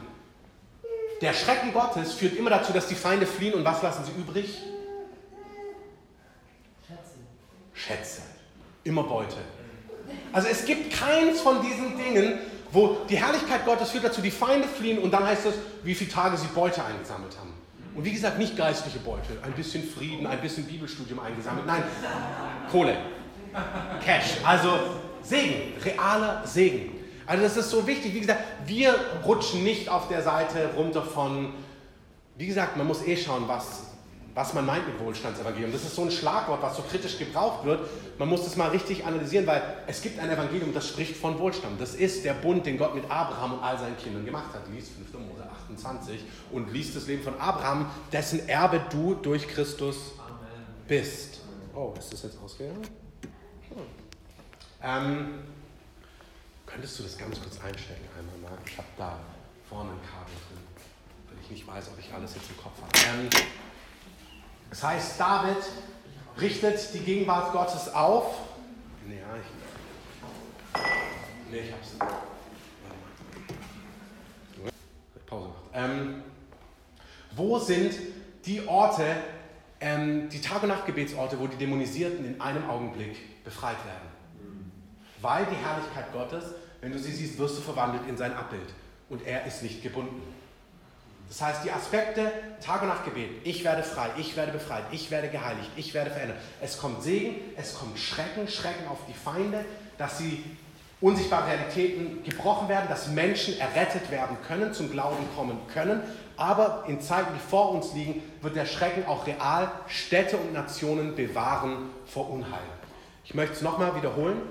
der 1.22 1.34
Schrecken 1.34 1.74
Gottes 1.74 2.14
führt 2.14 2.36
immer 2.38 2.50
dazu, 2.50 2.74
dass 2.74 2.88
die 2.88 2.96
Feinde 2.96 3.28
fliehen 3.28 3.54
und 3.54 3.64
was 3.64 3.84
lassen 3.84 4.04
sie 4.04 4.20
übrig? 4.20 4.64
Schätze. 6.88 7.20
Schätze. 7.78 8.22
Immer 8.84 9.04
Beute. 9.04 9.38
Also 10.34 10.48
es 10.48 10.66
gibt 10.66 10.94
keins 10.94 11.42
von 11.42 11.62
diesen 11.62 11.98
Dingen, 11.98 12.40
wo 12.72 12.98
die 13.10 13.18
Herrlichkeit 13.18 13.66
Gottes 13.66 13.92
führt 13.92 14.04
dazu, 14.04 14.22
die 14.22 14.32
Feinde 14.32 14.68
fliehen 14.68 15.00
und 15.00 15.12
dann 15.12 15.26
heißt 15.26 15.46
es, 15.46 15.54
wie 15.84 15.96
viele 15.96 16.12
Tage 16.12 16.38
sie 16.38 16.48
Beute 16.48 16.84
eingesammelt 16.84 17.38
haben. 17.38 17.54
Und 17.96 18.06
wie 18.06 18.12
gesagt, 18.12 18.38
nicht 18.38 18.56
geistliche 18.56 19.00
Beute, 19.00 19.30
ein 19.44 19.54
bisschen 19.54 19.84
Frieden, 19.84 20.28
ein 20.28 20.40
bisschen 20.42 20.66
Bibelstudium 20.66 21.20
eingesammelt. 21.20 21.66
Nein, 21.66 21.84
Kohle, 22.72 22.98
Cash, 24.04 24.38
also 24.44 24.80
Segen, 25.24 25.74
realer 25.84 26.46
Segen. 26.46 26.92
Also 27.26 27.44
das 27.44 27.58
ist 27.58 27.70
so 27.70 27.86
wichtig. 27.88 28.14
Wie 28.14 28.22
gesagt, 28.22 28.42
wir 28.66 28.96
rutschen 29.26 29.64
nicht 29.64 29.90
auf 29.90 30.08
der 30.08 30.22
Seite 30.22 30.70
runter 30.78 31.02
von, 31.02 31.54
wie 32.38 32.48
gesagt, 32.48 32.78
man 32.78 32.88
muss 32.88 33.06
eh 33.06 33.18
schauen, 33.18 33.48
was, 33.48 33.87
was 34.38 34.54
man 34.54 34.68
meint 34.68 34.88
mit 34.88 35.00
Wohlstandsevangelium. 35.00 35.72
Das 35.72 35.82
ist 35.82 35.96
so 35.96 36.04
ein 36.04 36.12
Schlagwort, 36.12 36.62
was 36.62 36.78
so 36.78 36.84
kritisch 36.84 37.18
gebraucht 37.18 37.66
wird. 37.66 37.90
Man 38.20 38.30
muss 38.30 38.44
das 38.44 38.56
mal 38.56 38.70
richtig 38.70 39.04
analysieren, 39.04 39.48
weil 39.48 39.64
es 39.88 40.00
gibt 40.00 40.20
ein 40.20 40.30
Evangelium, 40.30 40.76
das 40.76 40.90
spricht 40.90 41.18
von 41.18 41.40
Wohlstand. 41.40 41.82
Das 41.82 41.96
ist 41.96 42.24
der 42.24 42.36
Bund, 42.36 42.64
den 42.64 42.78
Gott 42.78 42.94
mit 42.94 43.10
Abraham 43.10 43.54
und 43.54 43.64
all 43.64 43.80
seinen 43.80 43.98
Kindern 43.98 44.24
gemacht 44.24 44.54
hat. 44.54 44.62
Lies 44.72 44.90
5. 44.90 45.12
Mose 45.28 45.44
28 45.66 46.24
und 46.52 46.72
liest 46.72 46.96
das 46.96 47.08
Leben 47.08 47.24
von 47.24 47.34
Abraham, 47.40 47.90
dessen 48.12 48.48
Erbe 48.48 48.80
du 48.92 49.16
durch 49.16 49.48
Christus 49.48 50.14
bist. 50.88 51.40
Oh, 51.74 51.96
ist 51.98 52.14
das 52.14 52.22
jetzt 52.22 52.38
ausgegangen? 52.40 52.84
Hm. 53.70 53.82
Ähm, 54.84 55.28
Könntest 56.68 57.00
du 57.00 57.04
das 57.04 57.18
ganz 57.18 57.42
kurz 57.42 57.60
einstellen 57.60 58.02
einmal, 58.16 58.52
Marc? 58.52 58.60
Ich 58.70 58.78
habe 58.78 58.88
da 59.00 59.18
vorne 59.68 59.90
ein 59.90 60.02
Kabel 60.04 60.36
drin, 60.48 60.62
weil 61.28 61.38
ich 61.44 61.50
nicht 61.50 61.66
weiß, 61.66 61.88
ob 61.88 61.98
ich 61.98 62.14
alles 62.14 62.36
jetzt 62.36 62.52
im 62.52 62.58
Kopf 62.58 62.80
habe. 62.80 63.20
Ähm, 63.20 63.30
das 64.70 64.84
heißt, 64.84 65.20
David 65.20 65.58
richtet 66.40 66.94
die 66.94 67.00
Gegenwart 67.00 67.52
Gottes 67.52 67.94
auf. 67.94 68.36
Nee, 69.08 69.20
ich, 70.76 70.82
nee 71.52 71.60
ich 71.60 71.72
hab's. 71.72 71.96
Pause 75.26 75.50
gemacht. 75.50 75.64
Ähm, 75.74 76.24
wo 77.36 77.60
sind 77.60 77.94
die 78.46 78.66
Orte, 78.68 79.06
ähm, 79.80 80.30
die 80.30 80.42
Tag- 80.42 80.64
und 80.64 80.70
Nachtgebetsorte, 80.70 81.40
wo 81.40 81.48
die 81.48 81.58
Dämonisierten 81.58 82.26
in 82.26 82.42
einem 82.42 82.68
Augenblick 82.70 83.44
befreit 83.44 83.78
werden? 83.86 84.08
Weil 85.22 85.46
die 85.46 85.56
Herrlichkeit 85.56 86.12
Gottes, 86.14 86.46
wenn 86.82 86.92
du 86.92 87.00
sie 87.00 87.12
siehst, 87.12 87.38
wirst 87.38 87.58
du 87.58 87.62
verwandelt 87.62 88.08
in 88.08 88.18
sein 88.18 88.34
Abbild. 88.34 88.74
Und 89.10 89.26
er 89.26 89.46
ist 89.46 89.64
nicht 89.64 89.82
gebunden. 89.82 90.22
Das 91.28 91.42
heißt, 91.42 91.66
die 91.66 91.72
Aspekte 91.72 92.32
Tag 92.66 92.82
und 92.82 92.88
Nacht 92.88 93.04
Gebet, 93.06 93.30
ich 93.44 93.64
werde 93.64 93.84
frei, 93.84 94.10
ich 94.18 94.36
werde 94.38 94.54
befreit, 94.54 94.84
ich 94.92 95.12
werde 95.12 95.28
geheiligt, 95.28 95.70
ich 95.76 95.94
werde 95.94 96.12
verändert. 96.12 96.38
Es 96.62 96.78
kommt 96.78 97.04
Segen, 97.04 97.36
es 97.58 97.78
kommt 97.78 98.00
Schrecken, 98.00 98.48
Schrecken 98.48 98.88
auf 98.88 99.00
die 99.08 99.14
Feinde, 99.14 99.66
dass 99.98 100.18
sie 100.20 100.44
unsichtbare 101.02 101.48
Realitäten 101.48 102.24
gebrochen 102.24 102.70
werden, 102.70 102.88
dass 102.90 103.08
Menschen 103.08 103.60
errettet 103.60 104.10
werden 104.10 104.38
können, 104.48 104.74
zum 104.74 104.90
Glauben 104.90 105.28
kommen 105.36 105.60
können. 105.72 106.02
Aber 106.38 106.86
in 106.88 107.02
Zeiten, 107.02 107.34
die 107.34 107.40
vor 107.40 107.72
uns 107.72 107.94
liegen, 107.94 108.24
wird 108.42 108.56
der 108.56 108.66
Schrecken 108.66 109.06
auch 109.06 109.28
real 109.28 109.72
Städte 109.88 110.38
und 110.38 110.54
Nationen 110.54 111.16
bewahren 111.16 111.90
vor 112.06 112.30
Unheil. 112.30 112.60
Ich 113.26 113.34
möchte 113.34 113.54
es 113.54 113.62
nochmal 113.62 113.96
wiederholen. 113.96 114.42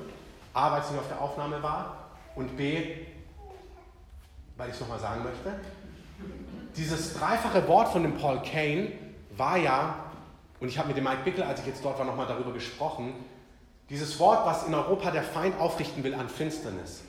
A, 0.52 0.72
weil 0.72 0.80
es 0.80 0.90
nicht 0.90 1.00
auf 1.00 1.08
der 1.08 1.20
Aufnahme 1.20 1.62
war 1.62 2.08
und 2.34 2.56
B, 2.56 2.96
weil 4.56 4.68
ich 4.68 4.74
es 4.74 4.80
nochmal 4.80 4.98
sagen 4.98 5.22
möchte. 5.22 5.60
Dieses 6.76 7.14
dreifache 7.14 7.66
Wort 7.68 7.88
von 7.88 8.02
dem 8.02 8.14
Paul 8.16 8.42
Kane 8.42 8.92
war 9.36 9.56
ja, 9.56 9.96
und 10.60 10.68
ich 10.68 10.78
habe 10.78 10.88
mit 10.88 10.96
dem 10.96 11.04
Mike 11.04 11.22
Bickel, 11.24 11.42
als 11.42 11.60
ich 11.60 11.66
jetzt 11.66 11.84
dort 11.84 11.98
war, 11.98 12.04
nochmal 12.04 12.26
darüber 12.26 12.52
gesprochen, 12.52 13.14
dieses 13.88 14.18
Wort, 14.18 14.44
was 14.44 14.66
in 14.66 14.74
Europa 14.74 15.10
der 15.10 15.22
Feind 15.22 15.58
aufrichten 15.58 16.02
will 16.02 16.14
an 16.14 16.28
Finsternis. 16.28 17.02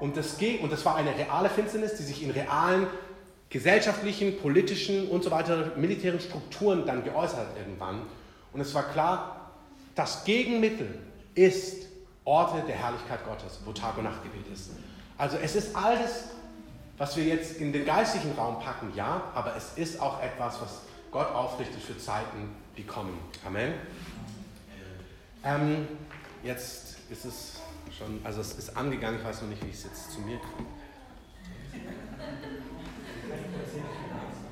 Und 0.00 0.16
das, 0.16 0.36
und 0.62 0.72
das 0.72 0.84
war 0.84 0.96
eine 0.96 1.16
reale 1.16 1.48
Finsternis, 1.48 1.94
die 1.94 2.02
sich 2.02 2.22
in 2.22 2.30
realen 2.30 2.86
gesellschaftlichen, 3.48 4.38
politischen 4.38 5.08
und 5.08 5.22
so 5.22 5.30
weiter 5.30 5.72
militären 5.76 6.20
Strukturen 6.20 6.84
dann 6.84 7.04
geäußert 7.04 7.38
hat 7.38 7.56
irgendwann. 7.58 8.02
Und 8.52 8.60
es 8.60 8.74
war 8.74 8.84
klar, 8.84 9.50
das 9.94 10.24
Gegenmittel 10.24 10.98
ist 11.34 11.86
Orte 12.24 12.62
der 12.66 12.76
Herrlichkeit 12.76 13.24
Gottes, 13.24 13.60
wo 13.64 13.72
Tag 13.72 13.96
und 13.98 14.04
Nachtgebet 14.04 14.46
ist. 14.52 14.70
Also 15.16 15.36
es 15.36 15.54
ist 15.54 15.76
alles, 15.76 16.30
was 16.98 17.16
wir 17.16 17.24
jetzt 17.24 17.56
in 17.58 17.72
den 17.72 17.84
geistlichen 17.84 18.32
Raum 18.32 18.60
packen, 18.60 18.92
ja, 18.94 19.22
aber 19.34 19.54
es 19.56 19.72
ist 19.76 20.00
auch 20.00 20.22
etwas, 20.22 20.60
was 20.60 20.80
Gott 21.10 21.30
aufrichtet 21.32 21.82
für 21.82 21.98
Zeiten, 21.98 22.54
die 22.76 22.84
kommen. 22.84 23.18
Amen. 23.46 23.74
Ähm, 25.44 25.86
jetzt 26.42 26.96
ist 27.10 27.24
es 27.24 27.60
schon, 27.96 28.20
also 28.24 28.40
es 28.40 28.58
ist 28.58 28.76
angegangen, 28.76 29.18
ich 29.18 29.24
weiß 29.24 29.42
noch 29.42 29.48
nicht, 29.48 29.62
wie 29.64 29.68
ich 29.68 29.76
es 29.76 29.84
jetzt 29.84 30.12
zu 30.12 30.20
mir 30.20 30.38
kriege. 30.38 30.68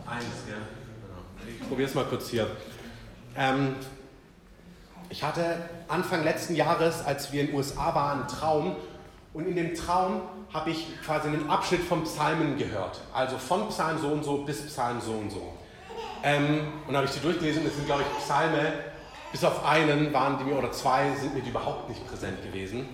Eins, 0.07 0.25
ja. 0.49 0.57
Ich 1.49 1.69
probiere 1.69 1.89
es 1.89 1.95
mal 1.95 2.05
kurz 2.05 2.29
hier. 2.29 2.47
Ähm, 3.37 3.75
ich 5.09 5.23
hatte 5.23 5.69
Anfang 5.89 6.25
letzten 6.25 6.55
Jahres, 6.55 7.05
als 7.05 7.33
wir 7.33 7.43
in 7.43 7.47
den 7.49 7.57
USA 7.57 7.95
waren, 7.95 8.21
einen 8.21 8.29
Traum. 8.29 8.77
Und 9.33 9.47
in 9.47 9.57
dem 9.57 9.75
Traum 9.75 10.23
habe 10.55 10.71
ich 10.71 10.87
quasi 11.05 11.29
einen 11.29 11.51
Abschnitt 11.51 11.83
von 11.83 12.05
Psalmen 12.05 12.57
gehört. 12.57 13.01
Also 13.13 13.37
von 13.39 13.69
Psalm 13.69 13.99
so 14.01 14.09
und 14.09 14.25
so 14.25 14.39
bis 14.39 14.65
Psalm 14.67 15.01
so 15.01 15.13
und 15.13 15.31
so. 15.31 15.53
Ähm, 16.23 16.73
und 16.87 16.97
habe 16.97 17.07
ich 17.07 17.13
die 17.13 17.21
durchgelesen 17.21 17.67
es 17.67 17.75
sind, 17.75 17.87
glaube 17.87 18.03
ich, 18.03 18.25
Psalme, 18.25 18.73
bis 19.33 19.43
auf 19.43 19.67
einen 19.67 20.13
waren 20.13 20.39
die 20.39 20.45
mir, 20.45 20.57
oder 20.57 20.71
zwei 20.71 21.11
sind 21.21 21.35
mir 21.35 21.43
die 21.43 21.51
überhaupt 21.51 21.89
nicht 21.89 22.07
präsent 22.07 22.41
gewesen. 22.43 22.89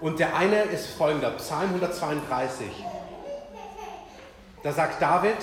Und 0.00 0.18
der 0.18 0.34
eine 0.34 0.62
ist 0.62 0.86
folgender, 0.86 1.30
Psalm 1.32 1.68
132. 1.68 2.66
Da 4.62 4.72
sagt 4.72 5.00
David, 5.00 5.36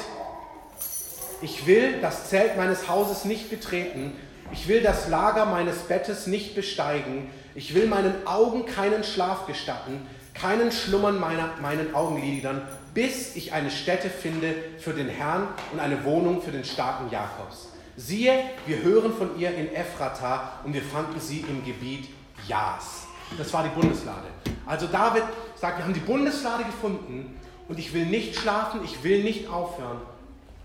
ich 1.44 1.68
will 1.68 2.02
das 2.02 2.30
Zelt 2.30 2.58
meines 2.58 2.90
Hauses 2.90 3.24
nicht 3.24 3.52
betreten, 3.52 4.16
Ich 4.52 4.68
will 4.68 4.82
das 4.82 5.08
Lager 5.08 5.46
meines 5.46 5.78
Bettes 5.84 6.28
nicht 6.28 6.56
besteigen. 6.56 7.30
Ich 7.56 7.74
will 7.74 7.88
meinen 7.88 8.28
Augen 8.28 8.66
keinen 8.66 9.04
Schlaf 9.04 9.48
gestatten, 9.48 10.06
keinen 10.42 10.72
Schlummern 10.72 11.20
meiner, 11.20 11.52
meinen 11.62 11.94
Augenlidern, 11.94 12.62
bis 12.94 13.36
ich 13.36 13.54
eine 13.54 13.70
Stätte 13.70 14.10
finde 14.10 14.56
für 14.80 14.94
den 14.94 15.08
Herrn 15.08 15.48
und 15.72 15.80
eine 15.80 16.04
Wohnung 16.04 16.42
für 16.42 16.52
den 16.52 16.64
starken 16.64 17.12
Jakobs. 17.12 17.70
Siehe, 17.96 18.44
wir 18.66 18.82
hören 18.82 19.14
von 19.14 19.38
ihr 19.40 19.54
in 19.56 19.74
Ephrata 19.74 20.54
und 20.64 20.74
wir 20.74 20.82
fanden 20.82 21.20
sie 21.20 21.42
im 21.42 21.64
Gebiet 21.64 22.10
Jas. 22.48 23.08
Das 23.38 23.54
war 23.54 23.64
die 23.64 23.70
Bundeslade. 23.70 24.28
Also 24.66 24.88
David 24.88 25.24
sagt, 25.56 25.78
wir 25.78 25.86
haben 25.86 25.94
die 25.94 26.00
Bundeslade 26.00 26.64
gefunden 26.64 27.40
und 27.68 27.78
ich 27.78 27.94
will 27.94 28.06
nicht 28.06 28.36
schlafen, 28.36 28.82
ich 28.84 29.04
will 29.04 29.24
nicht 29.24 29.48
aufhören. 29.48 30.02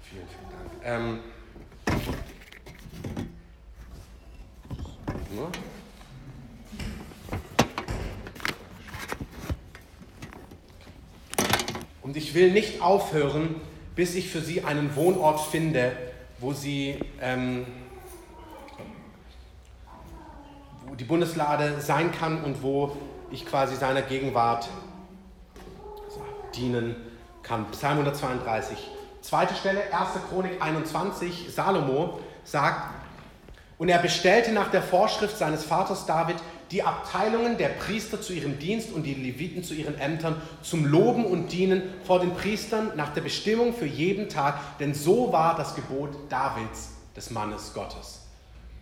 Vielen, 0.03 0.27
vielen 0.27 0.51
Dank. 0.51 1.21
Ähm? 5.31 5.76
Und 12.07 12.17
ich 12.17 12.35
will 12.35 12.53
nicht 12.53 12.83
aufhören, 12.83 13.57
bis 13.97 14.15
ich 14.15 14.31
für 14.31 14.41
sie 14.41 14.63
einen 14.63 14.95
Wohnort 14.95 15.41
finde, 15.41 15.91
wo 16.39 16.53
sie 16.53 17.01
ähm, 17.21 17.67
wo 20.87 20.95
die 20.95 21.03
Bundeslade 21.03 21.81
sein 21.81 22.13
kann 22.13 22.45
und 22.45 22.63
wo 22.63 22.97
ich 23.33 23.45
quasi 23.45 23.75
seiner 23.75 24.03
Gegenwart 24.03 24.69
dienen 26.55 26.95
kann. 27.43 27.69
Psalm 27.73 27.99
132. 27.99 28.79
Zweite 29.21 29.57
Stelle, 29.57 29.81
1. 29.93 30.11
Chronik 30.31 30.63
21. 30.63 31.53
Salomo 31.53 32.21
sagt, 32.45 32.95
und 33.79 33.89
er 33.89 33.99
bestellte 33.99 34.53
nach 34.53 34.71
der 34.71 34.85
Vorschrift 34.85 35.37
seines 35.37 35.65
Vaters 35.65 36.07
David 36.07 36.37
die 36.71 36.83
Abteilungen 36.83 37.59
der 37.59 37.69
Priester 37.69 38.21
zu 38.21 38.33
ihrem 38.33 38.59
Dienst 38.59 38.93
und 38.93 39.05
die 39.05 39.15
Leviten 39.15 39.63
zu 39.63 39.75
ihren 39.75 39.99
Ämtern 39.99 40.41
zum 40.63 40.85
Loben 40.85 41.25
und 41.25 41.53
Dienen 41.53 41.83
vor 42.05 42.21
den 42.21 42.35
Priestern 42.35 42.97
nach 42.97 43.15
der 43.15 43.21
Bestimmung 43.21 43.75
für 43.75 43.87
jeden 43.87 44.29
Tag, 44.29 44.79
denn 44.79 44.95
so 44.95 45.33
war 45.33 45.57
das 45.57 45.75
Gebot 45.75 46.11
Davids, 46.29 46.91
des 47.15 47.31
Mannes 47.31 47.73
Gottes. 47.73 48.23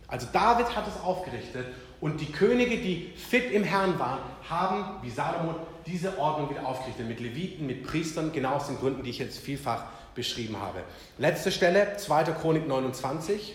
Also 0.08 0.26
David 0.32 0.74
hat 0.76 0.86
es 0.88 1.02
aufgerichtet 1.02 1.66
und 2.00 2.20
die 2.20 2.30
Könige, 2.30 2.78
die 2.78 3.12
fit 3.16 3.50
im 3.50 3.64
Herrn 3.64 3.98
waren, 3.98 4.20
haben, 4.48 5.02
wie 5.02 5.10
Salomon, 5.10 5.56
diese 5.86 6.18
Ordnung 6.18 6.50
wieder 6.50 6.66
aufgerichtet 6.66 7.08
mit 7.08 7.20
Leviten, 7.20 7.66
mit 7.66 7.84
Priestern, 7.84 8.32
genau 8.32 8.56
aus 8.56 8.66
den 8.66 8.78
Gründen, 8.78 9.02
die 9.02 9.10
ich 9.10 9.18
jetzt 9.18 9.38
vielfach 9.38 9.84
beschrieben 10.14 10.60
habe. 10.60 10.82
Letzte 11.18 11.50
Stelle, 11.50 11.96
2. 11.96 12.24
Chronik 12.24 12.66
29. 12.68 13.54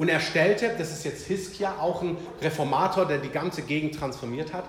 Und 0.00 0.08
er 0.08 0.20
stellte, 0.20 0.74
das 0.78 0.92
ist 0.92 1.04
jetzt 1.04 1.26
Hiskia, 1.26 1.74
auch 1.78 2.00
ein 2.00 2.16
Reformator, 2.40 3.04
der 3.04 3.18
die 3.18 3.28
ganze 3.28 3.60
Gegend 3.60 3.96
transformiert 3.98 4.54
hat, 4.54 4.64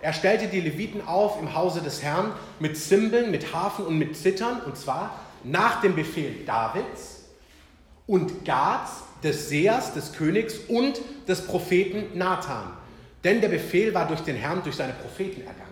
er 0.00 0.12
stellte 0.12 0.46
die 0.46 0.60
Leviten 0.60 1.04
auf 1.04 1.42
im 1.42 1.56
Hause 1.56 1.80
des 1.80 2.04
Herrn 2.04 2.30
mit 2.60 2.78
Zimbeln, 2.78 3.32
mit 3.32 3.52
Hafen 3.52 3.84
und 3.84 3.98
mit 3.98 4.16
Zittern, 4.16 4.60
und 4.60 4.76
zwar 4.76 5.18
nach 5.42 5.80
dem 5.80 5.96
Befehl 5.96 6.44
Davids 6.46 7.24
und 8.06 8.44
Gads, 8.44 9.02
des 9.24 9.48
Sehers, 9.48 9.92
des 9.92 10.12
Königs 10.12 10.54
und 10.68 11.00
des 11.26 11.44
Propheten 11.44 12.16
Nathan. 12.16 12.70
Denn 13.24 13.40
der 13.40 13.48
Befehl 13.48 13.92
war 13.92 14.06
durch 14.06 14.20
den 14.20 14.36
Herrn, 14.36 14.62
durch 14.62 14.76
seine 14.76 14.92
Propheten 14.92 15.40
ergangen. 15.40 15.66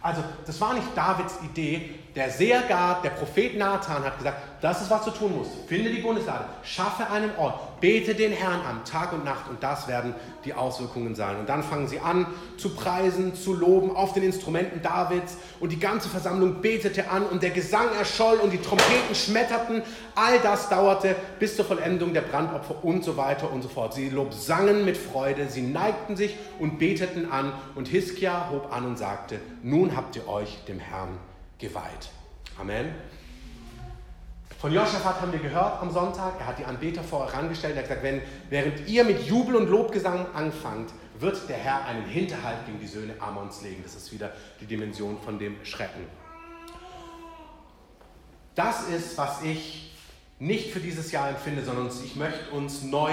Also 0.00 0.22
das 0.46 0.60
war 0.60 0.74
nicht 0.74 0.86
Davids 0.94 1.40
Idee, 1.42 1.90
der 2.14 2.30
Seher 2.30 2.62
Gad, 2.68 3.02
der 3.02 3.10
Prophet 3.10 3.58
Nathan 3.58 4.04
hat 4.04 4.18
gesagt, 4.18 4.36
das 4.60 4.82
ist, 4.82 4.90
was 4.90 5.04
du 5.06 5.10
tun 5.10 5.36
musst. 5.36 5.50
Finde 5.66 5.90
die 5.90 6.00
Bundeslade, 6.00 6.44
schaffe 6.62 7.10
einen 7.10 7.34
Ort, 7.36 7.71
bete 7.82 8.14
den 8.14 8.32
Herrn 8.32 8.60
an, 8.62 8.84
Tag 8.84 9.12
und 9.12 9.24
Nacht 9.24 9.50
und 9.50 9.62
das 9.62 9.88
werden 9.88 10.14
die 10.44 10.54
Auswirkungen 10.54 11.14
sein. 11.16 11.36
Und 11.38 11.48
dann 11.48 11.64
fangen 11.64 11.88
sie 11.88 11.98
an 11.98 12.26
zu 12.56 12.74
preisen, 12.74 13.34
zu 13.34 13.52
loben 13.52 13.94
auf 13.94 14.14
den 14.14 14.22
Instrumenten 14.22 14.80
Davids 14.80 15.36
und 15.58 15.72
die 15.72 15.80
ganze 15.80 16.08
Versammlung 16.08 16.62
betete 16.62 17.10
an 17.10 17.26
und 17.26 17.42
der 17.42 17.50
Gesang 17.50 17.88
erscholl 17.98 18.36
und 18.36 18.52
die 18.52 18.62
Trompeten 18.62 19.14
schmetterten. 19.14 19.82
All 20.14 20.38
das 20.38 20.68
dauerte 20.68 21.16
bis 21.40 21.56
zur 21.56 21.64
Vollendung 21.64 22.14
der 22.14 22.22
Brandopfer 22.22 22.84
und 22.84 23.04
so 23.04 23.16
weiter 23.16 23.52
und 23.52 23.62
so 23.62 23.68
fort. 23.68 23.94
Sie 23.94 24.12
sangen 24.30 24.84
mit 24.84 24.96
Freude, 24.96 25.48
sie 25.48 25.62
neigten 25.62 26.16
sich 26.16 26.36
und 26.60 26.78
beteten 26.78 27.30
an 27.30 27.52
und 27.74 27.88
Hiskia 27.88 28.48
hob 28.50 28.72
an 28.72 28.86
und 28.86 28.96
sagte, 28.96 29.40
nun 29.64 29.96
habt 29.96 30.14
ihr 30.14 30.28
euch 30.28 30.64
dem 30.68 30.78
Herrn 30.78 31.18
geweiht. 31.58 32.10
Amen. 32.60 32.94
Von 34.62 34.72
Josaphat 34.72 35.20
haben 35.20 35.32
wir 35.32 35.40
gehört 35.40 35.82
am 35.82 35.90
Sonntag, 35.90 36.34
er 36.38 36.46
hat 36.46 36.56
die 36.56 36.64
Anbeter 36.64 37.02
vor 37.02 37.26
herangestellt, 37.26 37.74
er 37.74 37.82
hat 37.82 37.88
gesagt, 37.88 38.04
wenn, 38.04 38.22
während 38.48 38.88
ihr 38.88 39.02
mit 39.02 39.26
Jubel 39.26 39.56
und 39.56 39.68
Lobgesang 39.68 40.24
anfangt, 40.34 40.92
wird 41.18 41.48
der 41.48 41.56
Herr 41.56 41.84
einen 41.86 42.04
Hinterhalt 42.04 42.64
gegen 42.66 42.78
die 42.78 42.86
Söhne 42.86 43.14
Ammons 43.18 43.62
legen. 43.62 43.82
Das 43.82 43.96
ist 43.96 44.12
wieder 44.12 44.30
die 44.60 44.66
Dimension 44.66 45.18
von 45.20 45.40
dem 45.40 45.56
Schrecken. 45.64 46.06
Das 48.54 48.88
ist, 48.88 49.18
was 49.18 49.42
ich 49.42 49.96
nicht 50.38 50.72
für 50.72 50.78
dieses 50.78 51.10
Jahr 51.10 51.30
empfinde, 51.30 51.64
sondern 51.64 51.88
ich 51.88 52.14
möchte 52.14 52.52
uns 52.52 52.84
neu 52.84 53.10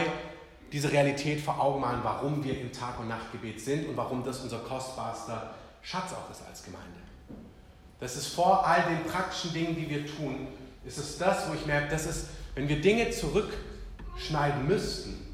diese 0.72 0.92
Realität 0.92 1.42
vor 1.42 1.60
Augen 1.60 1.82
malen, 1.82 2.02
warum 2.04 2.44
wir 2.44 2.62
im 2.62 2.72
Tag- 2.72 3.00
und 3.00 3.08
Nachtgebet 3.08 3.60
sind 3.60 3.90
und 3.90 3.98
warum 3.98 4.24
das 4.24 4.42
unser 4.42 4.60
kostbarster 4.60 5.56
Schatz 5.82 6.14
auch 6.14 6.30
ist 6.30 6.44
als 6.48 6.64
Gemeinde. 6.64 7.00
Das 8.00 8.16
ist 8.16 8.28
vor 8.28 8.68
all 8.68 8.84
den 8.84 9.04
praktischen 9.12 9.52
Dingen, 9.52 9.76
die 9.76 9.90
wir 9.90 10.06
tun, 10.06 10.48
ist 10.90 10.98
es 10.98 11.18
das, 11.20 11.48
wo 11.48 11.54
ich 11.54 11.66
merke, 11.68 11.90
das 11.90 12.08
ist, 12.08 12.28
wenn 12.56 12.68
wir 12.68 12.82
Dinge 12.82 13.12
zurückschneiden 13.12 14.68
müssten, 14.68 15.28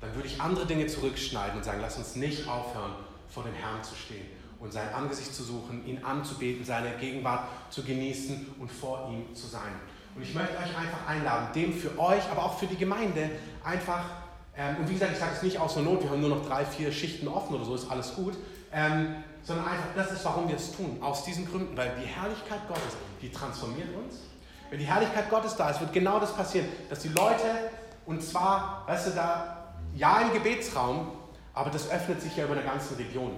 dann 0.00 0.14
würde 0.16 0.26
ich 0.26 0.40
andere 0.40 0.66
Dinge 0.66 0.86
zurückschneiden 0.88 1.58
und 1.58 1.64
sagen, 1.64 1.78
lass 1.80 1.96
uns 1.96 2.16
nicht 2.16 2.48
aufhören, 2.48 2.94
vor 3.28 3.44
dem 3.44 3.54
Herrn 3.54 3.84
zu 3.84 3.94
stehen 3.94 4.26
und 4.58 4.72
sein 4.72 4.92
Angesicht 4.92 5.32
zu 5.32 5.44
suchen, 5.44 5.86
ihn 5.86 6.04
anzubeten, 6.04 6.64
seine 6.64 6.90
Gegenwart 6.98 7.46
zu 7.70 7.84
genießen 7.84 8.54
und 8.58 8.70
vor 8.70 9.08
ihm 9.10 9.34
zu 9.34 9.46
sein. 9.46 9.72
Und 10.16 10.22
ich 10.22 10.34
möchte 10.34 10.56
euch 10.56 10.76
einfach 10.76 11.06
einladen, 11.06 11.48
dem 11.54 11.72
für 11.72 11.96
euch, 11.96 12.28
aber 12.28 12.44
auch 12.44 12.58
für 12.58 12.66
die 12.66 12.76
Gemeinde 12.76 13.30
einfach, 13.62 14.04
ähm, 14.56 14.76
und 14.80 14.88
wie 14.88 14.94
gesagt, 14.94 15.12
ich 15.12 15.18
sage 15.18 15.32
es 15.36 15.42
nicht 15.42 15.60
aus 15.60 15.74
der 15.74 15.84
Not, 15.84 16.02
wir 16.02 16.10
haben 16.10 16.20
nur 16.20 16.30
noch 16.30 16.44
drei, 16.44 16.64
vier 16.64 16.90
Schichten 16.90 17.28
offen 17.28 17.54
oder 17.54 17.64
so, 17.64 17.76
ist 17.76 17.88
alles 17.88 18.14
gut, 18.16 18.34
ähm, 18.72 19.14
sondern 19.44 19.68
einfach, 19.68 19.86
das 19.94 20.10
ist, 20.10 20.24
warum 20.24 20.48
wir 20.48 20.56
es 20.56 20.72
tun. 20.72 20.98
Aus 21.00 21.24
diesen 21.24 21.48
Gründen, 21.48 21.76
weil 21.76 21.92
die 22.02 22.06
Herrlichkeit 22.06 22.66
Gottes, 22.66 22.96
die 23.22 23.30
transformiert 23.30 23.88
uns. 23.94 24.29
Wenn 24.70 24.78
die 24.78 24.84
Herrlichkeit 24.84 25.28
Gottes 25.28 25.56
da 25.56 25.70
ist, 25.70 25.80
wird 25.80 25.92
genau 25.92 26.20
das 26.20 26.32
passieren, 26.32 26.68
dass 26.88 27.00
die 27.00 27.08
Leute, 27.08 27.44
und 28.06 28.22
zwar, 28.22 28.84
weißt 28.86 29.08
du, 29.08 29.10
da, 29.10 29.74
ja 29.96 30.20
im 30.20 30.32
Gebetsraum, 30.32 31.08
aber 31.52 31.70
das 31.70 31.90
öffnet 31.90 32.22
sich 32.22 32.36
ja 32.36 32.44
über 32.44 32.54
eine 32.54 32.62
ganze 32.62 32.96
Region. 32.96 33.32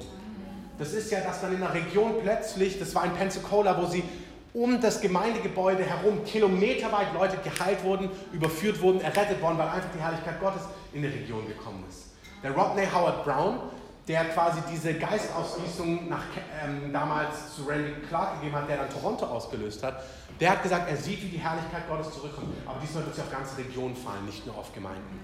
Das 0.79 0.93
ist 0.93 1.11
ja, 1.11 1.21
dass 1.21 1.41
dann 1.41 1.55
in 1.55 1.63
einer 1.63 1.73
Region 1.73 2.17
plötzlich, 2.23 2.79
das 2.79 2.95
war 2.95 3.07
in 3.07 3.13
Pensacola, 3.13 3.81
wo 3.81 3.87
sie 3.87 4.05
um 4.53 4.81
das 4.83 5.01
Gemeindegebäude 5.01 5.83
herum 5.83 6.23
kilometerweit 6.25 7.15
Leute 7.15 7.39
geheilt 7.39 7.83
wurden, 7.83 8.11
überführt 8.33 8.83
wurden, 8.83 9.01
errettet 9.01 9.41
worden, 9.41 9.57
weil 9.57 9.69
einfach 9.69 9.89
die 9.95 10.01
Herrlichkeit 10.01 10.39
Gottes 10.39 10.63
in 10.93 11.01
die 11.01 11.09
Region 11.09 11.47
gekommen 11.47 11.85
ist. 11.89 12.11
Der 12.43 12.51
Rodney 12.53 12.87
Howard 12.93 13.25
Brown, 13.25 13.61
der 14.09 14.25
quasi 14.27 14.61
diese 14.71 14.95
Geistausgießung 14.95 16.09
nach, 16.09 16.25
ähm, 16.63 16.93
damals 16.93 17.55
zu 17.55 17.63
Randy 17.63 17.93
Clark 18.09 18.41
gegeben 18.41 18.57
hat, 18.57 18.69
der 18.69 18.79
dann 18.79 18.91
Toronto 18.91 19.25
ausgelöst 19.27 19.83
hat, 19.83 20.03
der 20.41 20.51
hat 20.51 20.63
gesagt, 20.63 20.89
er 20.89 20.97
sieht, 20.97 21.23
wie 21.23 21.29
die 21.29 21.39
Herrlichkeit 21.39 21.89
Gottes 21.89 22.13
zurückkommt. 22.13 22.55
Aber 22.67 22.81
diesmal 22.81 23.05
wird 23.05 23.15
sie 23.15 23.23
auf 23.23 23.31
ganze 23.31 23.59
Regionen 23.59 23.95
fallen, 23.95 24.25
nicht 24.27 24.47
nur 24.47 24.57
auf 24.57 24.73
Gemeinden. 24.73 25.21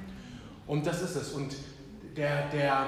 Und 0.66 0.86
das 0.86 1.02
ist 1.02 1.16
es. 1.16 1.32
Und 1.32 1.56
der, 2.16 2.48
der, 2.48 2.86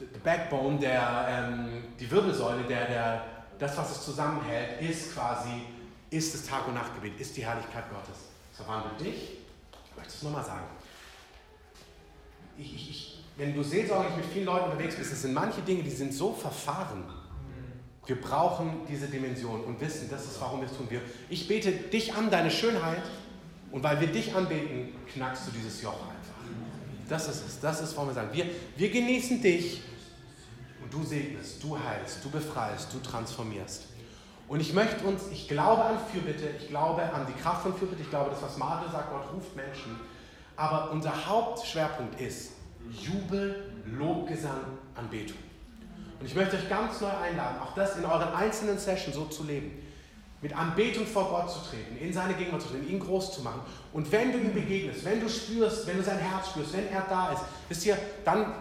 der 0.00 0.18
Backbone, 0.22 0.78
der, 0.78 1.26
ähm, 1.28 1.84
die 1.98 2.10
Wirbelsäule, 2.10 2.62
der, 2.64 2.86
der, 2.86 3.24
das, 3.58 3.76
was 3.76 3.90
es 3.90 4.04
zusammenhält, 4.04 4.80
ist 4.80 5.14
quasi, 5.14 5.66
ist 6.10 6.34
das 6.34 6.46
Tag- 6.46 6.66
und 6.68 6.74
Nachtgebet, 6.74 7.20
ist 7.20 7.36
die 7.36 7.44
Herrlichkeit 7.44 7.84
Gottes. 7.90 8.24
Verwandelt 8.52 9.00
dich. 9.00 9.38
Ich 9.90 9.96
möchte 9.96 10.12
es 10.12 10.22
nochmal 10.22 10.44
sagen. 10.44 10.66
Ich, 12.56 12.74
ich, 12.74 12.90
ich 12.90 13.14
wenn 13.36 13.54
du 13.54 13.62
seelsorglich 13.62 14.16
mit 14.16 14.26
vielen 14.26 14.44
Leuten 14.44 14.70
unterwegs 14.70 14.94
bist, 14.96 15.12
es 15.12 15.22
sind 15.22 15.34
manche 15.34 15.60
Dinge, 15.62 15.82
die 15.82 15.90
sind 15.90 16.14
so 16.14 16.32
verfahren. 16.32 17.04
Wir 18.06 18.20
brauchen 18.20 18.82
diese 18.88 19.06
Dimension 19.06 19.64
und 19.64 19.80
wissen, 19.80 20.08
das 20.10 20.24
ist, 20.24 20.40
warum 20.40 20.60
wir 20.60 20.68
es 20.68 20.76
tun. 20.76 20.86
Wir, 20.90 21.00
ich 21.30 21.48
bete 21.48 21.72
dich 21.72 22.14
an, 22.14 22.30
deine 22.30 22.50
Schönheit, 22.50 23.02
und 23.74 23.82
weil 23.82 24.00
wir 24.00 24.06
dich 24.06 24.32
anbeten, 24.32 24.94
knackst 25.12 25.48
du 25.48 25.50
dieses 25.50 25.82
Joch 25.82 25.94
einfach. 25.94 26.34
Das 27.08 27.26
ist 27.26 27.44
es. 27.44 27.58
Das 27.58 27.80
ist, 27.80 27.96
warum 27.96 28.10
wir 28.10 28.14
sagen, 28.14 28.28
wir, 28.30 28.46
wir 28.76 28.88
genießen 28.88 29.42
dich 29.42 29.82
und 30.80 30.94
du 30.94 31.02
segnest, 31.02 31.60
du 31.60 31.76
heilst, 31.76 32.24
du 32.24 32.30
befreist, 32.30 32.94
du 32.94 33.00
transformierst. 33.00 33.86
Und 34.46 34.60
ich 34.60 34.74
möchte 34.74 35.04
uns, 35.04 35.22
ich 35.32 35.48
glaube 35.48 35.82
an 35.82 35.98
Fürbitte, 36.12 36.50
ich 36.60 36.68
glaube 36.68 37.02
an 37.02 37.26
die 37.26 37.42
Kraft 37.42 37.62
von 37.62 37.74
Fürbitte, 37.74 38.02
ich 38.02 38.10
glaube, 38.10 38.30
das, 38.30 38.42
was 38.42 38.56
Martin 38.58 38.92
sagt, 38.92 39.10
Gott 39.10 39.24
ruft 39.34 39.56
Menschen. 39.56 39.98
Aber 40.54 40.92
unser 40.92 41.26
Hauptschwerpunkt 41.26 42.20
ist, 42.20 42.52
Jubel, 42.92 43.72
Lobgesang, 43.86 44.78
Anbetung. 44.94 45.38
Und 46.24 46.30
ich 46.30 46.36
möchte 46.36 46.56
euch 46.56 46.70
ganz 46.70 47.02
neu 47.02 47.10
einladen, 47.10 47.58
auch 47.60 47.74
das 47.74 47.98
in 47.98 48.04
euren 48.06 48.32
einzelnen 48.32 48.78
Sessions 48.78 49.14
so 49.14 49.26
zu 49.26 49.44
leben. 49.44 49.72
mit 50.40 50.56
Anbetung 50.56 51.06
vor 51.06 51.28
Gott 51.28 51.50
zu 51.50 51.58
treten, 51.68 51.98
in 51.98 52.14
seine 52.14 52.32
Gegenwart 52.32 52.62
zu 52.62 52.68
treten, 52.68 52.88
ihn 52.88 52.98
groß 52.98 53.34
zu 53.34 53.42
machen. 53.42 53.60
Und 53.92 54.10
wenn 54.10 54.32
du 54.32 54.38
ihm 54.38 54.54
begegnest, 54.54 55.04
wenn 55.04 55.20
du 55.20 55.28
spürst, 55.28 55.86
wenn 55.86 55.98
du 55.98 56.02
sein 56.02 56.16
Herz 56.16 56.48
spürst, 56.48 56.72
wenn 56.72 56.88
er 56.88 57.02
da 57.10 57.32
ist, 57.32 57.42
wisst 57.68 57.84
ihr, 57.84 57.98
dann 58.24 58.54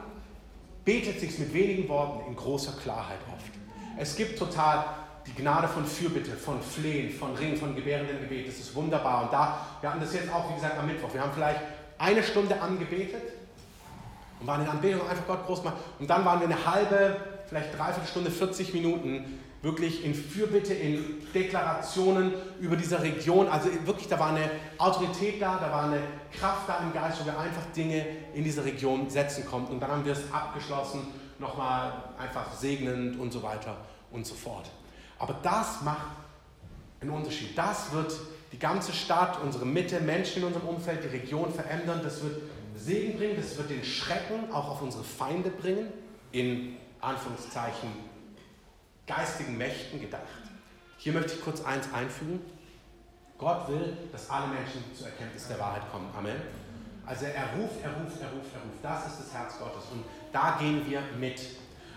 betet 0.84 1.22
sich 1.22 1.40
mit 1.40 1.54
wenigen 1.54 1.88
Worten 1.88 2.28
in 2.28 2.36
großer 2.36 2.74
Klarheit 2.82 3.20
oft. 3.34 3.52
Es 3.98 4.14
gibt 4.18 4.38
total 4.38 4.84
die 5.26 5.34
Gnade 5.42 5.70
von 5.70 5.86
Fürbitte, 5.86 6.32
von 6.32 6.62
Flehen, 6.62 7.10
von 7.10 7.34
Ringen, 7.36 7.56
von 7.56 7.74
gebärenden 7.74 8.20
Gebet. 8.20 8.50
Das 8.50 8.60
ist 8.60 8.76
wunderbar. 8.76 9.24
Und 9.24 9.32
da, 9.32 9.66
wir 9.80 9.90
hatten 9.90 10.02
das 10.02 10.14
jetzt 10.14 10.30
auch, 10.34 10.50
wie 10.52 10.56
gesagt, 10.56 10.78
am 10.78 10.86
Mittwoch. 10.86 11.14
Wir 11.14 11.22
haben 11.22 11.32
vielleicht 11.34 11.62
eine 11.98 12.24
Stunde 12.24 12.62
angebetet 12.62 13.24
und 14.44 14.48
waren 14.48 14.62
in 14.64 14.68
Anbetung 14.68 15.10
einfach 15.10 15.26
Gott 15.26 15.46
groß 15.46 15.64
machen. 15.64 15.78
Und 16.00 16.10
dann 16.10 16.26
waren 16.26 16.42
wir 16.42 16.48
eine 16.48 16.66
halbe, 16.66 17.16
vielleicht 17.48 17.78
dreiviertel 17.78 18.08
Stunde, 18.08 18.32
40 18.32 18.74
Minuten 18.74 19.40
wirklich 19.64 20.04
in 20.04 20.14
Fürbitte, 20.14 20.74
in 20.74 21.26
Deklarationen 21.34 22.34
über 22.60 22.76
diese 22.76 23.02
Region. 23.02 23.48
Also 23.48 23.70
wirklich, 23.86 24.10
da 24.10 24.20
war 24.20 24.30
eine 24.30 24.52
Autorität 24.78 25.42
da, 25.42 25.58
da 25.58 25.72
war 25.72 25.86
eine 25.86 26.02
Kraft 26.38 26.68
da 26.68 26.80
im 26.80 26.92
Geist, 26.92 27.22
wo 27.22 27.26
wir 27.26 27.40
einfach 27.40 27.66
Dinge 27.76 28.06
in 28.34 28.44
diese 28.44 28.64
Region 28.66 29.10
setzen 29.10 29.46
konnten. 29.46 29.74
Und 29.74 29.80
dann 29.80 29.90
haben 29.90 30.06
wir 30.06 30.12
es 30.12 30.32
abgeschlossen, 30.34 31.08
nochmal 31.40 31.94
einfach 32.20 32.54
segnend 32.54 33.18
und 33.18 33.32
so 33.32 33.42
weiter 33.42 33.78
und 34.12 34.26
so 34.26 34.36
fort. 34.36 34.70
Aber 35.18 35.40
das 35.42 35.82
macht 35.82 36.08
einen 37.00 37.12
Unterschied. 37.12 37.58
Das 37.58 37.94
wird 37.94 38.14
die 38.52 38.60
ganze 38.60 38.92
Stadt, 38.92 39.40
unsere 39.42 39.66
Mitte, 39.66 40.02
Menschen 40.02 40.42
in 40.42 40.48
unserem 40.48 40.68
Umfeld, 40.68 41.04
die 41.06 41.08
Region 41.08 41.54
verändern. 41.54 42.02
Das 42.04 42.22
wird 42.22 42.42
Segen 42.76 43.18
bringen, 43.18 43.36
das 43.38 43.58
wird 43.58 43.70
den 43.70 43.84
Schrecken 43.84 44.52
auch 44.52 44.72
auf 44.72 44.82
unsere 44.82 45.04
Feinde 45.04 45.50
bringen, 45.50 45.88
in 46.34 46.76
Anführungszeichen 47.04 47.90
geistigen 49.06 49.58
Mächten 49.58 50.00
gedacht. 50.00 50.24
Hier 50.98 51.14
möchte 51.14 51.34
ich 51.34 51.42
kurz 51.42 51.64
eins 51.64 51.92
einfügen. 51.94 52.40
Gott 53.38 53.68
will, 53.68 53.98
dass 54.12 54.30
alle 54.30 54.48
Menschen 54.48 54.84
zur 54.96 55.08
Erkenntnis 55.08 55.48
der 55.48 55.60
Wahrheit 55.60 55.84
kommen. 55.92 56.10
Amen. 56.18 56.42
Also 57.06 57.26
er 57.26 57.60
ruft, 57.60 57.84
er 57.84 57.92
ruft, 57.92 58.22
er 58.22 58.32
ruft, 58.32 58.56
er 58.56 58.62
ruft. 58.62 58.82
Das 58.82 59.08
ist 59.08 59.20
das 59.20 59.34
Herz 59.34 59.60
Gottes 59.60 59.84
und 59.92 60.06
da 60.32 60.58
gehen 60.60 60.90
wir 60.90 61.02
mit. 61.20 61.42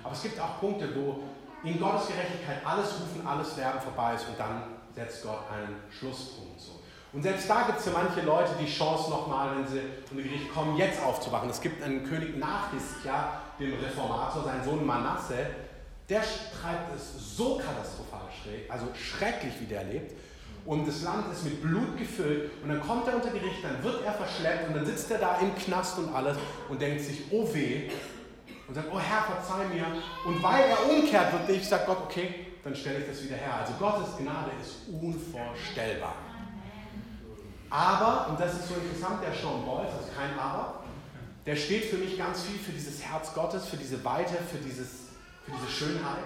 Aber 0.03 0.13
es 0.13 0.23
gibt 0.23 0.41
auch 0.41 0.59
Punkte, 0.59 0.93
wo 0.97 1.23
in 1.63 1.79
Gottes 1.79 2.09
Gerechtigkeit 2.09 2.65
alles 2.65 3.01
Rufen, 3.01 3.27
alles 3.27 3.57
Werben 3.57 3.81
vorbei 3.81 4.15
ist 4.15 4.27
und 4.29 4.39
dann 4.39 4.63
setzt 4.95 5.23
Gott 5.23 5.45
einen 5.53 5.77
Schlusspunkt. 5.91 6.61
So. 6.61 6.81
Und 7.17 7.23
selbst 7.23 7.49
da 7.49 7.63
gibt 7.63 7.79
es 7.79 7.85
für 7.85 7.93
manche 7.93 8.21
Leute 8.21 8.51
die 8.61 8.71
Chance 8.71 9.09
nochmal, 9.09 9.57
wenn 9.57 9.67
sie 9.67 9.81
von 10.07 10.19
Gericht 10.19 10.53
kommen, 10.53 10.77
jetzt 10.77 11.03
aufzuwachen. 11.03 11.49
Es 11.49 11.63
gibt 11.63 11.83
einen 11.83 12.05
König 12.05 12.37
nach 12.37 12.71
Hiskia, 12.71 13.41
dem 13.59 13.73
Reformator, 13.73 14.45
seinen 14.45 14.63
Sohn 14.63 14.85
Manasse, 14.85 15.47
der 16.11 16.21
treibt 16.21 16.95
es 16.95 17.37
so 17.39 17.57
katastrophal 17.57 18.29
schräg, 18.43 18.71
also 18.71 18.89
schrecklich, 18.95 19.55
wie 19.61 19.65
der 19.65 19.85
lebt. 19.85 20.13
Und 20.67 20.87
das 20.87 21.05
Land 21.05 21.33
ist 21.33 21.45
mit 21.45 21.63
Blut 21.63 21.97
gefüllt. 21.97 22.51
Und 22.63 22.69
dann 22.69 22.83
kommt 22.83 23.09
er 23.09 23.15
unter 23.15 23.31
Gericht, 23.31 23.65
dann 23.65 23.83
wird 23.83 24.05
er 24.05 24.13
verschleppt 24.13 24.69
und 24.69 24.77
dann 24.77 24.85
sitzt 24.85 25.11
er 25.11 25.19
da 25.19 25.39
im 25.39 25.55
Knast 25.55 25.99
und 25.99 26.15
alles 26.15 26.37
und 26.69 26.83
denkt 26.83 27.01
sich, 27.01 27.23
oh 27.31 27.49
weh. 27.55 27.89
Und 28.69 28.75
sagt, 28.75 28.89
oh 28.93 29.01
Herr, 29.01 29.23
verzeih 29.23 29.65
mir. 29.73 29.87
Und 30.27 30.43
weil 30.43 30.65
er 30.65 30.91
umkehrt, 30.91 31.33
wird 31.33 31.49
ich, 31.49 31.67
sagt 31.67 31.87
Gott, 31.87 31.99
okay, 32.05 32.49
dann 32.63 32.77
stelle 32.77 32.99
ich 32.99 33.07
das 33.07 33.25
wieder 33.25 33.37
her. 33.37 33.55
Also 33.61 33.73
Gottes 33.79 34.19
Gnade 34.19 34.51
ist 34.61 34.93
unvorstellbar. 34.93 36.26
Aber, 37.77 38.31
und 38.31 38.41
das 38.41 38.55
ist 38.55 38.69
so 38.69 38.75
interessant, 38.75 39.23
der 39.23 39.35
Sean 39.35 39.67
Boyce, 39.67 39.93
also 39.93 40.09
kein 40.17 40.39
Aber, 40.39 40.81
der 41.45 41.57
steht 41.57 41.85
für 41.85 41.97
mich 41.97 42.17
ganz 42.17 42.41
viel 42.43 42.59
für 42.59 42.73
dieses 42.73 43.03
Herz 43.03 43.35
Gottes, 43.35 43.67
für 43.67 43.77
diese 43.77 44.03
Weite, 44.03 44.35
für 44.51 44.57
dieses 44.57 45.07
für 45.45 45.53
diese 45.53 45.71
Schönheit. 45.71 46.25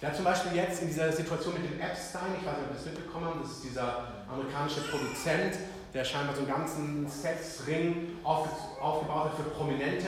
Der 0.00 0.10
hat 0.10 0.16
zum 0.16 0.26
Beispiel 0.26 0.54
jetzt 0.54 0.82
in 0.82 0.88
dieser 0.88 1.10
Situation 1.10 1.54
mit 1.54 1.64
dem 1.64 1.80
Epstein, 1.80 2.36
ich 2.38 2.46
weiß 2.46 2.54
nicht, 2.54 2.66
ob 2.66 2.70
ihr 2.70 2.76
das 2.76 2.84
mitbekommen 2.84 3.26
habt, 3.26 3.44
das 3.44 3.50
ist 3.52 3.64
dieser 3.64 4.12
amerikanische 4.30 4.82
Produzent, 4.82 5.56
der 5.92 6.04
scheinbar 6.04 6.36
so 6.36 6.42
einen 6.42 6.50
ganzen 6.50 7.08
Sexring 7.08 8.18
auf, 8.22 8.46
aufgebaut 8.78 9.30
hat 9.30 9.36
für 9.36 9.50
Prominente, 9.50 10.06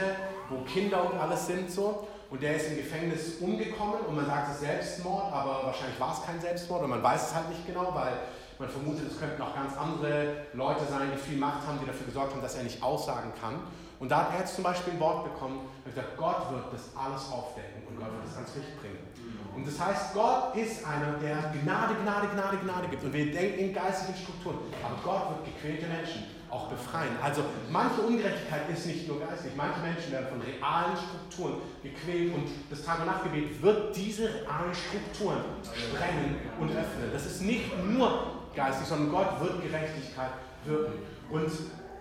wo 0.49 0.59
Kinder 0.63 1.11
und 1.11 1.19
alles 1.19 1.47
sind 1.47 1.71
so. 1.71 2.07
Und 2.31 2.43
der 2.43 2.55
ist 2.55 2.69
im 2.69 2.77
Gefängnis 2.77 3.39
umgekommen 3.41 4.03
und 4.07 4.15
man 4.15 4.27
sagt 4.27 4.53
es 4.53 4.61
Selbstmord, 4.61 5.33
aber 5.33 5.63
wahrscheinlich 5.65 5.99
war 5.99 6.13
es 6.13 6.25
kein 6.25 6.41
Selbstmord 6.41 6.85
und 6.85 6.91
man 6.91 7.03
weiß 7.03 7.29
es 7.29 7.35
halt 7.35 7.49
nicht 7.49 7.67
genau, 7.67 7.93
weil 7.93 8.13
man 8.61 8.69
vermutet, 8.69 9.11
es 9.11 9.19
könnten 9.19 9.41
auch 9.41 9.55
ganz 9.55 9.77
andere 9.77 10.47
Leute 10.53 10.85
sein, 10.85 11.09
die 11.13 11.19
viel 11.19 11.39
Macht 11.39 11.67
haben, 11.67 11.79
die 11.81 11.87
dafür 11.87 12.07
gesorgt 12.07 12.33
haben, 12.33 12.43
dass 12.43 12.57
er 12.57 12.63
nicht 12.63 12.83
aussagen 12.83 13.33
kann. 13.41 13.55
Und 13.99 14.11
da 14.11 14.25
hat 14.25 14.33
er 14.33 14.41
jetzt 14.41 14.55
zum 14.55 14.65
Beispiel 14.65 14.95
ein 14.95 15.01
Wort 15.01 15.25
bekommen 15.25 15.61
und 15.85 15.85
gesagt, 15.85 16.17
Gott 16.17 16.51
wird 16.53 16.73
das 16.73 16.89
alles 16.97 17.29
aufdecken 17.33 17.85
und 17.89 17.97
Gott 17.97 18.13
wird 18.13 18.25
das 18.25 18.37
ans 18.37 18.55
Licht 18.57 18.81
bringen. 18.81 18.99
Und 19.55 19.67
das 19.67 19.81
heißt, 19.81 20.15
Gott 20.15 20.57
ist 20.57 20.87
einer, 20.87 21.19
der 21.19 21.53
Gnade, 21.63 21.95
Gnade, 22.03 22.29
Gnade, 22.33 22.57
Gnade 22.65 22.89
gibt. 22.89 23.03
Und 23.05 23.13
wir 23.13 23.33
denken 23.33 23.59
in 23.59 23.75
geistigen 23.75 24.17
Strukturen. 24.17 24.59
Aber 24.81 24.97
Gott 25.03 25.37
wird 25.37 25.53
gequälte 25.53 25.87
Menschen 25.87 26.25
auch 26.49 26.69
befreien. 26.69 27.13
Also 27.23 27.43
manche 27.71 28.01
Ungerechtigkeit 28.01 28.71
ist 28.71 28.87
nicht 28.87 29.09
nur 29.09 29.21
geistig. 29.21 29.53
Manche 29.57 29.81
Menschen 29.81 30.13
werden 30.13 30.29
von 30.29 30.41
realen 30.41 30.97
Strukturen 30.97 31.61
gequält 31.83 32.35
und 32.35 32.49
das 32.71 32.83
Tag- 32.83 33.01
und 33.01 33.07
Nachtgebet 33.07 33.61
wird 33.61 33.97
diese 33.97 34.25
realen 34.25 34.75
Strukturen 34.75 35.45
sprengen 35.63 36.37
und 36.59 36.71
öffnen. 36.71 37.11
Das 37.13 37.27
ist 37.27 37.43
nicht 37.43 37.69
nur 37.85 38.40
geistig, 38.55 38.87
sondern 38.87 39.11
Gott 39.11 39.41
wird 39.41 39.63
Gerechtigkeit 39.63 40.31
wirken. 40.65 40.95
Und 41.31 41.51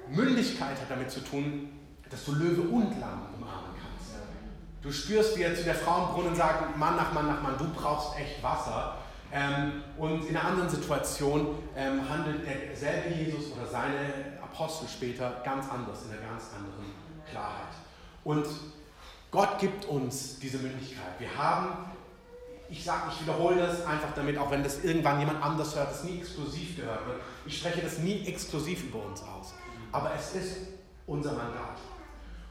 Mündigkeit 0.09 0.71
hat 0.71 0.89
damit 0.89 1.11
zu 1.11 1.21
tun, 1.21 1.69
dass 2.09 2.25
du 2.25 2.33
Löwe 2.33 2.61
und 2.61 2.99
Lamm 2.99 3.27
umarmen 3.35 3.71
kannst. 3.79 4.13
Du 4.81 4.91
spürst, 4.91 5.37
wie 5.37 5.43
er 5.43 5.55
zu 5.55 5.63
der 5.63 5.75
Frau 5.75 6.07
im 6.07 6.13
Brunnen 6.13 6.35
sagt, 6.35 6.77
Mann 6.77 6.95
nach 6.95 7.13
Mann 7.13 7.27
nach 7.27 7.41
Mann, 7.41 7.57
du 7.57 7.67
brauchst 7.69 8.17
echt 8.17 8.41
Wasser. 8.41 8.95
Ähm, 9.31 9.83
und 9.97 10.27
in 10.27 10.35
einer 10.35 10.47
anderen 10.47 10.69
Situation 10.69 11.55
ähm, 11.75 12.09
handelt 12.09 12.47
derselbe 12.47 13.09
Jesus 13.13 13.51
oder 13.51 13.67
seine 13.67 14.39
Apostel 14.41 14.87
später 14.87 15.41
ganz 15.43 15.69
anders, 15.69 16.05
in 16.05 16.11
einer 16.11 16.27
ganz 16.27 16.45
anderen 16.55 16.91
Klarheit. 17.29 17.75
Und 18.23 18.47
Gott 19.31 19.59
gibt 19.59 19.85
uns 19.85 20.39
diese 20.39 20.57
Mündigkeit. 20.57 21.19
Wir 21.19 21.37
haben, 21.37 21.91
ich 22.69 22.83
sage, 22.83 23.03
ich 23.11 23.21
wiederhole 23.21 23.57
das 23.57 23.85
einfach 23.85 24.13
damit, 24.15 24.37
auch 24.37 24.51
wenn 24.51 24.63
das 24.63 24.83
irgendwann 24.83 25.19
jemand 25.19 25.43
anders 25.43 25.75
hört, 25.75 25.91
das 25.91 26.03
nie 26.03 26.19
exklusiv 26.19 26.75
gehört 26.75 27.05
wird. 27.07 27.17
Ich 27.45 27.57
spreche 27.57 27.81
das 27.81 27.97
nie 27.97 28.25
exklusiv 28.27 28.83
über 28.83 29.03
uns 29.05 29.21
aus. 29.21 29.53
Aber 29.91 30.11
es 30.15 30.35
ist 30.35 30.57
unser 31.07 31.31
Mandat. 31.31 31.77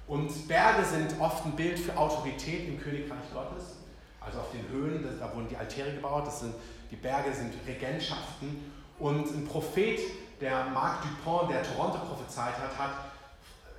Und 0.08 0.48
Berge 0.48 0.84
sind 0.84 1.20
oft 1.20 1.44
ein 1.44 1.52
Bild 1.52 1.78
für 1.78 1.96
Autorität 1.96 2.68
im 2.68 2.80
Königreich 2.80 3.32
Gottes. 3.32 3.76
Also 4.20 4.40
auf 4.40 4.50
den 4.50 4.68
Höhen, 4.68 5.06
da 5.20 5.34
wurden 5.34 5.48
die 5.48 5.56
Altäre 5.56 5.92
gebaut, 5.92 6.26
das 6.26 6.40
sind, 6.40 6.54
die 6.90 6.96
Berge 6.96 7.32
sind 7.32 7.52
Regentschaften. 7.66 8.72
Und 8.98 9.26
ein 9.30 9.46
Prophet, 9.46 10.00
der 10.40 10.64
Marc 10.66 11.02
Dupont, 11.02 11.50
der 11.50 11.62
Toronto 11.62 11.98
prophezeit 11.98 12.54
hat, 12.58 12.76
hat 12.76 12.90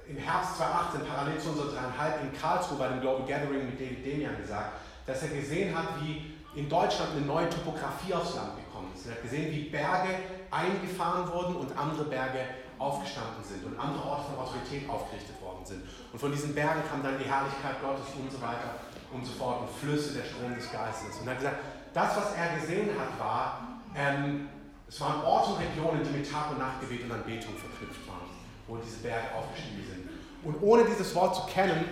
im 0.07 0.17
Herbst 0.17 0.57
2018, 0.57 1.01
parallel 1.05 1.39
zu 1.39 1.49
unserer 1.49 1.71
dreieinhalb 1.71 2.23
in 2.23 2.39
Karlsruhe 2.39 2.77
bei 2.77 2.87
dem 2.87 3.01
Global 3.01 3.27
Gathering 3.27 3.65
mit 3.65 3.79
David 3.79 4.05
Demian 4.05 4.37
gesagt, 4.37 4.79
dass 5.05 5.23
er 5.23 5.29
gesehen 5.29 5.75
hat, 5.75 6.01
wie 6.01 6.35
in 6.55 6.67
Deutschland 6.67 7.11
eine 7.15 7.25
neue 7.25 7.49
Topografie 7.49 8.13
aufs 8.13 8.35
Land 8.35 8.57
gekommen 8.57 8.91
ist. 8.95 9.05
Er 9.05 9.13
hat 9.13 9.21
gesehen, 9.21 9.51
wie 9.51 9.69
Berge 9.69 10.09
eingefahren 10.51 11.31
wurden 11.31 11.55
und 11.55 11.77
andere 11.77 12.05
Berge 12.05 12.39
aufgestanden 12.79 13.43
sind 13.43 13.63
und 13.65 13.77
andere 13.77 14.03
Orte 14.03 14.31
von 14.31 14.39
Autorität 14.39 14.89
aufgerichtet 14.89 15.39
worden 15.41 15.65
sind. 15.65 15.83
Und 16.11 16.19
von 16.19 16.31
diesen 16.31 16.55
Bergen 16.55 16.81
kam 16.89 17.03
dann 17.03 17.19
die 17.19 17.25
Herrlichkeit 17.25 17.81
Gottes 17.81 18.07
und 18.17 18.31
so 18.31 18.41
weiter 18.41 18.79
und 19.11 19.25
so 19.25 19.33
fort 19.33 19.61
und 19.61 19.69
Flüsse, 19.69 20.13
der 20.13 20.23
Strom 20.23 20.55
des 20.55 20.71
Geistes. 20.71 21.19
Und 21.19 21.27
er 21.27 21.33
hat 21.33 21.39
gesagt, 21.39 21.59
das, 21.93 22.17
was 22.17 22.35
er 22.35 22.55
gesehen 22.59 22.89
hat, 22.97 23.19
war, 23.19 23.81
ähm, 23.95 24.49
es 24.87 24.99
waren 25.01 25.21
Orte 25.23 25.53
und 25.53 25.59
Regionen, 25.59 26.03
die 26.03 26.17
mit 26.17 26.31
Tag- 26.31 26.51
und 26.51 26.59
Nachtgebet 26.59 27.03
und 27.03 27.11
Anbetung 27.11 27.53
verknüpft 27.53 28.07
waren, 28.07 28.29
wo 28.67 28.77
diese 28.77 28.97
Berge 28.99 29.27
aufgestiegen 29.35 29.83
sind. 29.85 30.09
Und 30.43 30.61
ohne 30.61 30.85
dieses 30.85 31.13
Wort 31.15 31.35
zu 31.35 31.45
kennen, 31.45 31.85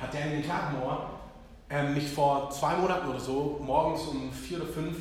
hat 0.00 0.12
Daniel 0.12 0.42
Clarkmore 0.42 1.13
ähm, 1.74 1.94
mich 1.94 2.08
vor 2.08 2.50
zwei 2.50 2.76
Monaten 2.76 3.08
oder 3.08 3.20
so, 3.20 3.60
morgens 3.60 4.02
um 4.02 4.32
vier 4.32 4.58
oder 4.58 4.72
fünf, 4.72 4.96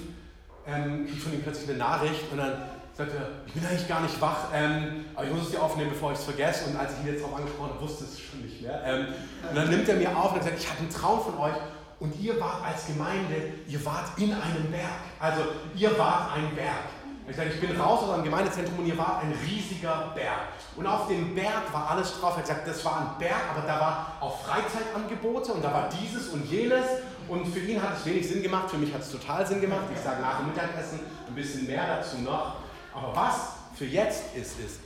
ähm, 0.65 1.07
ich 1.07 1.21
von 1.21 1.33
ihm 1.33 1.43
plötzlich 1.43 1.69
eine 1.69 1.77
Nachricht 1.77 2.31
und 2.31 2.37
dann 2.37 2.63
sagte 2.95 3.17
er, 3.17 3.27
ich 3.45 3.53
bin 3.53 3.65
eigentlich 3.65 3.87
gar 3.87 4.01
nicht 4.01 4.19
wach, 4.19 4.49
ähm, 4.53 5.05
aber 5.15 5.25
ich 5.25 5.33
muss 5.33 5.43
es 5.43 5.51
dir 5.51 5.61
aufnehmen, 5.61 5.91
bevor 5.91 6.11
ich 6.11 6.19
es 6.19 6.23
vergesse. 6.23 6.69
Und 6.69 6.77
als 6.77 6.93
ich 6.93 6.99
ihn 6.99 7.13
jetzt 7.13 7.23
darauf 7.23 7.37
angesprochen 7.37 7.71
habe, 7.71 7.81
wusste 7.81 8.05
es 8.05 8.19
schon 8.19 8.41
nicht 8.41 8.61
mehr. 8.61 8.81
Ähm, 8.85 9.07
und 9.49 9.55
dann 9.55 9.69
nimmt 9.69 9.87
er 9.89 9.95
mir 9.95 10.15
auf 10.15 10.33
und 10.33 10.43
sagt, 10.43 10.59
ich 10.59 10.69
habe 10.69 10.79
einen 10.79 10.89
Traum 10.89 11.21
von 11.21 11.37
euch 11.39 11.55
und 11.99 12.19
ihr 12.21 12.39
wart 12.39 12.63
als 12.65 12.87
Gemeinde, 12.87 13.53
ihr 13.67 13.83
wart 13.85 14.17
in 14.17 14.33
einem 14.33 14.71
Berg. 14.71 15.01
Also 15.19 15.41
ihr 15.75 15.97
wart 15.97 16.35
ein 16.35 16.55
Berg. 16.55 16.85
Ich 17.25 17.37
sage, 17.37 17.51
ich 17.53 17.61
bin 17.61 17.79
raus 17.79 18.03
aus 18.03 18.09
einem 18.11 18.25
Gemeindezentrum 18.25 18.79
und 18.79 18.85
ihr 18.85 18.97
wart 18.97 19.23
ein 19.23 19.33
riesiger 19.47 20.11
Berg. 20.13 20.49
Und 20.75 20.85
auf 20.85 21.07
dem 21.07 21.33
Berg 21.33 21.71
war 21.71 21.91
alles 21.91 22.19
drauf. 22.19 22.31
Er 22.31 22.37
hat 22.37 22.45
gesagt, 22.45 22.67
das 22.67 22.83
war 22.83 22.99
ein 22.99 23.17
Berg, 23.17 23.49
aber 23.55 23.65
da 23.65 23.79
war 23.79 24.17
auch 24.19 24.41
Freizeitangebote 24.41 25.53
und 25.53 25.63
da 25.63 25.71
war 25.71 25.89
dieses 26.01 26.27
und 26.29 26.45
jenes. 26.51 26.85
Und 27.29 27.47
für 27.47 27.59
ihn 27.59 27.81
hat 27.81 27.97
es 27.97 28.05
wenig 28.05 28.27
Sinn 28.27 28.43
gemacht, 28.43 28.69
für 28.69 28.77
mich 28.77 28.93
hat 28.93 29.01
es 29.01 29.11
total 29.11 29.47
Sinn 29.47 29.61
gemacht. 29.61 29.85
Ich 29.95 30.01
sage 30.01 30.21
nach 30.21 30.39
dem 30.39 30.47
Mittagessen 30.47 30.99
ein 31.25 31.33
bisschen 31.33 31.65
mehr 31.65 31.97
dazu 31.97 32.17
noch. 32.17 32.55
Aber 32.93 33.15
was 33.15 33.53
für 33.75 33.85
jetzt 33.85 34.35
ist, 34.35 34.59
ist, 34.59 34.79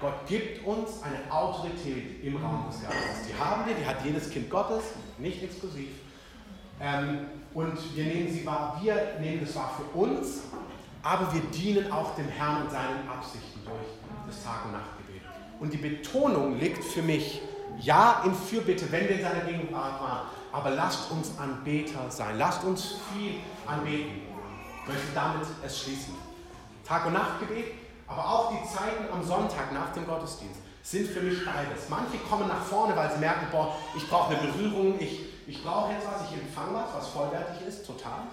Gott 0.00 0.26
gibt 0.26 0.64
uns 0.64 1.02
eine 1.02 1.32
Autorität 1.32 2.22
im 2.22 2.36
Raum 2.36 2.66
des 2.70 2.80
Geistes. 2.80 3.26
Die 3.28 3.38
haben 3.38 3.66
wir, 3.66 3.74
die 3.74 3.84
hat 3.84 4.04
jedes 4.04 4.30
Kind 4.30 4.48
Gottes, 4.48 4.84
nicht 5.18 5.42
exklusiv. 5.42 5.90
Ähm, 6.80 7.26
und 7.54 7.96
wir 7.96 8.04
nehmen 8.04 8.32
sie 8.32 8.46
wahr, 8.46 8.80
wir 8.80 9.18
nehmen 9.20 9.44
das 9.44 9.54
wahr 9.56 9.72
für 9.76 9.98
uns 9.98 10.42
aber 11.02 11.32
wir 11.32 11.40
dienen 11.42 11.90
auch 11.90 12.14
dem 12.14 12.28
Herrn 12.28 12.62
und 12.62 12.70
seinen 12.70 13.08
Absichten 13.08 13.60
durch 13.64 14.26
das 14.26 14.44
Tag- 14.44 14.64
und 14.66 14.72
Nachtgebet. 14.72 15.22
Und 15.60 15.72
die 15.72 15.78
Betonung 15.78 16.58
liegt 16.58 16.84
für 16.84 17.02
mich, 17.02 17.42
ja, 17.80 18.22
in 18.24 18.34
Fürbitte, 18.34 18.90
wenn 18.92 19.08
wir 19.08 19.16
in 19.16 19.22
seiner 19.22 19.40
Gegenwart 19.40 20.00
waren, 20.00 20.26
aber 20.52 20.70
lasst 20.70 21.10
uns 21.10 21.32
Anbeter 21.38 22.10
sein, 22.10 22.38
lasst 22.38 22.62
uns 22.64 22.96
viel 23.12 23.40
anbeten. 23.66 24.22
Ich 24.82 24.88
möchte 24.88 25.12
damit 25.14 25.46
es 25.64 25.82
schließen. 25.82 26.14
Tag- 26.84 27.06
und 27.06 27.14
Nachtgebet, 27.14 27.72
aber 28.06 28.28
auch 28.28 28.52
die 28.52 28.68
Zeiten 28.68 29.10
am 29.12 29.24
Sonntag 29.24 29.72
nach 29.72 29.92
dem 29.92 30.06
Gottesdienst 30.06 30.60
sind 30.82 31.08
für 31.08 31.20
mich 31.20 31.44
beides. 31.44 31.88
Manche 31.88 32.18
kommen 32.28 32.48
nach 32.48 32.62
vorne, 32.62 32.94
weil 32.96 33.10
sie 33.12 33.18
merken, 33.18 33.46
boah, 33.50 33.76
ich 33.96 34.08
brauche 34.08 34.34
eine 34.34 34.46
Berührung, 34.46 35.00
ich, 35.00 35.20
ich 35.46 35.62
brauche 35.62 35.92
jetzt 35.92 36.06
was, 36.06 36.28
ich 36.28 36.36
empfange 36.36 36.74
was, 36.74 36.94
was 36.94 37.08
vollwertig 37.08 37.66
ist, 37.66 37.86
total. 37.86 38.26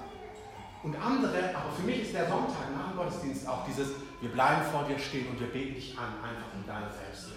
Und 0.82 0.96
andere, 0.96 1.56
aber 1.56 1.72
für 1.76 1.84
mich 1.84 2.04
ist 2.04 2.14
der 2.14 2.28
Sonntag 2.30 2.72
nach 2.74 2.92
dem 2.92 2.98
Gottesdienst 2.98 3.48
auch 3.48 3.66
dieses, 3.66 3.90
wir 4.22 4.32
bleiben 4.32 4.62
vor 4.72 4.86
dir 4.86 4.98
stehen 4.98 5.28
und 5.28 5.40
wir 5.40 5.48
beten 5.48 5.76
dich 5.76 5.98
an, 5.98 6.14
einfach 6.24 6.54
um 6.56 6.66
deine 6.66 6.88
selbst 6.88 7.32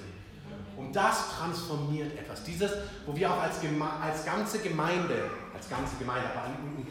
Und 0.76 0.94
das 0.94 1.36
transformiert 1.36 2.16
etwas. 2.16 2.44
Dieses, 2.44 2.70
wo 3.04 3.16
wir 3.16 3.32
auch 3.32 3.42
als, 3.42 3.60
Geme 3.60 3.84
als 4.00 4.24
ganze 4.24 4.60
Gemeinde, 4.60 5.28
als 5.54 5.68
ganze 5.68 5.96
Gemeinde, 5.96 6.28
aber 6.30 6.44
ein, 6.44 6.86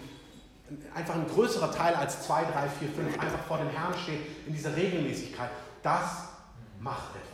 ein, 0.69 0.85
einfach 0.93 1.15
ein 1.15 1.27
größerer 1.27 1.71
Teil 1.71 1.95
als 1.95 2.23
zwei, 2.23 2.43
drei, 2.43 2.67
vier, 2.67 2.89
fünf, 2.89 3.17
einfach 3.17 3.43
vor 3.47 3.57
dem 3.57 3.69
Herrn 3.69 3.93
stehen, 3.93 4.21
in 4.45 4.53
dieser 4.53 4.75
Regelmäßigkeit, 4.75 5.49
das 5.81 6.29
macht 6.81 7.15
etwas. 7.15 7.30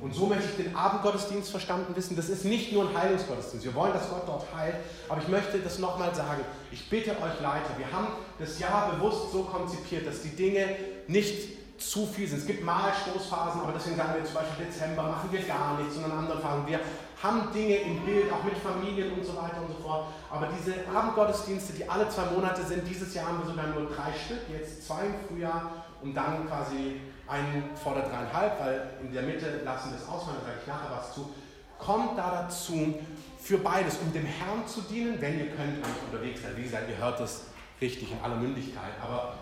Und 0.00 0.14
so 0.14 0.26
möchte 0.26 0.44
ich 0.44 0.64
den 0.64 0.76
Abendgottesdienst 0.76 1.50
verstanden 1.50 1.94
wissen. 1.96 2.16
Das 2.16 2.28
ist 2.28 2.44
nicht 2.44 2.72
nur 2.72 2.88
ein 2.88 2.96
Heilungsgottesdienst. 2.96 3.64
Wir 3.64 3.74
wollen, 3.74 3.92
dass 3.92 4.08
Gott 4.08 4.22
dort 4.26 4.44
heilt. 4.54 4.76
Aber 5.08 5.20
ich 5.20 5.28
möchte 5.28 5.58
das 5.58 5.78
nochmal 5.78 6.14
sagen. 6.14 6.42
Ich 6.70 6.88
bitte 6.88 7.10
euch 7.10 7.40
Leiter, 7.40 7.70
wir 7.76 7.90
haben 7.92 8.08
das 8.38 8.58
Jahr 8.58 8.92
bewusst 8.92 9.32
so 9.32 9.42
konzipiert, 9.42 10.06
dass 10.06 10.22
die 10.22 10.36
Dinge 10.36 10.66
nicht 11.08 11.58
zu 11.78 12.06
viel 12.06 12.26
sind. 12.26 12.38
Es 12.38 12.46
gibt 12.46 12.64
mal 12.64 12.92
Stoßphasen, 12.92 13.60
aber 13.60 13.72
deswegen 13.72 13.96
sagen 13.96 14.14
wir 14.16 14.24
zum 14.24 14.34
Beispiel 14.34 14.66
Dezember 14.66 15.02
machen 15.04 15.30
wir 15.30 15.40
gar 15.42 15.78
nichts, 15.78 15.94
sondern 15.94 16.18
andere 16.18 16.40
Phasen. 16.40 16.66
Wir 16.66 16.80
haben 17.22 17.52
Dinge 17.52 17.76
im 17.76 18.04
Bild, 18.04 18.32
auch 18.32 18.42
mit 18.44 18.56
Familien 18.58 19.12
und 19.12 19.24
so 19.24 19.34
weiter 19.36 19.62
und 19.62 19.76
so 19.76 19.82
fort. 19.82 20.06
Aber 20.30 20.48
diese 20.58 20.74
Abendgottesdienste, 20.92 21.72
die 21.72 21.88
alle 21.88 22.08
zwei 22.08 22.26
Monate 22.26 22.64
sind, 22.64 22.86
dieses 22.88 23.14
Jahr 23.14 23.28
haben 23.28 23.38
wir 23.40 23.46
sogar 23.46 23.66
nur 23.68 23.86
drei 23.90 24.12
Stück, 24.12 24.40
jetzt 24.50 24.86
zwei 24.86 25.06
im 25.06 25.14
Frühjahr 25.26 25.84
und 26.02 26.14
dann 26.14 26.48
quasi 26.48 27.00
einen 27.28 27.70
vor 27.76 27.94
der 27.94 28.08
dreieinhalb, 28.08 28.60
weil 28.60 28.90
in 29.02 29.12
der 29.12 29.22
Mitte 29.22 29.60
lassen 29.64 29.90
wir 29.90 29.98
es 29.98 30.08
ausfallen, 30.08 30.38
da 30.40 30.46
sage 30.46 30.58
ich 30.62 30.66
nachher 30.66 30.96
was 30.96 31.14
zu. 31.14 31.34
Kommt 31.78 32.18
da 32.18 32.42
dazu, 32.42 32.94
für 33.40 33.58
beides, 33.58 33.98
um 33.98 34.12
dem 34.12 34.26
Herrn 34.26 34.66
zu 34.66 34.80
dienen, 34.82 35.20
wenn 35.20 35.38
ihr 35.38 35.46
könnt, 35.46 35.76
wenn 35.76 35.90
ihr 35.90 36.12
unterwegs 36.12 36.42
seid. 36.42 36.56
Wie 36.56 36.62
gesagt, 36.62 36.88
ihr 36.88 36.98
hört 36.98 37.20
das 37.20 37.44
richtig 37.80 38.12
in 38.12 38.20
aller 38.20 38.36
Mündigkeit, 38.36 38.92
aber 39.02 39.34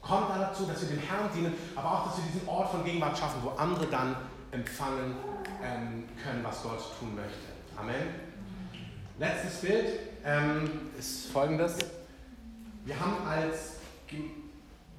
kommt 0.00 0.30
da 0.30 0.38
dazu, 0.38 0.64
dass 0.64 0.80
wir 0.80 0.88
dem 0.88 0.98
Herrn 0.98 1.28
dienen, 1.34 1.54
aber 1.76 1.92
auch, 1.92 2.06
dass 2.06 2.16
wir 2.16 2.24
diesen 2.32 2.48
Ort 2.48 2.70
von 2.70 2.84
Gegenwart 2.84 3.16
schaffen, 3.16 3.42
wo 3.42 3.50
andere 3.50 3.86
dann 3.86 4.16
empfangen 4.50 5.14
ähm, 5.62 6.04
können, 6.22 6.42
was 6.42 6.62
Gott 6.62 6.80
tun 6.98 7.14
möchte. 7.14 7.52
Amen. 7.76 8.32
Letztes 9.18 9.60
Bild 9.60 10.00
ähm, 10.24 10.90
ist 10.98 11.30
folgendes. 11.30 11.76
Wir 12.84 12.98
haben 12.98 13.26
als 13.28 13.76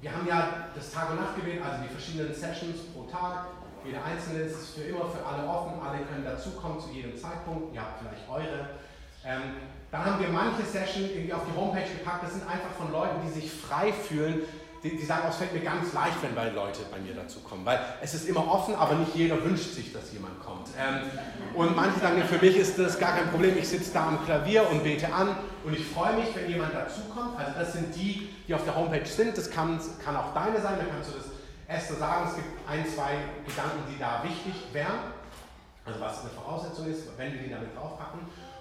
wir 0.04 0.12
haben 0.12 0.26
ja 0.28 0.68
das 0.74 0.92
Tag- 0.92 1.10
und 1.12 1.16
Nachtgebet, 1.16 1.64
also 1.64 1.82
die 1.82 1.88
verschiedenen 1.88 2.34
Sessions 2.34 2.92
pro 2.92 3.04
Tag. 3.04 3.46
Jeder 3.86 4.04
einzelne 4.04 4.40
ist 4.40 4.76
für 4.76 4.82
immer 4.82 5.08
für 5.08 5.24
alle 5.24 5.48
offen, 5.48 5.80
alle 5.80 6.04
können 6.04 6.24
dazukommen 6.24 6.78
zu 6.78 6.90
jedem 6.90 7.16
Zeitpunkt. 7.16 7.74
Ihr 7.74 7.80
habt 7.80 8.00
vielleicht 8.00 8.28
eure. 8.28 8.68
Ähm, 9.24 9.64
dann 9.90 10.04
haben 10.04 10.20
wir 10.20 10.28
manche 10.28 10.62
Sessions 10.62 11.08
irgendwie 11.08 11.32
auf 11.32 11.46
die 11.48 11.56
Homepage 11.56 11.88
gepackt. 11.88 12.22
Das 12.22 12.34
sind 12.34 12.44
einfach 12.44 12.68
von 12.76 12.92
Leuten, 12.92 13.16
die 13.24 13.32
sich 13.32 13.50
frei 13.50 13.94
fühlen, 13.94 14.42
die, 14.84 14.98
die 14.98 15.04
sagen, 15.04 15.22
oh, 15.24 15.30
es 15.30 15.36
fällt 15.36 15.54
mir 15.54 15.60
ganz 15.60 15.94
leicht, 15.94 16.22
wenn 16.22 16.36
weil 16.36 16.52
Leute 16.52 16.80
bei 16.90 16.98
mir 16.98 17.14
dazu 17.14 17.40
kommen. 17.40 17.64
Weil 17.64 17.80
es 18.02 18.12
ist 18.12 18.28
immer 18.28 18.46
offen, 18.46 18.74
aber 18.74 18.94
nicht 18.96 19.14
jeder 19.14 19.42
wünscht 19.42 19.72
sich, 19.72 19.94
dass 19.94 20.12
jemand 20.12 20.44
kommt. 20.44 20.68
Ähm, 20.78 21.00
und 21.54 21.74
manche 21.74 22.00
sagen, 22.00 22.22
für 22.24 22.38
mich 22.38 22.56
ist 22.58 22.78
das 22.78 22.98
gar 22.98 23.16
kein 23.16 23.30
Problem. 23.30 23.56
Ich 23.56 23.66
sitze 23.66 23.94
da 23.94 24.08
am 24.08 24.22
Klavier 24.26 24.68
und 24.70 24.84
bete 24.84 25.10
an 25.12 25.34
und 25.64 25.72
ich 25.72 25.86
freue 25.86 26.16
mich, 26.16 26.36
wenn 26.36 26.50
jemand 26.50 26.74
dazukommt. 26.74 27.38
Also 27.38 27.58
das 27.58 27.72
sind 27.72 27.96
die, 27.96 28.28
die 28.46 28.54
auf 28.54 28.62
der 28.64 28.76
Homepage 28.76 29.06
sind. 29.06 29.38
Das 29.38 29.50
kann, 29.50 29.80
kann 30.04 30.16
auch 30.16 30.34
deine 30.34 30.60
sein, 30.60 30.74
da 30.78 30.84
kannst 30.84 31.10
du 31.10 31.16
das 31.16 31.28
erste 31.66 31.94
sagen. 31.94 32.28
Es 32.28 32.36
gibt 32.36 32.68
ein, 32.68 32.86
zwei 32.86 33.16
Gedanken, 33.46 33.90
die 33.90 33.98
da 33.98 34.22
wichtig 34.22 34.54
wären. 34.74 35.14
Also 35.86 35.98
was 35.98 36.20
eine 36.20 36.30
Voraussetzung 36.30 36.90
ist, 36.90 37.08
wenn 37.16 37.32
wir 37.32 37.40
die 37.40 37.50
damit 37.50 37.74
draufpacken. 37.74 38.20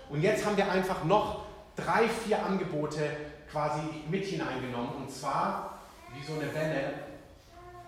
Und 0.10 0.22
jetzt 0.22 0.46
haben 0.46 0.56
wir 0.56 0.72
einfach 0.72 1.04
noch 1.04 1.44
drei, 1.76 2.08
vier 2.08 2.46
Angebote 2.46 3.10
quasi 3.52 3.82
mit 4.10 4.26
hineingenommen. 4.26 4.96
Und 5.04 5.12
zwar 5.12 5.73
wie 6.14 6.26
so 6.26 6.34
eine 6.34 6.54
Welle. 6.54 6.94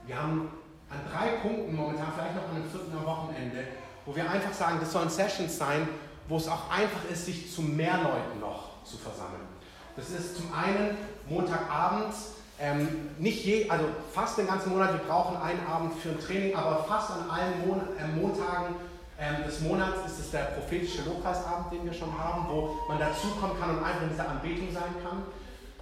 Wir 0.06 0.22
haben 0.22 0.50
an 0.90 1.00
drei 1.12 1.38
Punkten 1.38 1.76
momentan, 1.76 2.08
vielleicht 2.16 2.36
noch 2.36 2.50
an 2.50 2.56
einem 2.56 2.70
vierten 2.70 2.98
am 2.98 3.06
Wochenende, 3.06 3.66
wo 4.06 4.16
wir 4.16 4.30
einfach 4.30 4.54
sagen, 4.54 4.78
das 4.80 4.92
sollen 4.92 5.10
Sessions 5.10 5.58
sein, 5.58 5.88
wo 6.28 6.38
es 6.38 6.48
auch 6.48 6.70
einfach 6.70 7.04
ist, 7.12 7.26
sich 7.26 7.54
zu 7.54 7.62
mehr 7.62 7.98
Leuten 7.98 8.40
noch 8.40 8.84
zu 8.84 8.98
versammeln. 8.98 9.48
Das 9.96 10.10
ist 10.10 10.38
zum 10.38 10.54
einen 10.54 10.98
Montagabends, 11.28 12.34
ähm, 12.60 13.10
nicht 13.20 13.44
je, 13.44 13.70
also 13.70 13.86
fast 14.14 14.38
den 14.38 14.48
ganzen 14.48 14.70
Monat, 14.72 14.94
wir 14.94 15.00
brauchen 15.00 15.38
einen 15.38 15.66
Abend 15.68 15.94
für 16.00 16.10
ein 16.10 16.20
Training, 16.20 16.56
aber 16.56 16.86
fast 16.86 17.12
an 17.12 17.30
allen 17.30 17.68
Mon 17.68 17.82
äh, 17.98 18.08
Montagen 18.16 18.76
ähm, 19.20 19.44
des 19.46 19.62
Monats 19.62 20.06
ist 20.06 20.20
es 20.20 20.32
der 20.32 20.56
prophetische 20.56 21.04
Lobpreisabend, 21.04 21.72
den 21.74 21.86
wir 21.86 21.94
schon 21.94 22.18
haben, 22.18 22.48
wo 22.50 22.78
man 22.88 23.00
dazukommen 23.00 23.60
kann 23.60 23.78
und 23.78 23.84
einfach 23.84 24.04
in 24.04 24.10
dieser 24.10 24.30
Anbetung 24.30 24.72
sein 24.74 24.94
kann. 25.04 25.24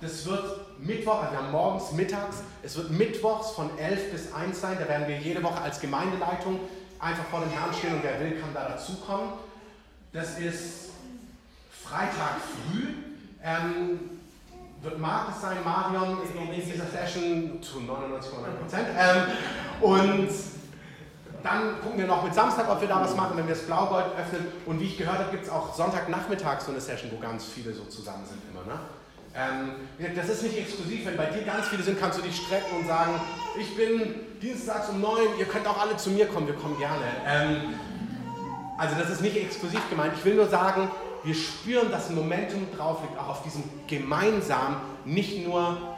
Das 0.03 0.25
wird 0.25 0.79
Mittwoch, 0.79 1.21
also 1.21 1.31
wir 1.31 1.39
haben 1.39 1.51
morgens, 1.51 1.93
mittags, 1.93 2.43
es 2.61 2.75
wird 2.75 2.91
mittwochs 2.91 3.51
von 3.51 3.69
11 3.77 4.11
bis 4.11 4.33
1 4.33 4.59
sein. 4.59 4.77
Da 4.77 4.89
werden 4.89 5.07
wir 5.07 5.17
jede 5.17 5.41
Woche 5.41 5.61
als 5.61 5.79
Gemeindeleitung 5.79 6.59
einfach 6.99 7.23
vor 7.25 7.39
dem 7.39 7.49
Herrn 7.51 7.73
stehen 7.73 7.93
und 7.93 8.03
wer 8.03 8.19
will, 8.19 8.37
kann 8.37 8.53
da 8.53 8.67
dazukommen. 8.67 9.29
Das 10.11 10.37
ist 10.39 10.89
Freitag 11.71 12.35
früh. 12.41 12.95
Ähm, 13.41 13.99
wird 14.81 14.99
Markus 14.99 15.41
sein, 15.41 15.57
Marion 15.63 16.17
ist 16.21 16.35
in 16.35 16.51
dieser 16.53 16.85
Session 16.85 17.63
zu 17.63 17.79
99,9 17.79 17.87
Prozent. 18.59 18.87
Ähm, 18.97 19.23
und 19.79 20.29
dann 21.43 21.81
gucken 21.81 21.99
wir 21.99 22.07
noch 22.07 22.23
mit 22.23 22.33
Samstag, 22.33 22.69
ob 22.69 22.81
wir 22.81 22.89
da 22.89 22.99
was 22.99 23.15
machen, 23.15 23.37
wenn 23.37 23.47
wir 23.47 23.55
das 23.55 23.63
Blaugold 23.63 24.07
öffnen. 24.17 24.47
Und 24.65 24.81
wie 24.81 24.85
ich 24.85 24.97
gehört 24.97 25.19
habe, 25.19 25.31
gibt 25.31 25.45
es 25.45 25.49
auch 25.49 25.73
Sonntagnachmittag 25.73 26.59
so 26.59 26.71
eine 26.71 26.81
Session, 26.81 27.09
wo 27.13 27.19
ganz 27.19 27.45
viele 27.45 27.73
so 27.73 27.85
zusammen 27.85 28.25
sind 28.25 28.41
immer. 28.51 28.65
Ne? 28.65 28.79
Ähm, 29.35 29.71
das 30.15 30.29
ist 30.29 30.43
nicht 30.43 30.57
exklusiv. 30.57 31.05
Wenn 31.05 31.17
bei 31.17 31.25
dir 31.25 31.43
ganz 31.43 31.67
viele 31.67 31.81
sind, 31.81 31.99
kannst 31.99 32.19
du 32.19 32.21
dich 32.21 32.35
strecken 32.35 32.77
und 32.77 32.87
sagen, 32.87 33.13
ich 33.59 33.75
bin 33.75 34.15
dienstags 34.41 34.89
um 34.89 35.01
neun, 35.01 35.27
ihr 35.39 35.45
könnt 35.45 35.67
auch 35.67 35.79
alle 35.79 35.97
zu 35.97 36.11
mir 36.11 36.27
kommen, 36.27 36.47
wir 36.47 36.55
kommen 36.55 36.77
gerne. 36.77 37.05
Ähm, 37.25 37.73
also 38.77 38.95
das 38.99 39.09
ist 39.09 39.21
nicht 39.21 39.37
exklusiv 39.37 39.81
gemeint. 39.89 40.13
Ich 40.17 40.25
will 40.25 40.35
nur 40.35 40.47
sagen, 40.47 40.89
wir 41.23 41.35
spüren, 41.35 41.89
dass 41.89 42.09
ein 42.09 42.15
Momentum 42.15 42.67
drauf 42.75 43.01
liegt, 43.01 43.17
auch 43.17 43.29
auf 43.29 43.43
diesem 43.43 43.63
gemeinsam, 43.87 44.77
nicht 45.05 45.47
nur 45.47 45.95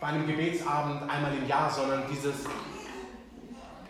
bei 0.00 0.06
einem 0.08 0.26
Gebetsabend 0.26 1.02
einmal 1.10 1.34
im 1.34 1.46
Jahr, 1.48 1.70
sondern 1.70 2.04
dieses 2.10 2.34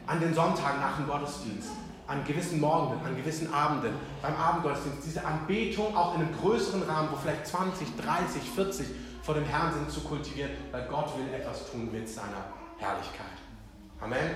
an 0.06 0.20
den 0.20 0.34
Sonntagen 0.34 0.80
nach 0.80 0.96
dem 0.96 1.06
Gottesdienst 1.06 1.70
an 2.06 2.24
gewissen 2.24 2.60
Morgenden, 2.60 3.04
an 3.04 3.16
gewissen 3.16 3.52
Abenden, 3.52 3.94
beim 4.20 4.36
Abendgottesdienst, 4.36 4.98
diese 5.04 5.24
Anbetung 5.24 5.96
auch 5.96 6.14
in 6.14 6.22
einem 6.22 6.36
größeren 6.38 6.82
Rahmen, 6.82 7.08
wo 7.10 7.16
vielleicht 7.16 7.46
20, 7.46 7.96
30, 7.96 8.42
40 8.42 8.86
vor 9.22 9.34
dem 9.34 9.44
Herrn 9.44 9.72
sind, 9.72 9.90
zu 9.90 10.00
kultivieren, 10.00 10.50
weil 10.70 10.86
Gott 10.88 11.16
will 11.16 11.32
etwas 11.32 11.70
tun 11.70 11.90
mit 11.90 12.08
seiner 12.08 12.52
Herrlichkeit. 12.78 13.26
Amen. 14.00 14.30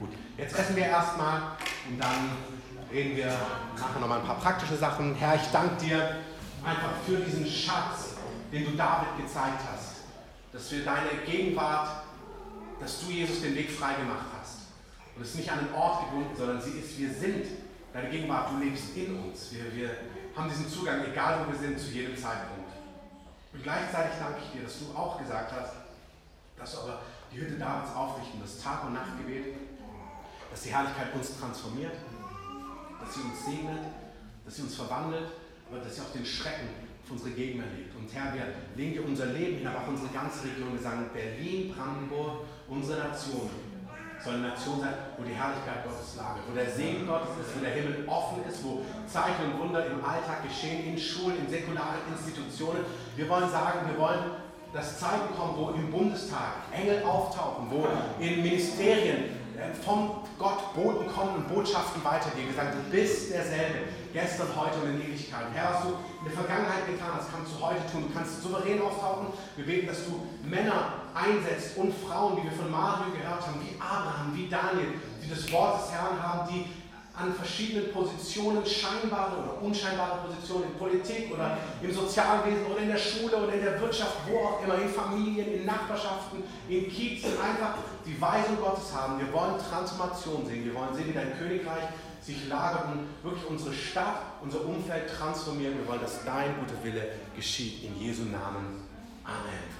Gut, 0.00 0.10
jetzt 0.36 0.58
essen 0.58 0.74
wir 0.74 0.86
erstmal 0.86 1.42
und 1.88 2.02
dann 2.02 2.30
reden 2.90 3.16
wir 3.16 3.32
nachher 3.76 4.00
nochmal 4.00 4.20
ein 4.20 4.26
paar 4.26 4.40
praktische 4.40 4.76
Sachen. 4.76 5.14
Herr, 5.14 5.36
ich 5.36 5.48
danke 5.52 5.84
dir 5.84 6.16
einfach 6.64 6.90
für 7.06 7.18
diesen 7.18 7.46
Schatz, 7.46 8.16
den 8.50 8.64
du 8.64 8.72
David 8.72 9.16
gezeigt 9.16 9.60
hast, 9.72 9.98
dass 10.52 10.72
wir 10.72 10.84
deine 10.84 11.10
Gegenwart, 11.24 12.02
dass 12.80 13.00
du 13.00 13.12
Jesus 13.12 13.42
den 13.42 13.54
Weg 13.54 13.70
freigemacht 13.70 14.26
hast 14.40 14.57
und 15.18 15.24
es 15.24 15.30
ist 15.30 15.38
nicht 15.38 15.50
an 15.50 15.58
einen 15.58 15.74
Ort 15.74 16.06
gebunden, 16.06 16.30
sondern 16.36 16.62
sie 16.62 16.78
ist, 16.78 16.96
wir 16.96 17.12
sind 17.12 17.44
deine 17.92 18.08
Gegenwart, 18.08 18.52
du 18.52 18.62
lebst 18.62 18.96
in 18.96 19.18
uns. 19.18 19.52
Wir, 19.52 19.74
wir 19.74 19.90
haben 20.36 20.48
diesen 20.48 20.68
Zugang, 20.68 21.04
egal 21.10 21.44
wo 21.44 21.50
wir 21.50 21.58
sind, 21.58 21.76
zu 21.76 21.90
jedem 21.90 22.16
Zeitpunkt. 22.16 22.70
Und 23.52 23.62
gleichzeitig 23.64 24.12
danke 24.20 24.38
ich 24.44 24.52
dir, 24.52 24.62
dass 24.62 24.78
du 24.78 24.96
auch 24.96 25.18
gesagt 25.18 25.50
hast, 25.58 25.72
dass 26.56 26.70
du 26.70 26.78
aber 26.82 27.00
die 27.32 27.40
Hütte 27.40 27.58
Davids 27.58 27.92
aufrichten, 27.96 28.40
das 28.40 28.62
Tag- 28.62 28.84
und 28.84 28.94
Nachtgebet, 28.94 29.56
dass 30.52 30.62
die 30.62 30.70
Herrlichkeit 30.70 31.12
uns 31.12 31.36
transformiert, 31.36 31.94
dass 33.00 33.14
sie 33.14 33.20
uns 33.20 33.44
segnet, 33.44 33.90
dass 34.44 34.54
sie 34.54 34.62
uns 34.62 34.76
verwandelt, 34.76 35.32
aber 35.68 35.80
dass 35.80 35.96
sie 35.96 36.02
auch 36.02 36.12
den 36.14 36.24
Schrecken 36.24 36.68
für 37.04 37.14
unsere 37.14 37.32
Gegner 37.32 37.64
legt. 37.76 37.92
Und 37.96 38.06
Herr, 38.14 38.32
wir 38.34 38.54
legen 38.76 38.92
dir 38.92 39.04
unser 39.04 39.26
Leben 39.26 39.58
hin, 39.58 39.66
aber 39.66 39.80
auch 39.80 39.88
unsere 39.88 40.10
ganze 40.10 40.44
Region. 40.44 40.74
Wir 40.74 40.80
sagen 40.80 41.10
Berlin, 41.12 41.74
Brandenburg, 41.74 42.44
unsere 42.68 43.00
Nation 43.00 43.50
soll 44.24 44.34
eine 44.34 44.48
Nation 44.48 44.80
sein, 44.80 44.94
wo 45.16 45.24
die 45.24 45.34
Herrlichkeit 45.34 45.84
Gottes 45.84 46.16
lagert, 46.16 46.42
wo 46.48 46.54
der 46.54 46.70
Segen 46.70 47.06
Gottes 47.06 47.30
ist, 47.40 47.56
wo 47.56 47.60
der 47.60 47.70
Himmel 47.70 48.04
offen 48.06 48.42
ist, 48.48 48.64
wo 48.64 48.82
Zeichen 49.06 49.52
und 49.52 49.60
Wunder 49.60 49.86
im 49.86 50.04
Alltag 50.04 50.42
geschehen, 50.42 50.84
in 50.86 50.98
Schulen, 50.98 51.38
in 51.38 51.48
säkularen 51.48 52.02
Institutionen. 52.10 52.84
Wir 53.16 53.28
wollen 53.28 53.50
sagen, 53.50 53.88
wir 53.88 53.98
wollen 53.98 54.48
dass 54.72 54.98
Zeiten 54.98 55.34
kommen, 55.34 55.54
wo 55.56 55.70
im 55.70 55.90
Bundestag 55.90 56.68
Engel 56.72 57.02
auftauchen, 57.02 57.68
wo 57.70 57.88
in 58.22 58.42
Ministerien 58.42 59.38
äh, 59.56 59.72
vom 59.84 60.22
Gott 60.38 60.74
Boten 60.74 61.08
kommen 61.08 61.36
und 61.36 61.48
Botschaften 61.48 62.04
weitergehen. 62.04 62.48
Gesagt, 62.48 62.74
du 62.74 62.90
bist 62.90 63.32
derselbe, 63.32 63.88
gestern, 64.12 64.48
heute 64.54 64.78
und 64.80 65.00
in 65.00 65.08
Ewigkeit. 65.08 65.46
Herr, 65.54 65.74
was 65.74 65.82
du 65.82 65.88
in 65.88 66.24
der 66.26 66.32
Vergangenheit 66.34 66.86
getan 66.86 67.08
hast, 67.16 67.32
kannst 67.32 67.52
du 67.52 67.64
heute 67.64 67.80
tun. 67.90 68.04
Du 68.08 68.14
kannst 68.14 68.42
souverän 68.42 68.80
auftauchen. 68.82 69.28
Wir 69.56 69.66
beten, 69.66 69.86
dass 69.86 70.04
du 70.04 70.20
Männer 70.44 71.07
einsetzt 71.18 71.76
und 71.76 71.92
Frauen, 71.92 72.36
wie 72.38 72.44
wir 72.44 72.52
von 72.52 72.70
Mario 72.70 73.10
gehört 73.12 73.42
haben, 73.46 73.60
wie 73.60 73.74
Abraham, 73.80 74.32
wie 74.34 74.48
Daniel, 74.48 74.94
die 75.22 75.28
das 75.28 75.50
Wort 75.52 75.82
des 75.82 75.92
Herrn 75.92 76.22
haben, 76.22 76.48
die 76.52 76.64
an 77.18 77.34
verschiedenen 77.34 77.92
Positionen, 77.92 78.64
scheinbare 78.64 79.42
oder 79.42 79.60
unscheinbare 79.60 80.18
Positionen 80.26 80.70
in 80.70 80.78
Politik 80.78 81.32
oder 81.34 81.58
im 81.82 81.92
Sozialwesen 81.92 82.64
oder 82.66 82.80
in 82.80 82.88
der 82.88 82.98
Schule 82.98 83.36
oder 83.36 83.52
in 83.54 83.64
der 83.64 83.80
Wirtschaft, 83.80 84.14
wo 84.28 84.38
auch 84.38 84.62
immer, 84.62 84.76
in 84.76 84.88
Familien, 84.88 85.52
in 85.52 85.66
Nachbarschaften, 85.66 86.44
in 86.68 86.88
Kiezen, 86.88 87.32
einfach 87.32 87.74
die 88.06 88.20
Weisung 88.20 88.60
Gottes 88.60 88.94
haben. 88.94 89.18
Wir 89.18 89.32
wollen 89.32 89.54
Transformation 89.58 90.46
sehen. 90.46 90.64
Wir 90.64 90.74
wollen 90.74 90.94
sehen, 90.94 91.08
wie 91.08 91.12
dein 91.12 91.36
Königreich 91.36 91.88
sich 92.22 92.46
lagert 92.48 92.84
und 92.92 93.08
wirklich 93.24 93.44
unsere 93.48 93.74
Stadt, 93.74 94.22
unser 94.40 94.64
Umfeld 94.64 95.10
transformieren. 95.10 95.76
Wir 95.78 95.88
wollen, 95.88 96.00
dass 96.00 96.24
dein 96.24 96.54
guter 96.60 96.82
Wille 96.84 97.02
geschieht. 97.34 97.82
In 97.82 98.00
Jesu 98.00 98.22
Namen. 98.22 98.84
Amen. 99.24 99.77